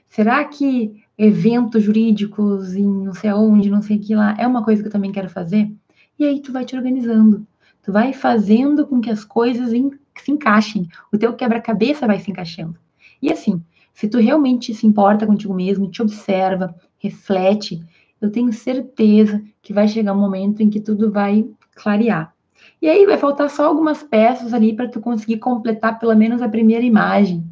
Será 0.09 0.45
que 0.45 1.01
eventos 1.17 1.85
jurídicos 1.85 2.75
em 2.75 2.85
não 2.85 3.15
sei 3.15 3.31
aonde, 3.31 3.71
não 3.71 3.83
sei 3.83 3.99
que 3.99 4.15
lá, 4.17 4.35
é 4.37 4.47
uma 4.47 4.65
coisa 4.65 4.83
que 4.83 4.89
eu 4.89 4.93
também 4.93 5.13
quero 5.13 5.29
fazer. 5.29 5.71
E 6.19 6.25
aí 6.25 6.41
tu 6.41 6.53
vai 6.53 6.65
te 6.65 6.77
organizando. 6.77 7.47
Tu 7.83 7.93
vai 7.93 8.13
fazendo 8.13 8.87
com 8.87 9.01
que 9.01 9.11
as 9.11 9.25
coisas 9.25 9.71
se 9.71 10.31
encaixem. 10.31 10.89
O 11.13 11.19
teu 11.19 11.35
quebra-cabeça 11.35 12.07
vai 12.07 12.19
se 12.21 12.31
encaixando. 12.31 12.77
E 13.21 13.33
assim, 13.33 13.63
se 13.93 14.09
tu 14.09 14.19
realmente 14.19 14.73
se 14.75 14.87
importa 14.87 15.27
contigo 15.27 15.53
mesmo, 15.53 15.91
te 15.91 16.01
observa, 16.01 16.75
reflete, 16.99 17.83
eu 18.21 18.31
tenho 18.31 18.53
certeza 18.53 19.43
que 19.61 19.73
vai 19.73 19.89
chegar 19.89 20.13
um 20.13 20.21
momento 20.21 20.63
em 20.63 20.71
que 20.71 20.81
tudo 20.81 21.11
vai 21.11 21.45
clarear. 21.75 22.33
E 22.81 22.89
aí 22.89 23.05
vai 23.05 23.19
faltar 23.19 23.51
só 23.51 23.67
algumas 23.67 24.03
peças 24.03 24.55
ali 24.55 24.75
para 24.75 24.89
tu 24.89 25.01
conseguir 25.01 25.39
completar 25.39 25.99
pelo 25.99 26.15
menos 26.15 26.41
a 26.41 26.49
primeira 26.49 26.85
imagem, 26.85 27.45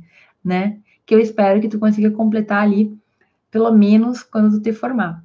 né? 0.45 0.79
Que 1.05 1.15
eu 1.15 1.19
espero 1.19 1.61
que 1.61 1.69
tu 1.69 1.79
consiga 1.79 2.11
completar 2.11 2.63
ali 2.63 2.97
pelo 3.51 3.73
menos 3.73 4.23
quando 4.23 4.57
tu 4.57 4.63
te 4.63 4.73
formar. 4.73 5.25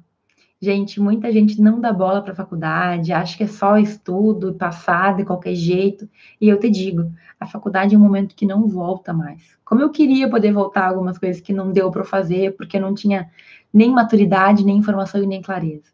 Gente, 0.58 0.98
muita 0.98 1.30
gente 1.30 1.60
não 1.60 1.78
dá 1.80 1.92
bola 1.92 2.22
para 2.22 2.32
a 2.32 2.36
faculdade, 2.36 3.12
acha 3.12 3.36
que 3.36 3.42
é 3.44 3.46
só 3.46 3.76
estudo, 3.76 4.54
passar 4.54 5.14
de 5.14 5.24
qualquer 5.24 5.54
jeito. 5.54 6.08
E 6.40 6.48
eu 6.48 6.58
te 6.58 6.70
digo, 6.70 7.12
a 7.38 7.46
faculdade 7.46 7.94
é 7.94 7.98
um 7.98 8.00
momento 8.00 8.34
que 8.34 8.46
não 8.46 8.66
volta 8.66 9.12
mais. 9.12 9.42
Como 9.64 9.82
eu 9.82 9.90
queria 9.90 10.30
poder 10.30 10.52
voltar 10.52 10.88
algumas 10.88 11.18
coisas 11.18 11.42
que 11.42 11.52
não 11.52 11.70
deu 11.72 11.90
para 11.90 12.04
fazer, 12.04 12.56
porque 12.56 12.80
não 12.80 12.94
tinha 12.94 13.30
nem 13.72 13.90
maturidade, 13.90 14.64
nem 14.64 14.78
informação 14.78 15.22
e 15.22 15.26
nem 15.26 15.42
clareza. 15.42 15.92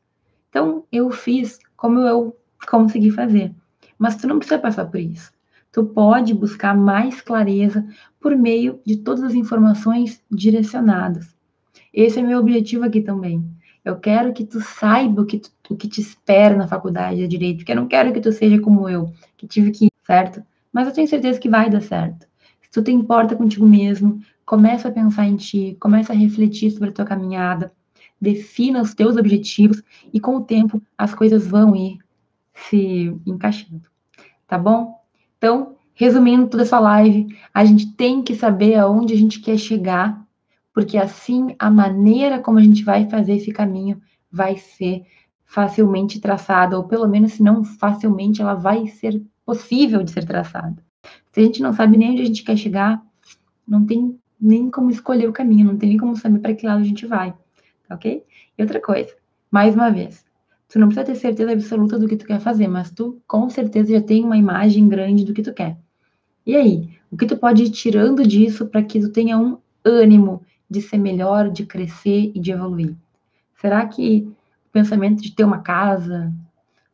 Então, 0.49 0.85
eu 0.93 1.11
fiz 1.11 1.59
como 1.77 1.99
eu 1.99 2.37
consegui 2.69 3.11
fazer. 3.11 3.53
Mas 3.99 4.15
tu 4.15 4.29
não 4.29 4.39
precisa 4.39 4.61
passar 4.61 4.85
por 4.85 5.01
isso. 5.01 5.33
Tu 5.73 5.85
pode 5.85 6.35
buscar 6.35 6.77
mais 6.77 7.21
clareza 7.21 7.85
por 8.21 8.37
meio 8.37 8.79
de 8.87 8.99
todas 8.99 9.25
as 9.25 9.35
informações 9.35 10.23
direcionadas. 10.31 11.35
Esse 11.93 12.21
é 12.21 12.23
meu 12.23 12.39
objetivo 12.39 12.85
aqui 12.85 13.01
também. 13.01 13.45
Eu 13.85 13.99
quero 13.99 14.33
que 14.33 14.45
tu 14.45 14.61
saiba 14.61 15.23
o 15.23 15.27
que, 15.27 15.39
tu, 15.39 15.51
o 15.71 15.77
que 15.77 15.89
te 15.89 16.01
espera 16.01 16.57
na 16.57 16.69
faculdade 16.69 17.17
de 17.17 17.29
direito, 17.29 17.59
porque 17.59 17.73
eu 17.73 17.77
não 17.77 17.89
quero 17.89 18.13
que 18.13 18.21
tu 18.21 18.31
seja 18.33 18.61
como 18.61 18.89
eu, 18.89 19.13
que 19.37 19.47
tive 19.47 19.73
que 19.73 19.87
ir, 19.87 19.93
certo? 20.07 20.43
Mas 20.73 20.87
eu 20.87 20.95
tenho 20.95 21.09
certeza 21.09 21.41
que 21.41 21.49
vai 21.49 21.69
dar 21.69 21.83
certo. 21.83 22.27
Se 22.61 22.71
tu 22.71 22.83
te 22.83 22.93
importa 22.93 23.35
contigo 23.35 23.67
mesmo, 23.67 24.21
começa 24.47 24.89
a 24.89 24.93
pensar 24.93 25.27
em 25.27 25.37
ti, 25.37 25.77
começa 25.81 26.13
a 26.13 26.17
refletir 26.17 26.71
sobre 26.71 26.91
a 26.91 26.93
tua 26.93 27.05
caminhada, 27.05 27.73
defina 28.21 28.81
os 28.81 28.95
teus 28.95 29.17
objetivos 29.17 29.83
e 30.13 30.21
com 30.21 30.37
o 30.37 30.45
tempo 30.45 30.81
as 30.97 31.13
coisas 31.13 31.47
vão 31.47 31.75
ir 31.75 31.99
se 32.55 33.13
encaixando. 33.27 33.83
Tá 34.47 34.57
bom? 34.57 35.01
Então, 35.39 35.75
resumindo 35.93 36.47
toda 36.47 36.63
essa 36.63 36.79
live, 36.79 37.37
a 37.53 37.65
gente 37.65 37.93
tem 37.95 38.23
que 38.23 38.37
saber 38.37 38.77
aonde 38.77 39.13
a 39.13 39.17
gente 39.17 39.41
quer 39.41 39.59
chegar 39.59 40.22
porque 40.73 40.97
assim 40.97 41.55
a 41.59 41.71
maneira 41.71 42.41
como 42.41 42.59
a 42.59 42.63
gente 42.63 42.83
vai 42.83 43.09
fazer 43.09 43.35
esse 43.35 43.53
caminho 43.53 44.01
vai 44.31 44.57
ser 44.57 45.05
facilmente 45.45 46.19
traçada, 46.19 46.79
ou 46.79 46.85
pelo 46.85 47.07
menos, 47.07 47.35
se 47.35 47.43
não 47.43 47.63
facilmente, 47.63 48.41
ela 48.41 48.55
vai 48.55 48.87
ser 48.87 49.23
possível 49.45 50.03
de 50.03 50.11
ser 50.11 50.25
traçada. 50.25 50.83
Se 51.31 51.41
a 51.41 51.43
gente 51.43 51.61
não 51.61 51.75
sabe 51.75 51.99
nem 51.99 52.13
onde 52.13 52.23
a 52.23 52.25
gente 52.25 52.43
quer 52.43 52.57
chegar, 52.57 53.03
não 53.69 53.85
tem 53.85 54.19
nem 54.41 54.71
como 54.71 54.91
escolher 54.91 55.29
o 55.29 55.33
caminho, 55.33 55.67
não 55.67 55.77
tem 55.77 55.91
nem 55.91 55.99
como 55.99 56.17
saber 56.17 56.39
para 56.39 56.55
que 56.55 56.67
lado 56.67 56.81
a 56.81 56.85
gente 56.85 57.07
vai, 57.07 57.33
tá 57.87 57.95
ok? 57.95 58.25
E 58.57 58.63
outra 58.63 58.81
coisa, 58.81 59.15
mais 59.51 59.75
uma 59.75 59.91
vez, 59.91 60.25
tu 60.69 60.79
não 60.79 60.89
precisa 60.89 61.07
ter 61.07 61.17
certeza 61.17 61.53
absoluta 61.53 61.99
do 61.99 62.09
que 62.09 62.17
tu 62.17 62.27
quer 62.27 62.41
fazer, 62.41 62.67
mas 62.67 62.91
tu 62.91 63.21
com 63.27 63.51
certeza 63.51 63.93
já 63.93 64.01
tem 64.01 64.25
uma 64.25 64.39
imagem 64.39 64.89
grande 64.89 65.25
do 65.25 65.35
que 65.35 65.43
tu 65.43 65.53
quer. 65.53 65.77
E 66.47 66.57
aí, 66.57 66.89
o 67.11 67.17
que 67.17 67.27
tu 67.27 67.37
pode 67.37 67.63
ir 67.65 67.71
tirando 67.71 68.27
disso 68.27 68.67
para 68.67 68.83
que 68.83 68.99
tu 68.99 69.11
tenha 69.11 69.39
um 69.39 69.59
ânimo 69.85 70.43
de 70.73 70.81
ser 70.81 70.99
melhor, 70.99 71.51
de 71.51 71.67
crescer 71.67 72.33
e 72.35 72.41
de 72.41 72.51
evoluir? 72.51 72.97
Será 73.61 73.87
que 73.87 74.27
o 74.67 74.73
pensamento 74.73 75.23
de 75.23 75.33
ter 75.33 75.45
uma 75.45 75.59
casa, 75.59 76.33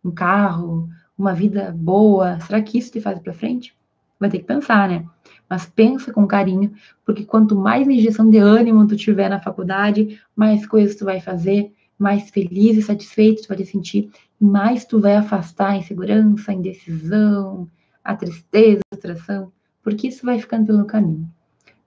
um 0.04 0.10
carro, 0.10 0.88
uma 1.16 1.32
vida 1.32 1.74
boa, 1.76 2.38
será 2.40 2.60
que 2.60 2.78
isso 2.78 2.92
te 2.92 3.00
faz 3.00 3.18
para 3.18 3.32
frente? 3.32 3.74
Vai 4.18 4.28
ter 4.28 4.38
que 4.38 4.44
pensar, 4.44 4.88
né? 4.88 5.06
Mas 5.48 5.64
pensa 5.64 6.12
com 6.12 6.26
carinho, 6.26 6.74
porque 7.04 7.24
quanto 7.24 7.54
mais 7.54 7.88
injeção 7.88 8.28
de 8.28 8.38
ânimo 8.38 8.86
tu 8.86 8.96
tiver 8.96 9.28
na 9.28 9.40
faculdade, 9.40 10.20
mais 10.34 10.66
coisas 10.66 10.96
tu 10.96 11.04
vai 11.04 11.20
fazer, 11.20 11.72
mais 11.98 12.30
feliz 12.30 12.76
e 12.76 12.82
satisfeito 12.82 13.42
tu 13.42 13.48
vai 13.48 13.56
te 13.56 13.64
sentir, 13.64 14.10
mais 14.40 14.84
tu 14.84 15.00
vai 15.00 15.16
afastar 15.16 15.70
a 15.70 15.76
insegurança, 15.76 16.50
a 16.50 16.54
indecisão, 16.54 17.68
a 18.04 18.14
tristeza, 18.14 18.80
a 18.90 18.96
frustração, 18.96 19.52
porque 19.82 20.08
isso 20.08 20.26
vai 20.26 20.38
ficando 20.38 20.66
pelo 20.66 20.84
caminho. 20.84 21.28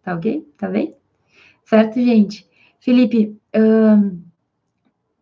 Tá 0.04 0.16
ok? 0.16 0.48
Tá 0.58 0.68
bem? 0.68 0.96
Certo, 1.66 1.96
gente? 1.96 2.48
Felipe, 2.80 3.40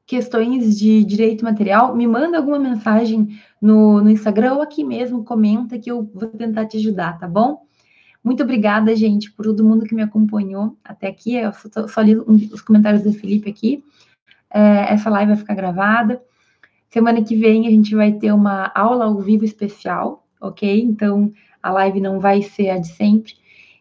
questões 0.05 0.77
de 0.77 1.03
direito 1.03 1.45
material, 1.45 1.95
me 1.95 2.07
manda 2.07 2.37
alguma 2.37 2.57
mensagem 2.57 3.39
no, 3.61 4.01
no 4.01 4.09
Instagram 4.09 4.55
ou 4.55 4.61
aqui 4.61 4.83
mesmo, 4.83 5.23
comenta 5.23 5.77
que 5.77 5.91
eu 5.91 6.09
vou 6.13 6.29
tentar 6.29 6.65
te 6.65 6.77
ajudar, 6.77 7.19
tá 7.19 7.27
bom? 7.27 7.61
Muito 8.23 8.43
obrigada, 8.43 8.95
gente, 8.95 9.31
por 9.31 9.45
todo 9.45 9.63
mundo 9.63 9.85
que 9.85 9.95
me 9.95 10.01
acompanhou 10.01 10.75
até 10.83 11.07
aqui. 11.07 11.35
Eu 11.35 11.53
só, 11.53 11.87
só 11.87 12.01
li 12.01 12.15
os 12.15 12.61
comentários 12.61 13.03
do 13.03 13.13
Felipe 13.13 13.49
aqui. 13.49 13.83
É, 14.51 14.93
essa 14.93 15.09
live 15.09 15.33
vai 15.33 15.37
ficar 15.37 15.53
gravada. 15.53 16.21
Semana 16.89 17.23
que 17.23 17.35
vem 17.35 17.67
a 17.67 17.69
gente 17.69 17.95
vai 17.95 18.11
ter 18.13 18.31
uma 18.33 18.71
aula 18.73 19.05
ao 19.05 19.19
vivo 19.19 19.45
especial, 19.45 20.25
ok? 20.41 20.81
Então 20.81 21.31
a 21.61 21.71
live 21.71 22.01
não 22.01 22.19
vai 22.19 22.41
ser 22.41 22.71
a 22.71 22.77
de 22.77 22.87
sempre. 22.87 23.33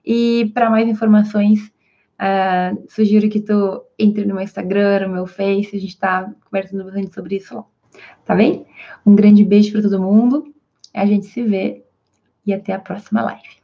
E 0.04 0.50
para 0.54 0.70
mais 0.70 0.88
informações, 0.88 1.72
Uh, 2.20 2.84
sugiro 2.90 3.28
que 3.28 3.40
tu 3.40 3.84
entre 3.98 4.24
no 4.24 4.34
meu 4.34 4.42
Instagram, 4.42 5.06
no 5.06 5.14
meu 5.14 5.26
Face, 5.26 5.76
a 5.76 5.78
gente 5.78 5.90
está 5.90 6.32
conversando 6.44 6.84
bastante 6.84 7.14
sobre 7.14 7.36
isso 7.36 7.54
lá. 7.54 7.64
Tá 8.24 8.34
bem? 8.34 8.66
Um 9.06 9.14
grande 9.14 9.44
beijo 9.44 9.72
para 9.72 9.82
todo 9.82 10.00
mundo. 10.00 10.52
A 10.92 11.06
gente 11.06 11.26
se 11.26 11.42
vê 11.42 11.84
e 12.44 12.52
até 12.52 12.72
a 12.72 12.78
próxima 12.78 13.22
live. 13.22 13.57